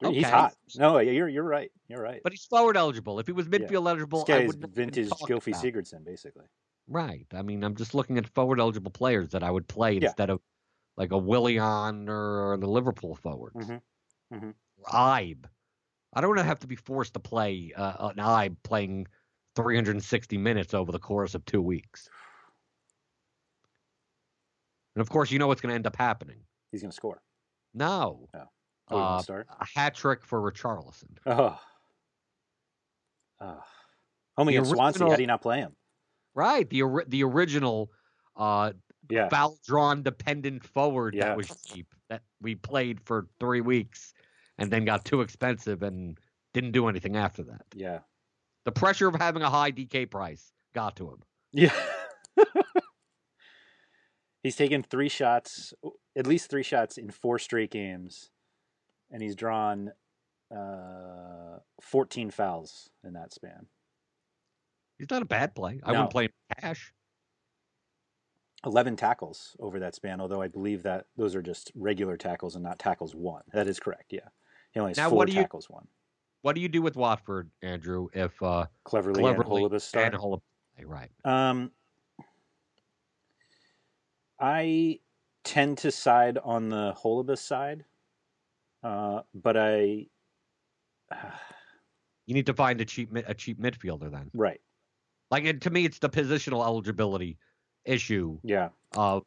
Three- 0.00 0.14
He's 0.14 0.26
hot. 0.26 0.54
No, 0.76 0.98
yeah, 0.98 1.10
you're 1.10 1.28
you're 1.28 1.42
right. 1.44 1.70
You're 1.88 2.02
right. 2.02 2.20
But 2.22 2.32
he's 2.32 2.44
forward 2.44 2.76
eligible. 2.76 3.18
If 3.18 3.26
he 3.26 3.32
was 3.32 3.48
midfield 3.48 3.88
eligible, 3.88 4.24
this 4.24 4.34
I 4.34 4.38
guy 4.38 4.44
is 4.44 4.48
would 4.48 4.60
not 4.60 4.70
vintage 4.70 5.08
Gylfi. 5.10 5.52
Sigurdsson, 5.54 6.04
basically. 6.04 6.44
Right. 6.86 7.26
I 7.34 7.42
mean, 7.42 7.64
I'm 7.64 7.74
just 7.74 7.94
looking 7.94 8.16
at 8.18 8.28
forward 8.28 8.60
eligible 8.60 8.90
players 8.92 9.30
that 9.30 9.42
I 9.42 9.50
would 9.50 9.66
play 9.68 9.94
Yeah. 9.94 10.06
instead 10.08 10.30
of 10.30 10.40
like 10.96 11.10
a 11.12 11.18
Willian 11.18 12.08
or, 12.08 12.52
or 12.52 12.56
the 12.56 12.66
Liverpool 12.68 13.14
forwards. 13.16 13.56
Mhm. 13.56 13.80
Mhm. 14.32 14.54
Ibe. 14.86 15.44
I 16.14 16.20
don't 16.20 16.30
want 16.30 16.38
to 16.38 16.44
have 16.44 16.60
to 16.60 16.66
be 16.66 16.76
forced 16.76 17.14
to 17.14 17.20
play 17.20 17.72
uh, 17.76 18.08
an 18.10 18.16
Ibe 18.16 18.56
playing 18.62 19.06
360 19.56 20.38
minutes 20.38 20.74
over 20.74 20.90
the 20.92 20.98
course 20.98 21.34
of 21.34 21.44
two 21.44 21.60
weeks. 21.60 22.08
And 24.94 25.00
of 25.02 25.10
course, 25.10 25.30
you 25.30 25.38
know 25.38 25.46
what's 25.46 25.60
going 25.60 25.70
to 25.70 25.74
end 25.76 25.86
up 25.86 25.96
happening. 25.96 26.38
He's 26.72 26.82
going 26.82 26.90
to 26.90 26.96
score. 26.96 27.22
No. 27.74 28.28
Want 28.32 28.48
Uh, 28.96 29.18
to 29.18 29.22
start? 29.22 29.46
a 29.60 29.66
hat 29.78 29.94
trick 29.94 30.24
for 30.24 30.40
Richarlison. 30.40 31.16
Oh. 31.26 31.58
oh. 33.40 33.62
Home 34.36 34.48
against 34.48 34.70
Swansea. 34.70 35.08
How 35.08 35.16
do 35.16 35.22
you 35.22 35.26
not 35.26 35.42
play 35.42 35.58
him? 35.58 35.74
Right. 36.34 36.68
The 36.68 36.82
the 37.08 37.24
original 37.24 37.90
uh, 38.36 38.72
Yeah. 39.10 39.28
foul 39.28 39.58
drawn 39.66 40.02
dependent 40.02 40.64
forward 40.64 41.14
Yeah. 41.14 41.26
that 41.26 41.36
was 41.36 41.48
cheap 41.66 41.86
that 42.08 42.22
we 42.40 42.54
played 42.54 43.00
for 43.00 43.26
three 43.40 43.60
weeks 43.60 44.14
and 44.58 44.70
then 44.70 44.84
got 44.84 45.04
too 45.04 45.20
expensive 45.20 45.82
and 45.82 46.16
didn't 46.54 46.72
do 46.72 46.88
anything 46.88 47.16
after 47.16 47.42
that. 47.44 47.62
Yeah. 47.74 47.98
The 48.64 48.72
pressure 48.72 49.08
of 49.08 49.14
having 49.16 49.42
a 49.42 49.50
high 49.50 49.72
DK 49.72 50.10
price 50.10 50.52
got 50.74 50.96
to 50.96 51.08
him. 51.08 51.22
Yeah. 51.52 51.72
he's 54.42 54.56
taken 54.56 54.82
three 54.82 55.08
shots, 55.08 55.72
at 56.16 56.26
least 56.26 56.50
three 56.50 56.62
shots 56.62 56.98
in 56.98 57.10
four 57.10 57.38
straight 57.38 57.70
games, 57.70 58.30
and 59.10 59.22
he's 59.22 59.34
drawn 59.36 59.92
uh, 60.54 61.58
14 61.80 62.30
fouls 62.30 62.90
in 63.04 63.12
that 63.14 63.32
span. 63.32 63.66
He's 64.98 65.10
not 65.10 65.22
a 65.22 65.26
bad 65.26 65.54
play. 65.54 65.80
I 65.84 65.92
No. 65.92 65.98
wouldn't 66.00 66.10
play 66.12 66.24
him 66.24 66.30
cash. 66.60 66.92
11 68.66 68.96
tackles 68.96 69.56
over 69.60 69.78
that 69.78 69.94
span, 69.94 70.20
although 70.20 70.42
I 70.42 70.48
believe 70.48 70.82
that 70.82 71.06
those 71.16 71.36
are 71.36 71.42
just 71.42 71.70
regular 71.76 72.16
tackles 72.16 72.56
and 72.56 72.64
not 72.64 72.78
tackles 72.78 73.14
one. 73.14 73.42
That 73.52 73.68
is 73.68 73.78
correct, 73.78 74.12
yeah. 74.12 74.28
He 74.72 74.80
only 74.80 74.90
has 74.90 74.96
Now, 74.96 75.08
four 75.10 75.18
what 75.18 75.28
do 75.28 75.34
you- 75.34 75.42
tackles 75.42 75.70
one. 75.70 75.86
What 76.42 76.54
do 76.54 76.60
you 76.60 76.68
do 76.68 76.82
with 76.82 76.94
Watford, 76.96 77.50
Andrew, 77.62 78.08
if 78.12 78.40
uh, 78.42 78.66
Cleverley, 78.84 79.16
Cleverley 79.16 79.34
and 79.34 79.44
Holebas 79.72 79.80
start. 79.82 80.14
and 80.14 80.22
Holub- 80.22 80.40
right? 80.84 81.10
Um, 81.24 81.72
I 84.38 85.00
tend 85.44 85.78
to 85.78 85.90
side 85.90 86.38
on 86.38 86.68
the 86.68 86.94
Holebas 87.02 87.38
side, 87.38 87.84
uh, 88.82 89.22
but 89.34 89.56
I 89.56 90.06
You 92.26 92.34
need 92.34 92.46
to 92.46 92.54
find 92.54 92.80
a 92.80 92.84
cheap 92.84 93.14
a 93.16 93.32
cheap 93.34 93.58
midfielder 93.58 94.10
then. 94.10 94.30
right, 94.34 94.60
Like 95.30 95.44
it, 95.44 95.62
to 95.62 95.70
me, 95.70 95.86
it's 95.86 95.98
the 95.98 96.10
positional 96.10 96.62
eligibility 96.64 97.38
issue 97.86 98.38
yeah, 98.44 98.68
Uh, 98.94 99.20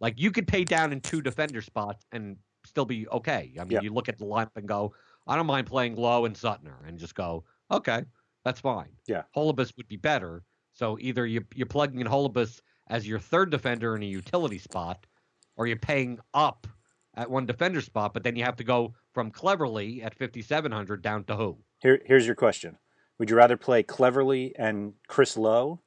like 0.00 0.20
you 0.20 0.30
could 0.30 0.46
pay 0.46 0.62
down 0.64 0.92
in 0.92 1.00
two 1.00 1.22
defender 1.22 1.62
spots 1.62 2.04
and 2.12 2.36
still 2.66 2.84
be 2.84 3.08
okay. 3.08 3.54
I 3.58 3.64
mean, 3.64 3.70
Yeah. 3.72 3.80
you 3.80 3.90
look 3.90 4.10
at 4.10 4.18
the 4.18 4.26
lineup 4.26 4.50
and 4.56 4.68
go, 4.68 4.94
I 5.26 5.36
don't 5.36 5.46
mind 5.46 5.66
playing 5.66 5.96
Lowe 5.96 6.26
and 6.26 6.36
Suttner, 6.36 6.86
and 6.86 6.98
just 6.98 7.14
go, 7.14 7.44
okay, 7.70 8.04
that's 8.44 8.60
fine. 8.60 8.90
Yeah. 9.06 9.22
Holebas 9.34 9.74
would 9.78 9.88
be 9.88 9.96
better. 9.96 10.44
So 10.74 10.98
either 11.00 11.24
you 11.26 11.42
you're 11.54 11.66
plugging 11.66 12.00
in 12.02 12.06
Holebas 12.06 12.60
as 12.88 13.08
your 13.08 13.18
third 13.18 13.48
defender 13.50 13.96
in 13.96 14.02
a 14.02 14.06
utility 14.06 14.58
spot, 14.58 15.06
or 15.56 15.66
you're 15.66 15.78
paying 15.78 16.18
up 16.34 16.66
at 17.16 17.30
one 17.30 17.46
defender 17.46 17.80
spot, 17.80 18.12
but 18.12 18.22
then 18.22 18.36
you 18.36 18.44
have 18.44 18.56
to 18.56 18.64
go 18.64 18.94
from 19.12 19.30
Cleverley 19.30 20.04
at 20.04 20.14
5700 20.14 21.02
down 21.02 21.24
to 21.24 21.36
who? 21.36 21.58
Here, 21.80 22.00
here's 22.04 22.26
your 22.26 22.34
question: 22.34 22.78
Would 23.18 23.30
you 23.30 23.36
rather 23.36 23.56
play 23.56 23.82
Cleverley 23.82 24.52
and 24.58 24.94
Chris 25.08 25.36
Lowe, 25.36 25.80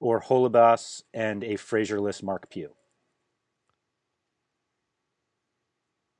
or 0.00 0.20
Holebas 0.20 1.02
and 1.12 1.44
a 1.44 1.56
Fraserless 1.56 2.22
Marc 2.22 2.50
Pugh? 2.50 2.74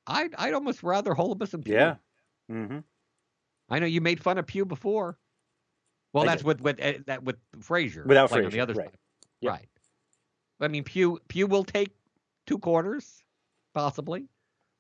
I'd 0.07 0.35
I'd 0.37 0.55
almost 0.55 0.83
rather 0.83 1.15
Holebas 1.15 1.55
and 1.55 1.65
Pugh. 1.65 1.75
Yeah. 1.75 1.95
Mm-hmm. 2.51 2.79
I 3.71 3.79
know 3.79 3.87
you 3.87 4.01
made 4.01 4.23
fun 4.23 4.39
of 4.39 4.47
Pugh 4.47 4.67
before. 4.67 5.19
Well, 6.13 6.25
I 6.25 6.27
that's 6.27 6.43
did. 6.43 6.47
with 6.47 6.61
with 6.61 6.81
uh, 6.81 6.93
that 7.07 7.25
with 7.25 7.37
Fraser. 7.61 8.05
Without 8.07 8.31
playing 8.31 8.47
on 8.47 8.53
the 8.53 8.61
other 8.61 8.75
right. 8.75 8.87
side. 8.87 8.99
Yep. 9.41 9.53
Right. 9.53 9.69
I 10.61 10.69
mean, 10.69 10.85
Pugh 10.85 11.19
Pugh 11.29 11.47
will 11.47 11.65
take 11.65 11.91
two 12.47 12.59
quarters, 12.59 13.23
possibly. 13.75 14.29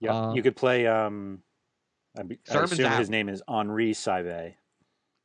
Yeah. 0.05 0.15
Uh, 0.15 0.35
you 0.35 0.43
could 0.43 0.57
play. 0.57 0.87
Um, 0.87 1.41
I, 2.19 2.23
be- 2.23 2.39
I 2.51 2.59
assume 2.63 2.87
out. 2.87 2.99
his 2.99 3.11
name 3.11 3.29
is 3.29 3.43
Henri 3.49 3.93
Saivet, 3.93 4.55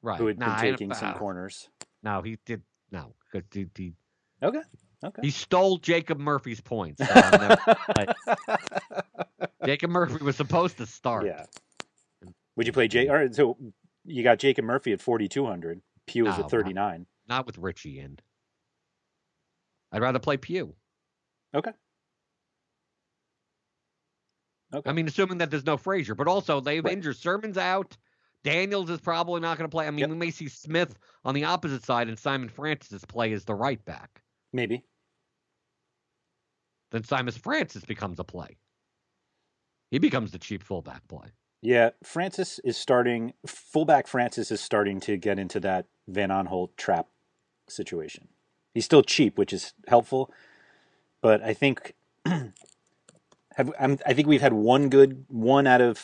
Right. 0.01 0.17
who 0.17 0.27
had 0.27 0.39
Nah, 0.39 0.59
been 0.61 0.71
taking 0.71 0.93
some 0.93 1.09
uh, 1.09 1.17
corners. 1.17 1.69
No, 2.01 2.21
he 2.21 2.37
did 2.45 2.61
No, 2.91 3.13
he, 3.53 3.67
he, 3.75 3.93
Okay. 4.41 4.61
Okay. 5.03 5.21
he 5.21 5.29
stole 5.29 5.77
Jacob 5.77 6.19
Murphy's 6.19 6.59
points. 6.61 6.99
never- 6.99 7.57
Jacob 9.65 9.91
Murphy 9.91 10.23
was 10.23 10.35
supposed 10.35 10.77
to 10.77 10.85
start. 10.85 11.25
yeah. 11.25 11.45
Would 12.55 12.67
you 12.67 12.73
play 12.73 12.87
Jake? 12.87 13.09
All 13.09 13.15
right, 13.15 13.33
so 13.33 13.57
you 14.05 14.23
got 14.23 14.39
Jacob 14.39 14.65
Murphy 14.65 14.91
at 14.91 15.01
forty 15.01 15.27
two 15.27 15.45
hundred. 15.45 15.81
Pugh 16.07 16.27
is 16.27 16.37
No, 16.37 16.43
at 16.43 16.49
thirty 16.51 16.73
nine. 16.73 17.05
Not 17.27 17.45
with 17.45 17.57
Ritchie 17.57 17.99
in. 17.99 18.17
I'd 19.91 20.01
rather 20.01 20.19
play 20.19 20.37
Pugh. 20.37 20.75
Okay. 21.55 21.71
Okay. 24.73 24.89
I 24.89 24.93
mean, 24.93 25.07
assuming 25.07 25.39
that 25.39 25.49
there's 25.49 25.65
no 25.65 25.77
Fraser, 25.77 26.15
but 26.15 26.27
also 26.27 26.59
they've 26.59 26.83
Right. 26.83 26.93
injured 26.93 27.17
Sermon's 27.17 27.57
out. 27.57 27.97
Daniels 28.43 28.89
is 28.89 28.99
probably 29.01 29.41
not 29.41 29.57
going 29.57 29.69
to 29.69 29.73
play. 29.73 29.87
I 29.87 29.91
mean, 29.91 29.99
Yep. 29.99 30.09
we 30.09 30.15
may 30.15 30.31
see 30.31 30.47
Smith 30.47 30.97
on 31.25 31.33
the 31.35 31.43
opposite 31.43 31.83
side 31.83 32.07
and 32.07 32.17
Simon 32.17 32.49
Francis 32.49 33.03
play 33.05 33.33
as 33.33 33.45
the 33.45 33.55
right 33.55 33.83
back. 33.83 34.21
Maybe. 34.53 34.85
Then 36.91 37.03
Simon 37.03 37.33
Francis 37.33 37.83
becomes 37.85 38.19
a 38.19 38.23
play. 38.23 38.57
He 39.91 39.99
becomes 39.99 40.31
the 40.31 40.39
cheap 40.39 40.63
fullback 40.63 41.07
play. 41.07 41.29
Yeah, 41.61 41.89
Francis 42.03 42.59
is 42.63 42.77
starting. 42.77 43.33
Fullback 43.45 44.07
Francis 44.07 44.49
is 44.51 44.61
starting 44.61 44.99
to 45.01 45.17
get 45.17 45.37
into 45.39 45.59
that 45.61 45.87
Van 46.07 46.29
Aanholt 46.29 46.69
trap 46.77 47.07
situation. 47.67 48.29
He's 48.73 48.85
still 48.85 49.03
cheap, 49.03 49.37
which 49.37 49.51
is 49.51 49.73
helpful, 49.87 50.31
but 51.21 51.41
I 51.43 51.53
think 51.53 51.95
have 53.59 53.73
I'm, 53.79 53.97
I 54.05 54.13
think 54.13 54.27
we've 54.27 54.41
had 54.41 54.53
one 54.53 54.89
good 54.89 55.25
one 55.27 55.67
out 55.67 55.81
of 55.81 56.01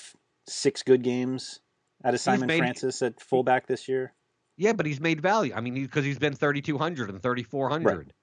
six 0.47 0.83
good 0.83 1.01
games 1.01 1.59
out 2.03 2.13
of 2.13 2.19
Simon 2.19 2.47
made- 2.47 2.59
Francis 2.59 3.01
at 3.01 3.19
fullback 3.19 3.67
this 3.67 3.87
year. 3.87 4.13
Yeah, 4.57 4.73
but 4.73 4.85
he's 4.85 5.01
made 5.01 5.19
value. 5.21 5.53
I 5.53 5.59
mean, 5.59 5.73
because 5.73 6.05
he's 6.05 6.17
been 6.19 6.33
3,200 6.33 7.09
and 7.09 7.21
3,400. 7.21 8.13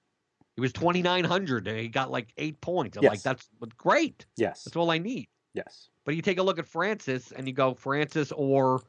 He 0.57 0.61
was 0.61 0.73
2,900 0.73 1.69
and 1.69 1.79
he 1.79 1.89
got 1.89 2.11
like 2.11 2.33
eight 2.39 2.61
points. 2.61 2.97
I'm 2.97 3.03
like, 3.05 3.23
that's 3.23 3.49
great. 3.77 4.25
Yes, 4.37 4.65
That's 4.65 4.77
all 4.77 4.91
I 4.91 4.99
need. 4.99 5.29
yes, 5.55 5.89
But 6.07 6.15
you 6.17 6.23
take 6.23 6.39
a 6.39 6.43
look 6.43 6.59
at 6.59 6.67
Francis 6.67 7.33
and 7.33 7.47
you 7.47 7.53
go 7.55 7.75
Francis 7.75 8.33
or 8.33 8.81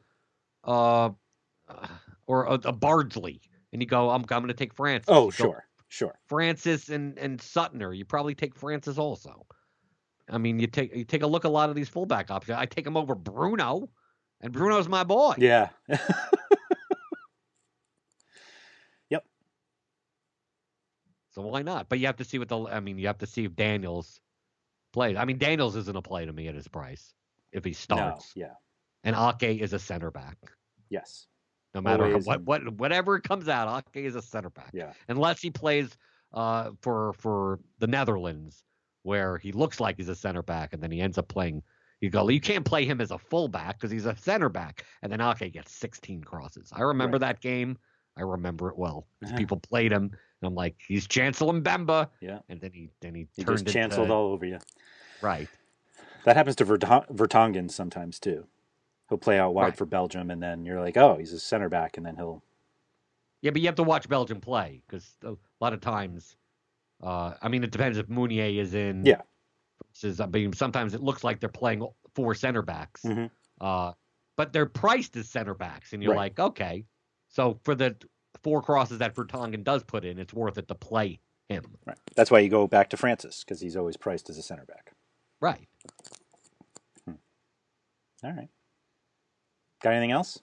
uh 0.64 1.10
or 2.26 2.44
a, 2.44 2.54
a 2.64 2.72
Bardsley 2.72 3.40
and 3.72 3.82
you 3.82 3.86
go 3.86 4.10
I'm 4.10 4.22
I'm 4.22 4.26
going 4.26 4.48
to 4.48 4.54
take 4.54 4.72
Francis. 4.74 5.08
Oh, 5.08 5.26
go 5.26 5.30
sure, 5.30 5.64
sure. 5.88 6.18
Francis 6.26 6.88
and 6.88 7.18
and 7.18 7.38
Suttner. 7.40 7.96
You 7.96 8.04
probably 8.04 8.34
take 8.34 8.54
Francis 8.54 8.96
also. 8.98 9.46
I 10.28 10.38
mean, 10.38 10.58
you 10.58 10.66
take 10.66 10.94
you 10.94 11.04
take 11.04 11.22
a 11.22 11.26
look 11.26 11.44
at 11.44 11.48
a 11.48 11.52
lot 11.52 11.68
of 11.70 11.76
these 11.76 11.88
fullback 11.88 12.30
options. 12.30 12.56
I 12.58 12.66
take 12.66 12.86
him 12.86 12.96
over 12.96 13.14
Bruno, 13.14 13.90
and 14.40 14.52
Bruno's 14.52 14.88
my 14.88 15.04
boy. 15.04 15.34
Yeah, 15.38 15.68
yep. 19.10 19.24
So 21.30 21.42
why 21.42 21.62
not? 21.62 21.88
But 21.88 21.98
you 21.98 22.06
have 22.06 22.16
to 22.16 22.24
see 22.24 22.38
what 22.38 22.48
the 22.48 22.58
I 22.66 22.80
mean, 22.80 22.98
you 22.98 23.06
have 23.06 23.18
to 23.18 23.26
see 23.26 23.44
if 23.44 23.54
Daniels 23.54 24.20
plays. 24.92 25.16
I 25.16 25.24
mean, 25.24 25.38
Daniels 25.38 25.76
isn't 25.76 25.96
a 25.96 26.02
play 26.02 26.24
to 26.24 26.32
me 26.32 26.48
at 26.48 26.54
his 26.54 26.68
price 26.68 27.14
if 27.52 27.64
he 27.64 27.70
no, 27.70 27.74
starts. 27.76 28.32
yeah, 28.34 28.54
And 29.02 29.14
Ake 29.16 29.60
is 29.60 29.72
a 29.72 29.78
center 29.78 30.10
back. 30.10 30.36
yes, 30.90 31.26
No 31.74 31.80
matter 31.80 32.04
Always. 32.04 32.26
what, 32.26 32.42
what 32.42 32.68
whatever 32.74 33.18
comes 33.20 33.48
out, 33.48 33.84
Ake 33.94 34.04
is 34.04 34.14
a 34.14 34.22
center 34.22 34.50
back. 34.50 34.70
yeah, 34.72 34.92
Unless 35.08 35.40
he 35.40 35.50
plays 35.50 35.96
uh, 36.32 36.70
for 36.80 37.12
for 37.14 37.60
the 37.78 37.86
Netherlands, 37.86 38.64
where 39.04 39.38
he 39.38 39.52
looks 39.52 39.78
like 39.78 39.96
he's 39.96 40.08
a 40.08 40.14
center 40.16 40.42
back, 40.42 40.72
and 40.72 40.82
then 40.82 40.90
he 40.90 41.00
ends 41.00 41.16
up 41.16 41.28
playing. 41.28 41.62
You 42.00 42.10
go, 42.10 42.28
you 42.28 42.40
can't 42.40 42.64
play 42.64 42.84
him 42.84 43.00
as 43.00 43.12
a 43.12 43.18
fullback 43.18 43.76
because 43.78 43.90
he's 43.90 44.04
a 44.04 44.16
center 44.16 44.48
back, 44.48 44.84
and 45.02 45.10
then 45.12 45.20
Ake 45.20 45.52
gets 45.52 45.72
16 45.72 46.24
crosses. 46.24 46.70
I 46.74 46.82
remember 46.82 47.18
that 47.20 47.40
game. 47.40 47.78
I 48.16 48.22
remember 48.22 48.68
it 48.68 48.76
well. 48.76 49.06
Yeah. 49.24 49.36
People 49.36 49.56
played 49.58 49.90
him, 49.92 50.02
and 50.04 50.48
I'm 50.48 50.54
like, 50.54 50.74
he's 50.86 51.06
Chancellor 51.06 51.52
Mbemba, 51.54 52.08
yeah. 52.20 52.40
and 52.48 52.60
then 52.60 52.72
he 52.72 52.90
then 53.00 53.14
he, 53.14 53.26
He 53.36 53.44
turned 53.44 53.58
just 53.64 53.72
canceled 53.72 54.04
into, 54.04 54.14
all 54.14 54.32
over 54.32 54.44
you. 54.44 54.58
right. 55.22 55.48
That 56.24 56.36
happens 56.36 56.56
to 56.56 56.64
Vertong- 56.66 57.08
Vertonghen 57.14 57.70
sometimes 57.70 58.18
too. 58.18 58.46
He'll 59.08 59.18
play 59.18 59.38
out 59.38 59.52
wide 59.54 59.64
Right. 59.64 59.76
for 59.76 59.84
Belgium, 59.86 60.30
and 60.30 60.42
then 60.42 60.64
you're 60.64 60.80
like, 60.80 60.96
oh, 60.96 61.16
he's 61.18 61.32
a 61.32 61.40
center 61.40 61.68
back, 61.68 61.96
and 61.96 62.04
then 62.06 62.16
he'll. 62.16 62.42
Yeah, 63.42 63.50
but 63.50 63.60
you 63.60 63.66
have 63.68 63.74
to 63.76 63.82
watch 63.82 64.08
Belgium 64.08 64.40
play 64.40 64.82
because 64.86 65.16
a 65.22 65.34
lot 65.60 65.72
of 65.74 65.80
times, 65.82 66.36
uh, 67.02 67.34
I 67.42 67.48
mean, 67.48 67.64
it 67.64 67.70
depends 67.70 67.98
if 67.98 68.08
Meunier 68.08 68.60
is 68.60 68.74
in. 68.74 69.04
Yeah. 69.04 69.22
Versus, 69.92 70.20
I 70.20 70.26
mean, 70.26 70.52
sometimes 70.52 70.94
it 70.94 71.02
looks 71.02 71.24
like 71.24 71.40
they're 71.40 71.48
playing 71.48 71.86
four 72.14 72.34
center 72.34 72.62
backs, 72.62 73.02
Mhm. 73.02 73.30
uh, 73.60 73.92
but 74.36 74.52
they're 74.52 74.66
priced 74.66 75.16
as 75.16 75.28
center 75.30 75.54
backs, 75.54 75.92
and 75.92 76.02
you're 76.02 76.12
Right. 76.12 76.36
like, 76.36 76.38
okay, 76.40 76.86
so 77.28 77.60
for 77.64 77.74
the 77.74 77.96
four 78.42 78.62
crosses 78.62 78.98
that 78.98 79.14
Vertonghen 79.14 79.62
does 79.64 79.82
put 79.84 80.04
in, 80.04 80.18
it's 80.18 80.32
worth 80.34 80.58
it 80.58 80.68
to 80.68 80.74
play 80.74 81.20
him, 81.48 81.76
Right. 81.84 81.98
That's 82.16 82.30
why 82.30 82.38
you 82.40 82.48
go 82.48 82.66
back 82.66 82.88
to 82.90 82.96
Francis 82.96 83.44
because 83.44 83.60
he's 83.60 83.76
always 83.76 83.96
priced 83.96 84.30
as 84.30 84.38
a 84.38 84.42
center 84.42 84.64
back. 84.64 84.94
right? 85.40 85.68
All 87.06 88.32
right. 88.32 88.48
Got 89.82 89.92
anything 89.92 90.12
else? 90.12 90.40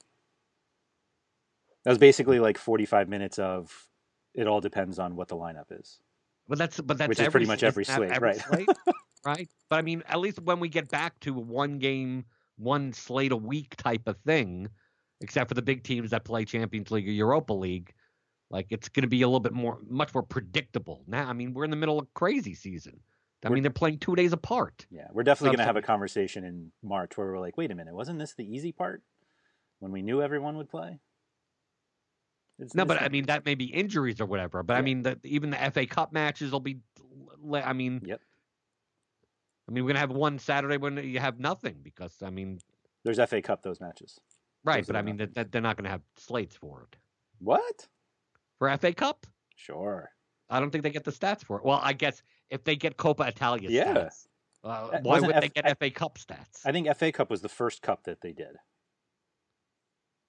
That 1.84 1.90
was 1.90 1.98
basically 1.98 2.40
like 2.40 2.58
45 2.60 3.10
minutes 3.10 3.40
of. 3.40 3.88
It 4.36 4.46
all 4.48 4.62
depends 4.62 5.00
on 5.00 5.16
what 5.16 5.28
the 5.30 5.36
lineup 5.36 5.72
is. 5.72 6.00
But 6.52 6.58
that's 6.58 6.82
but 6.82 6.98
that's 6.98 7.08
Which 7.08 7.20
is 7.20 7.28
every, 7.28 7.32
pretty 7.32 7.46
much 7.46 7.64
every 7.64 7.86
slate, 7.86 8.20
right. 8.20 8.36
slate? 8.36 8.68
right. 9.26 9.48
But 9.70 9.80
I 9.80 9.82
mean, 9.84 10.04
at 10.10 10.20
least 10.20 10.38
when 10.42 10.60
we 10.60 10.68
get 10.68 10.90
back 10.90 11.18
to 11.22 11.34
one 11.34 11.80
game, 11.80 12.26
one 12.58 12.92
slate 12.92 13.32
a 13.32 13.38
week 13.38 13.74
type 13.78 14.06
of 14.06 14.18
thing, 14.26 14.68
except 15.22 15.48
for 15.48 15.54
the 15.54 15.62
big 15.62 15.82
teams 15.84 16.10
that 16.12 16.26
play 16.26 16.44
Champions 16.44 16.92
League 16.92 17.08
or 17.08 17.12
Europa 17.14 17.54
League, 17.54 17.94
like 18.50 18.68
it's 18.70 18.90
going 18.90 19.04
to 19.04 19.08
be 19.08 19.22
a 19.22 19.28
little 19.30 19.40
bit 19.40 19.54
more, 19.54 19.80
much 19.88 20.14
more 20.14 20.24
predictable. 20.24 21.06
Now, 21.08 21.30
I 21.30 21.32
mean, 21.32 21.54
we're 21.54 21.64
in 21.64 21.70
the 21.70 21.78
middle 21.78 21.98
of 22.00 22.14
crazy 22.16 22.54
season. 22.54 23.00
I 23.46 23.48
We're- 23.48 23.56
mean, 23.56 23.64
they're 23.64 23.72
playing 23.72 24.00
two 24.00 24.18
days 24.18 24.34
apart. 24.34 24.86
Yeah, 24.92 25.08
we're 25.14 25.24
definitely 25.24 25.56
going 25.56 25.60
to 25.60 25.66
have 25.68 25.78
a 25.78 25.82
conversation 25.82 26.44
in 26.44 26.74
March 26.84 27.16
where 27.16 27.28
we're 27.28 27.40
like, 27.40 27.56
wait 27.56 27.72
a 27.72 27.76
minute, 27.76 27.96
wasn't 27.96 28.20
this 28.20 28.34
the 28.34 28.44
easy 28.44 28.74
part 28.74 29.04
when 29.80 29.94
we 29.94 30.02
knew 30.02 30.22
everyone 30.22 30.58
would 30.58 30.70
play? 30.70 31.00
It's, 32.62 32.76
No, 32.76 32.86
but 32.86 33.02
I 33.02 33.10
mean 33.10 33.26
that 33.26 33.44
may 33.46 33.56
be 33.56 33.66
injuries 33.66 34.22
or 34.22 34.26
whatever. 34.28 34.62
But 34.64 34.78
I 34.78 34.82
mean, 34.82 35.02
the, 35.02 35.20
even 35.24 35.50
the 35.50 35.58
FA 35.74 35.86
Cup 35.88 36.14
matches 36.14 36.52
will 36.52 36.60
be. 36.60 36.78
I 37.54 37.74
mean, 37.74 38.02
Yep. 38.06 38.22
I 39.68 39.72
mean, 39.72 39.84
we're 39.84 39.90
gonna 39.90 40.00
have 40.00 40.12
one 40.12 40.38
Saturday 40.40 40.78
when 40.78 40.98
you 40.98 41.20
have 41.20 41.40
nothing 41.40 41.78
because 41.82 42.22
I 42.22 42.30
mean, 42.30 42.60
there's 43.04 43.18
FA 43.18 43.42
Cup 43.42 43.64
those 43.64 43.82
matches. 43.82 44.20
right? 44.64 44.78
Those 44.82 44.88
But 44.88 44.96
I 44.96 45.02
mean, 45.02 45.18
that, 45.18 45.34
that 45.34 45.52
they're 45.52 45.62
not 45.62 45.76
gonna 45.76 45.90
have 45.90 46.02
slates 46.18 46.56
for 46.56 46.88
it 46.92 46.98
What? 47.40 47.88
for 48.60 48.70
FA 48.78 48.94
Cup. 48.94 49.26
Sure. 49.56 50.12
I 50.50 50.60
don't 50.60 50.70
think 50.70 50.84
they 50.84 50.90
get 50.92 51.04
the 51.04 51.12
stats 51.12 51.44
for 51.44 51.58
it. 51.58 51.66
Well, 51.66 51.80
I 51.82 51.94
guess 51.94 52.22
if 52.50 52.64
they 52.64 52.76
get 52.76 52.98
Coppa 52.98 53.28
Italia 53.28 53.70
Yeah. 53.72 53.94
stats, 53.96 54.28
uh, 54.64 54.68
Uh, 54.68 55.00
why 55.02 55.20
would 55.20 55.34
F- 55.36 55.42
they 55.42 55.50
get 55.50 55.66
I- 55.66 55.74
FA 55.74 55.90
Cup 55.90 56.18
stats? 56.20 56.64
I 56.66 56.72
think 56.72 56.88
FA 56.96 57.12
Cup 57.12 57.30
was 57.32 57.42
the 57.42 57.50
first 57.50 57.82
cup 57.82 58.04
that 58.04 58.22
they 58.22 58.34
did. 58.34 58.56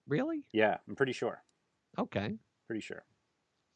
really? 0.07 0.45
Yeah, 0.53 0.79
I'm 0.89 0.97
pretty 0.97 1.13
sure. 1.13 1.43
Okay. 1.99 2.35
Pretty 2.67 2.81
sure. 2.81 3.05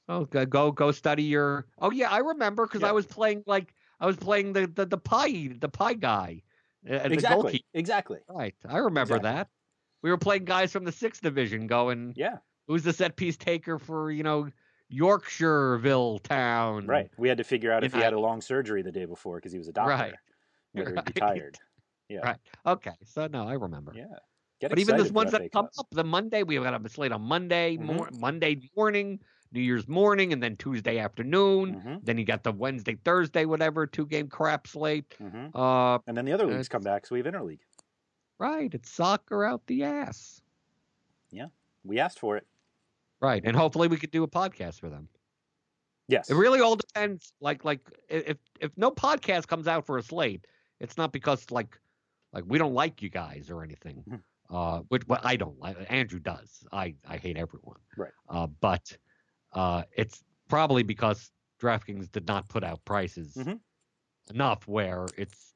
Oh, 0.09 0.25
go 0.25 0.47
go 0.47 0.71
go 0.73 0.93
study 0.93 1.25
your. 1.25 1.67
Oh 1.79 1.91
yeah, 1.91 2.11
I 2.11 2.19
remember 2.19 2.67
because 2.67 2.83
Yeah. 2.83 2.89
I 2.89 2.93
was 2.93 3.07
playing 3.07 3.43
like 3.47 3.75
I 4.01 4.07
was 4.07 4.17
playing 4.17 4.53
the 4.53 4.67
the 4.67 4.87
the 4.87 4.99
pie 4.99 5.49
the 5.59 5.69
pie 5.69 5.95
guy. 5.95 6.43
uh, 6.89 6.95
exactly. 7.05 7.65
Exactly. 7.75 8.21
Right. 8.29 8.55
I 8.69 8.79
remember 8.79 9.17
Exactly. 9.17 9.31
that. 9.33 9.49
We 10.03 10.11
were 10.11 10.19
playing 10.19 10.45
guys 10.45 10.71
from 10.73 10.85
the 10.85 10.93
sixth 10.93 11.23
division 11.23 11.67
going, 11.67 12.13
Yeah. 12.17 12.37
who's 12.69 12.85
the 12.85 12.93
set 12.93 13.17
piece 13.17 13.37
taker 13.37 13.79
for, 13.79 14.13
you 14.13 14.23
know, 14.23 14.49
Yorkshireville 14.93 16.23
town? 16.23 16.87
Right. 16.87 17.11
We 17.19 17.29
had 17.29 17.39
to 17.39 17.45
figure 17.45 17.73
out 17.73 17.83
if 17.83 17.93
he 17.93 18.01
had 18.01 18.13
a 18.13 18.21
long 18.21 18.41
surgery 18.41 18.83
the 18.83 18.93
day 18.93 19.05
before 19.07 19.39
because 19.39 19.51
he 19.51 19.59
was 19.59 19.67
a 19.67 19.73
doctor. 19.73 19.91
Right. 19.91 20.15
Whether 20.73 20.95
he'd 20.95 21.05
be 21.15 21.21
tired. 21.21 21.59
Yeah. 22.09 22.21
Right. 22.21 22.37
Okay. 22.65 22.95
So 23.05 23.27
no, 23.27 23.49
I 23.49 23.55
remember. 23.55 23.93
Yeah. 23.97 24.05
Get 24.61 24.71
But 24.71 24.79
even 24.79 24.97
those 24.97 25.13
ones 25.13 25.33
that 25.33 25.53
come 25.53 25.69
up, 25.79 25.87
the 25.91 26.05
Monday, 26.05 26.43
we 26.43 26.57
got 26.57 26.85
a 26.85 26.89
slate 26.89 27.13
on 27.13 27.23
Monday, 27.23 27.77
Mhm. 27.77 27.81
mor- 27.85 28.11
Monday 28.19 28.71
morning, 28.75 29.21
New 29.53 29.61
Year's 29.61 29.87
morning, 29.87 30.33
and 30.33 30.43
then 30.43 30.57
Tuesday 30.57 30.99
afternoon. 30.99 31.81
Mhm, 31.81 32.05
Then 32.05 32.17
you 32.19 32.25
got 32.25 32.43
the 32.43 32.53
Wednesday, 32.53 32.95
Thursday, 33.05 33.45
whatever, 33.45 33.87
two 33.87 34.07
game 34.07 34.29
crap 34.29 34.67
slate. 34.67 35.11
mhm. 35.21 35.51
Uh, 35.55 35.99
And 36.07 36.17
then 36.17 36.25
the 36.25 36.33
other 36.33 36.47
leagues 36.47 36.69
come 36.69 36.83
back, 36.83 37.07
so 37.07 37.15
we 37.15 37.19
have 37.23 37.27
interleague. 37.27 37.61
right. 38.39 38.73
It's 38.75 38.91
soccer 38.91 39.45
out 39.45 39.67
the 39.67 39.85
ass. 39.85 40.41
Yeah. 41.31 41.49
We 41.85 41.99
asked 41.99 42.19
for 42.19 42.37
it. 42.37 42.47
Right. 43.21 43.43
And 43.45 43.57
hopefully 43.57 43.89
we 43.89 43.97
could 43.97 44.11
do 44.11 44.23
a 44.25 44.29
podcast 44.29 44.81
for 44.81 44.91
them. 44.91 45.09
Yes. 46.09 46.31
It 46.31 46.35
really 46.35 46.61
all 46.61 46.77
depends. 46.77 47.33
Like, 47.41 47.65
like 47.65 47.81
if 48.09 48.39
if 48.61 48.77
no 48.77 48.91
podcast 48.91 49.49
comes 49.49 49.67
out 49.67 49.87
for 49.87 49.99
a 49.99 50.03
slate, 50.03 50.47
it's 50.81 50.97
not 50.97 51.13
because 51.13 51.51
like 51.51 51.79
Like 52.33 52.45
we 52.47 52.59
don't 52.59 52.75
like 52.75 53.01
you 53.03 53.09
guys 53.09 53.51
or 53.51 53.63
anything. 53.63 54.23
Uh, 54.51 54.81
which 54.89 55.03
well, 55.09 55.21
I 55.25 55.37
don't 55.37 55.59
like. 55.59 55.77
Andrew 55.91 56.21
does. 56.21 56.65
I 56.73 56.95
I 57.07 57.17
hate 57.17 57.37
everyone. 57.37 57.79
Right. 57.97 58.13
Uh, 58.29 58.47
but 58.47 58.97
uh, 59.53 59.83
it's 59.97 60.23
probably 60.49 60.83
because 60.85 61.31
DraftKings 61.61 62.11
did 62.13 62.29
not 62.29 62.49
put 62.49 62.63
out 62.63 62.85
prices 62.85 63.35
Mhm. 63.35 63.59
enough 64.33 64.69
where 64.69 65.07
it's 65.17 65.55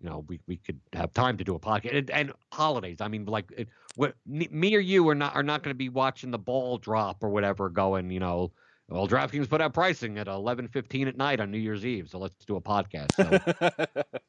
you 0.00 0.08
know 0.10 0.24
we, 0.28 0.40
we 0.46 0.56
could 0.56 0.80
have 0.92 1.12
time 1.12 1.36
to 1.38 1.44
do 1.44 1.54
a 1.54 1.58
podcast 1.58 1.96
and, 1.96 2.10
and 2.10 2.32
holidays. 2.52 3.00
I 3.00 3.08
mean, 3.08 3.24
like 3.24 3.50
it, 3.56 3.68
what 3.94 4.14
me 4.26 4.74
or 4.76 4.80
you 4.80 5.08
are 5.08 5.14
not 5.14 5.34
are 5.34 5.42
not 5.42 5.62
going 5.62 5.72
to 5.74 5.78
be 5.78 5.88
watching 5.88 6.30
the 6.30 6.38
ball 6.38 6.76
drop 6.78 7.22
or 7.22 7.30
whatever, 7.30 7.68
going 7.70 8.10
you 8.10 8.20
know. 8.20 8.52
Well, 8.88 9.08
DraftKings 9.08 9.48
put 9.48 9.62
out 9.62 9.72
pricing 9.72 10.18
at 10.18 10.28
eleven 10.28 10.68
fifteen 10.68 11.08
at 11.08 11.16
night 11.16 11.40
on 11.40 11.50
New 11.50 11.58
Year's 11.58 11.86
Eve, 11.86 12.10
so 12.10 12.18
let's 12.18 12.44
do 12.44 12.56
a 12.56 12.60
podcast. 12.60 13.14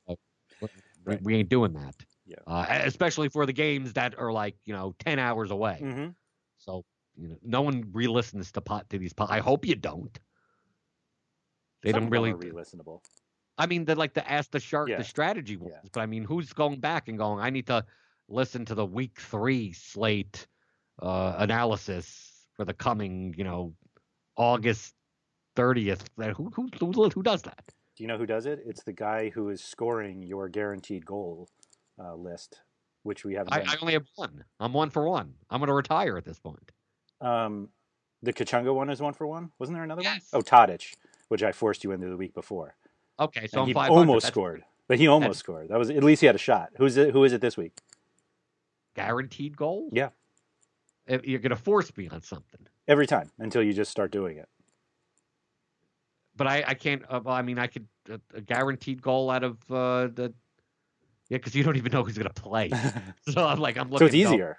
So 0.07 0.15
we, 1.05 1.17
we 1.21 1.35
ain't 1.35 1.49
doing 1.49 1.73
that. 1.73 1.95
Yeah. 2.33 2.53
Uh, 2.53 2.65
especially 2.85 3.29
for 3.29 3.45
the 3.45 3.53
games 3.53 3.93
that 3.93 4.17
are 4.17 4.31
like 4.31 4.55
you 4.65 4.73
know 4.73 4.95
ten 4.99 5.19
hours 5.19 5.51
away. 5.51 5.77
hmm 5.79 6.07
So 6.57 6.83
you 7.15 7.27
know, 7.29 7.37
no 7.43 7.61
one 7.61 7.85
re-listens 7.91 8.51
to 8.53 8.61
pot 8.61 8.89
to 8.89 8.97
these. 8.97 9.13
Po- 9.13 9.27
I 9.29 9.39
hope 9.39 9.65
you 9.65 9.75
don't. 9.75 10.17
They 11.83 11.91
Some 11.91 12.01
don't 12.03 12.09
really. 12.09 12.31
are 12.31 12.37
re-listenable. 12.37 13.01
I 13.57 13.67
mean, 13.67 13.85
the 13.85 13.95
like 13.95 14.13
the 14.13 14.29
ask 14.29 14.49
the 14.51 14.59
shark 14.59 14.89
Yeah. 14.89 14.97
the 14.97 15.03
strategy 15.03 15.57
ones, 15.57 15.73
Yeah. 15.83 15.89
but 15.93 16.01
I 16.01 16.05
mean, 16.07 16.23
who's 16.23 16.53
going 16.53 16.79
back 16.79 17.07
and 17.07 17.17
going? 17.17 17.39
I 17.39 17.49
need 17.49 17.67
to 17.67 17.85
listen 18.27 18.65
to 18.65 18.75
the 18.75 18.85
week 18.85 19.19
three 19.19 19.73
slate 19.73 20.47
uh, 21.01 21.35
analysis 21.37 22.47
for 22.55 22.65
the 22.65 22.73
coming, 22.73 23.35
you 23.37 23.43
know, 23.43 23.73
August 24.37 24.95
thirtieth. 25.55 26.09
Who 26.17 26.49
who 26.55 26.69
who 26.79 27.09
who 27.09 27.21
does 27.23 27.43
that? 27.43 27.63
Do 27.95 28.03
you 28.03 28.07
know 28.07 28.17
who 28.17 28.25
does 28.25 28.47
it? 28.47 28.59
It's 28.65 28.83
the 28.83 28.93
guy 28.93 29.29
who 29.29 29.49
is 29.49 29.63
scoring 29.63 30.23
your 30.23 30.49
guaranteed 30.49 31.05
goal 31.05 31.47
uh, 32.03 32.15
list, 32.15 32.61
which 33.03 33.23
we 33.23 33.35
haven't. 33.35 33.53
I. 33.53 33.61
I 33.61 33.75
only 33.81 33.93
have 33.93 34.05
one. 34.15 34.43
I'm 34.59 34.73
one 34.73 34.89
for 34.89 35.07
one. 35.07 35.33
I'm 35.49 35.59
going 35.59 35.67
to 35.67 35.73
retire 35.73 36.17
at 36.17 36.25
this 36.25 36.39
point. 36.39 36.71
Um, 37.21 37.69
the 38.21 38.33
Kachunga 38.33 38.73
one 38.73 38.89
is 38.89 39.01
one 39.01 39.13
for 39.13 39.25
one. 39.27 39.51
Wasn't 39.59 39.75
there 39.75 39.83
another 39.83 40.01
Yes. 40.01 40.27
one? 40.31 40.39
Oh, 40.41 40.43
Tadic, 40.43 40.93
which 41.29 41.43
I 41.43 41.51
forced 41.51 41.83
you 41.83 41.91
into 41.91 42.07
the 42.09 42.17
week 42.17 42.33
before. 42.33 42.75
Okay, 43.19 43.47
so 43.47 43.63
he 43.65 43.73
500. 43.73 43.97
almost 43.99 44.23
That's 44.23 44.33
scored, 44.33 44.63
but 44.87 44.97
he 44.97 45.07
almost 45.07 45.39
scored. 45.39 45.69
That 45.69 45.77
was 45.79 45.89
at 45.89 46.03
least 46.03 46.21
he 46.21 46.25
had 46.25 46.35
a 46.35 46.39
shot. 46.39 46.69
Who's 46.77 46.97
it? 46.97 47.11
Who 47.11 47.23
is 47.23 47.31
it 47.33 47.41
this 47.41 47.55
week? 47.57 47.73
guaranteed 48.95 49.57
goal. 49.57 49.89
Yeah. 49.91 50.09
If 51.07 51.25
You're 51.25 51.39
going 51.39 51.49
to 51.49 51.55
force 51.55 51.91
me 51.97 52.07
on 52.09 52.21
something. 52.21 52.59
Every 52.87 53.07
time 53.07 53.31
until 53.39 53.63
you 53.63 53.73
just 53.73 53.89
start 53.91 54.11
doing 54.11 54.37
it. 54.37 54.47
but 56.35 56.47
I, 56.47 56.63
I 56.67 56.73
can't. 56.75 57.03
Uh, 57.09 57.21
well, 57.23 57.35
I 57.35 57.41
mean, 57.41 57.57
I 57.59 57.67
could 57.67 57.87
uh, 58.11 58.17
a 58.33 58.41
guaranteed 58.41 59.01
goal 59.01 59.29
out 59.29 59.43
of 59.43 59.57
uh, 59.71 60.07
the 60.13 60.33
yeah, 61.33 61.37
because 61.39 61.55
you 61.55 61.63
don't 61.63 61.77
even 61.77 61.91
know 61.91 62.03
who's 62.03 62.15
gonna 62.17 62.29
play. 62.29 62.69
so 63.29 63.43
I'm 63.47 63.59
like, 63.59 63.75
I'm 63.77 63.89
looking. 63.89 63.97
so 63.99 64.05
it's 64.05 64.15
to 64.15 64.23
go, 64.23 64.29
easier. 64.33 64.57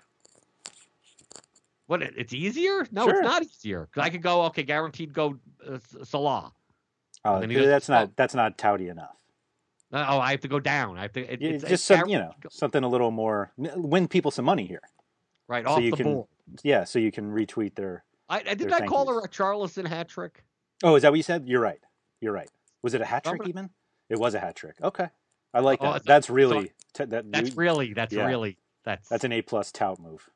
What? 1.86 2.02
It's 2.02 2.32
easier? 2.32 2.86
No, 2.90 3.04
Sure. 3.06 3.14
it's 3.20 3.24
not 3.24 3.42
easier. 3.42 3.88
'Cause 3.92 4.02
I 4.02 4.10
could 4.10 4.22
go. 4.22 4.42
Okay, 4.46 4.62
guaranteed 4.64 5.12
go 5.12 5.38
uh, 5.66 5.78
Salah. 6.02 6.52
Oh, 7.24 7.40
that's 7.46 7.88
"Oh." 7.88 7.92
not 7.92 8.16
that's 8.16 8.34
not 8.34 8.58
touty 8.58 8.90
enough. 8.90 9.14
Uh, 9.92 10.04
Oh, 10.08 10.18
I 10.18 10.32
have 10.32 10.40
to 10.40 10.48
go 10.48 10.58
down. 10.58 10.98
I 10.98 11.02
have 11.02 11.12
to. 11.12 11.20
It, 11.20 11.40
it's, 11.42 11.62
just 11.62 11.72
it's 11.72 11.82
some, 11.84 12.08
you 12.08 12.18
know 12.18 12.32
something 12.50 12.82
a 12.82 12.88
little 12.88 13.10
more 13.12 13.52
win 13.56 14.08
people 14.08 14.30
some 14.32 14.44
money 14.44 14.66
here. 14.66 14.82
right 15.46 15.64
so 15.64 15.70
off 15.72 15.80
you 15.82 15.90
the 15.92 15.96
can- 15.98 16.04
board. 16.14 16.26
Yeah, 16.64 16.84
so 16.84 16.98
you 16.98 17.12
can 17.12 17.30
retweet 17.32 17.74
their. 17.76 18.04
I, 18.28 18.42
I 18.50 18.54
did 18.54 18.72
I 18.72 18.86
call 18.86 19.04
yous. 19.06 19.14
her 19.14 19.20
a 19.20 19.28
Richarlison 19.28 19.86
hat 19.86 20.08
trick? 20.08 20.42
Oh, 20.82 20.96
is 20.96 21.02
that 21.02 21.12
what 21.12 21.16
you 21.16 21.22
said? 21.22 21.46
You're 21.46 21.60
right. 21.60 21.80
You're 22.20 22.32
right. 22.32 22.50
Was 22.82 22.92
it 22.94 23.00
a 23.00 23.04
hat 23.06 23.24
trick 23.24 23.46
even? 23.46 23.70
It 24.10 24.18
was 24.18 24.34
a 24.34 24.40
hat 24.40 24.56
trick. 24.56 24.74
Okay, 24.82 25.08
I 25.54 25.60
like 25.60 25.78
Oh, 25.82 25.92
that. 25.94 26.02
a- 26.02 26.04
That's 26.04 26.26
so- 26.26 26.34
really 26.34 26.72
t- 26.94 27.04
that. 27.04 27.30
That's 27.32 27.56
really. 27.56 27.92
That's 27.94 28.12
yeah. 28.12 28.26
really. 28.26 28.58
That's 28.84 29.08
that's 29.08 29.24
an 29.24 29.32
A 29.32 29.40
plus 29.42 29.72
tout 29.72 29.98
move. 30.00 30.28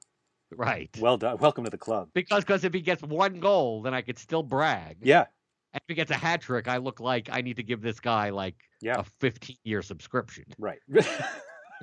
right. 0.56 0.88
Well 0.98 1.18
done. 1.18 1.36
Welcome 1.38 1.64
to 1.64 1.70
the 1.70 1.76
club. 1.78 2.08
because 2.14 2.44
because 2.44 2.64
if 2.64 2.72
he 2.72 2.80
gets 2.80 3.02
one 3.02 3.40
goal, 3.40 3.82
then 3.82 3.92
I 3.94 4.00
could 4.02 4.18
still 4.18 4.42
brag. 4.42 4.98
Yeah, 5.02 5.26
And 5.74 5.80
if 5.82 5.88
he 5.88 5.94
gets 5.94 6.10
a 6.10 6.14
hat 6.14 6.40
trick, 6.40 6.68
I 6.68 6.78
look 6.78 7.00
like 7.00 7.28
I 7.30 7.42
need 7.42 7.56
to 7.56 7.62
give 7.62 7.82
this 7.82 8.00
guy 8.00 8.30
like 8.30 8.54
yeah, 8.80 9.00
a 9.00 9.04
15 9.20 9.56
year 9.64 9.82
subscription. 9.82 10.44
right. 10.58 10.78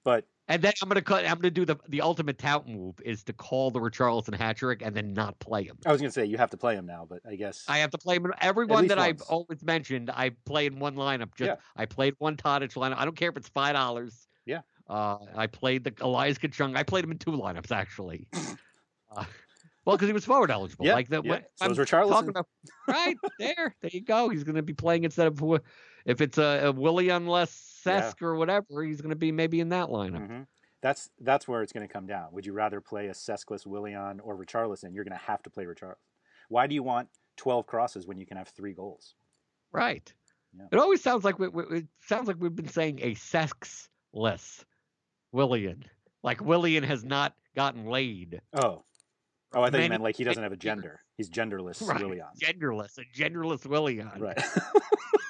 but 0.04 0.26
And 0.50 0.62
then 0.62 0.74
I'm 0.82 0.88
gonna 0.88 1.02
cut. 1.02 1.26
I'm 1.26 1.36
gonna 1.36 1.52
do 1.52 1.66
the 1.66 1.76
the 1.90 2.02
ultimate 2.02 2.38
tout 2.38 2.68
move 2.68 2.96
is 3.04 3.24
to 3.24 3.34
call 3.34 3.70
the 3.70 3.80
Richarlison 3.80 4.34
hat 4.34 4.58
trick 4.58 4.82
and 4.82 4.96
then 4.96 5.14
not 5.14 5.38
play 5.40 5.64
him. 5.64 5.78
I 5.86 5.92
was 5.92 6.00
gonna 6.00 6.12
say 6.12 6.26
you 6.26 6.38
have 6.38 6.50
to 6.52 6.58
play 6.58 6.76
him 6.76 6.86
now, 6.86 7.06
but 7.10 7.20
I 7.28 7.36
guess 7.36 7.66
I 7.68 7.80
have 7.80 7.92
to 7.92 7.98
play 7.98 8.16
him. 8.16 8.32
Everyone 8.40 8.88
that 8.88 8.98
I've 8.98 9.22
always 9.24 9.62
mentioned, 9.62 10.10
I 10.10 10.32
play 10.46 10.66
in 10.66 10.80
one 10.80 10.96
lineup. 10.96 11.36
Just 11.36 11.48
Yeah. 11.48 11.56
I 11.76 11.86
played 11.86 12.14
one 12.20 12.38
Tadic 12.38 12.74
lineup. 12.74 12.98
I 12.98 13.04
don't 13.06 13.18
care 13.18 13.30
if 13.30 13.38
it's 13.38 13.50
five 13.50 13.74
dollars. 13.76 14.28
Yeah. 14.46 14.62
Uh, 14.88 15.18
I 15.36 15.48
played 15.48 15.84
the 15.84 15.94
Elias 16.00 16.38
Kachunga. 16.38 16.78
I 16.78 16.84
played 16.84 17.04
him 17.04 17.12
in 17.12 17.18
two 17.18 17.32
lineups 17.32 17.72
actually. 17.72 18.28
uh, 19.16 19.26
well, 19.88 19.96
because 19.96 20.08
he 20.08 20.14
was 20.14 20.26
forward 20.26 20.52
eligible. 20.52 20.86
Yeah, 20.86 20.94
like 20.94 21.10
the 21.10 21.22
yeah. 21.24 21.30
what 21.30 21.52
So 21.56 21.66
I'm 21.66 21.72
Richarlison. 21.74 22.30
about. 22.30 22.48
Right 22.88 23.16
there, 23.40 23.76
there 23.82 23.92
you 23.92 24.02
go. 24.02 24.28
He's 24.28 24.44
going 24.44 24.56
to 24.56 24.62
be 24.62 24.74
playing 24.74 25.06
instead 25.06 25.28
of 25.28 25.62
if 26.06 26.20
it's 26.20 26.38
a, 26.38 26.62
a 26.66 26.72
Willian 26.74 27.26
less 27.88 28.16
Yeah. 28.22 28.28
Or 28.28 28.36
whatever. 28.36 28.84
He's 28.84 29.02
going 29.02 29.10
to 29.12 29.16
be 29.16 29.32
maybe 29.32 29.60
in 29.60 29.70
that 29.70 29.90
lineup. 29.90 30.28
hmm 30.28 30.42
that's 30.80 31.10
that's 31.22 31.48
where 31.48 31.64
it's 31.64 31.74
going 31.74 31.88
to 31.88 31.92
come 31.92 32.06
down. 32.06 32.28
Would 32.34 32.46
you 32.46 32.54
rather 32.54 32.80
play 32.80 33.08
a 33.08 33.12
Cescless 33.12 33.66
Willian 33.66 34.20
or 34.20 34.38
Richarlison? 34.38 34.94
You're 34.94 35.04
going 35.04 35.18
to 35.18 35.26
have 35.26 35.42
to 35.44 35.50
play 35.50 35.66
Richarlison. 35.66 35.96
Why 36.50 36.68
do 36.68 36.76
you 36.76 36.84
want 36.84 37.10
12 37.38 37.66
crosses 37.66 38.06
when 38.06 38.18
you 38.20 38.26
can 38.28 38.38
have 38.38 38.50
three 38.50 38.74
goals? 38.74 39.16
Right. 39.72 40.14
Yeah. 40.56 40.66
It 40.72 40.78
always 40.78 41.02
sounds 41.02 41.24
like 41.26 41.40
we, 41.40 41.48
we, 41.48 41.64
it 41.80 41.88
sounds 42.00 42.28
like 42.28 42.38
we've 42.40 42.56
been 42.56 42.68
saying 42.68 43.00
a 43.02 43.16
sexless 43.16 44.66
Willian. 45.32 45.84
Like 46.24 46.42
Willian 46.42 46.84
has 46.84 47.04
not 47.04 47.34
gotten 47.56 47.86
laid. 47.88 48.40
Oh, 48.54 48.84
oh, 49.56 49.62
I 49.64 49.70
thought 49.72 49.82
you 49.82 49.90
meant 49.90 50.04
like 50.04 50.16
he 50.16 50.24
doesn't 50.24 50.44
have 50.44 50.52
a 50.52 50.58
gender. 50.58 51.02
He's 51.18 51.30
genderless 51.30 51.86
Right. 51.86 52.00
Willian. 52.00 52.28
Genderless, 52.40 53.00
a 53.00 53.20
genderless 53.20 53.66
Willian. 53.66 54.12
Right. 54.20 54.40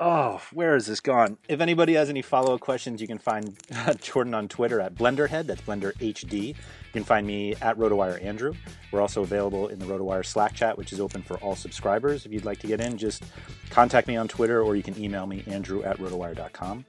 oh, 0.00 0.40
where 0.52 0.74
has 0.74 0.86
this 0.86 1.00
gone? 1.00 1.36
If 1.48 1.60
anybody 1.60 1.94
has 1.94 2.08
any 2.08 2.22
follow 2.22 2.54
up 2.54 2.60
questions, 2.60 3.00
you 3.00 3.06
can 3.06 3.18
find 3.18 3.56
Jordan 4.00 4.34
on 4.34 4.48
Twitter 4.48 4.80
at 4.80 4.94
Blenderhead. 4.94 5.46
That's 5.46 5.60
Blender 5.60 5.92
HD. 5.98 6.48
You 6.48 6.54
can 6.92 7.04
find 7.04 7.26
me 7.26 7.54
at 7.60 7.76
RotoWire 7.76 8.24
Andrew. 8.24 8.54
We're 8.90 9.02
also 9.02 9.22
available 9.22 9.68
in 9.68 9.78
the 9.78 9.84
RotoWire 9.84 10.24
Slack 10.24 10.54
chat, 10.54 10.76
which 10.76 10.92
is 10.92 11.00
open 11.00 11.22
for 11.22 11.36
all 11.38 11.54
subscribers. 11.54 12.24
If 12.24 12.32
you'd 12.32 12.46
like 12.46 12.58
to 12.60 12.66
get 12.66 12.80
in, 12.80 12.96
just 12.96 13.22
contact 13.68 14.08
me 14.08 14.16
on 14.16 14.26
Twitter 14.26 14.62
or 14.62 14.74
you 14.74 14.82
can 14.82 15.00
email 15.00 15.26
me, 15.26 15.44
andrew 15.46 15.82
at 15.82 15.98
rotowire.com. 15.98 16.84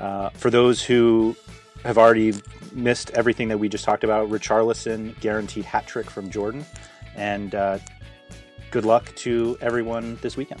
Uh, 0.00 0.30
for 0.30 0.50
those 0.50 0.82
who 0.82 1.36
have 1.84 1.96
already 1.96 2.34
missed 2.72 3.10
everything 3.10 3.48
that 3.48 3.58
we 3.58 3.68
just 3.68 3.84
talked 3.84 4.02
about, 4.02 4.28
Richarlison 4.28 5.18
guaranteed 5.20 5.64
hat 5.64 5.86
trick 5.86 6.10
from 6.10 6.28
Jordan. 6.28 6.66
And 7.14 7.54
uh, 7.54 7.78
good 8.70 8.84
luck 8.84 9.14
to 9.16 9.56
everyone 9.60 10.18
this 10.22 10.36
weekend. 10.36 10.60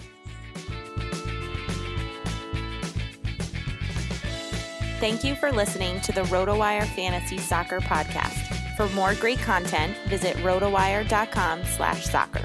Thank 4.98 5.22
you 5.22 5.36
for 5.36 5.52
listening 5.52 6.00
to 6.00 6.12
the 6.12 6.22
RotoWire 6.22 6.84
Fantasy 6.84 7.38
Soccer 7.38 7.78
Podcast. 7.78 8.56
For 8.76 8.88
more 8.88 9.14
great 9.14 9.38
content, 9.38 9.96
visit 10.08 10.36
rotowire.com 10.38 11.64
slash 11.64 12.04
soccer. 12.04 12.44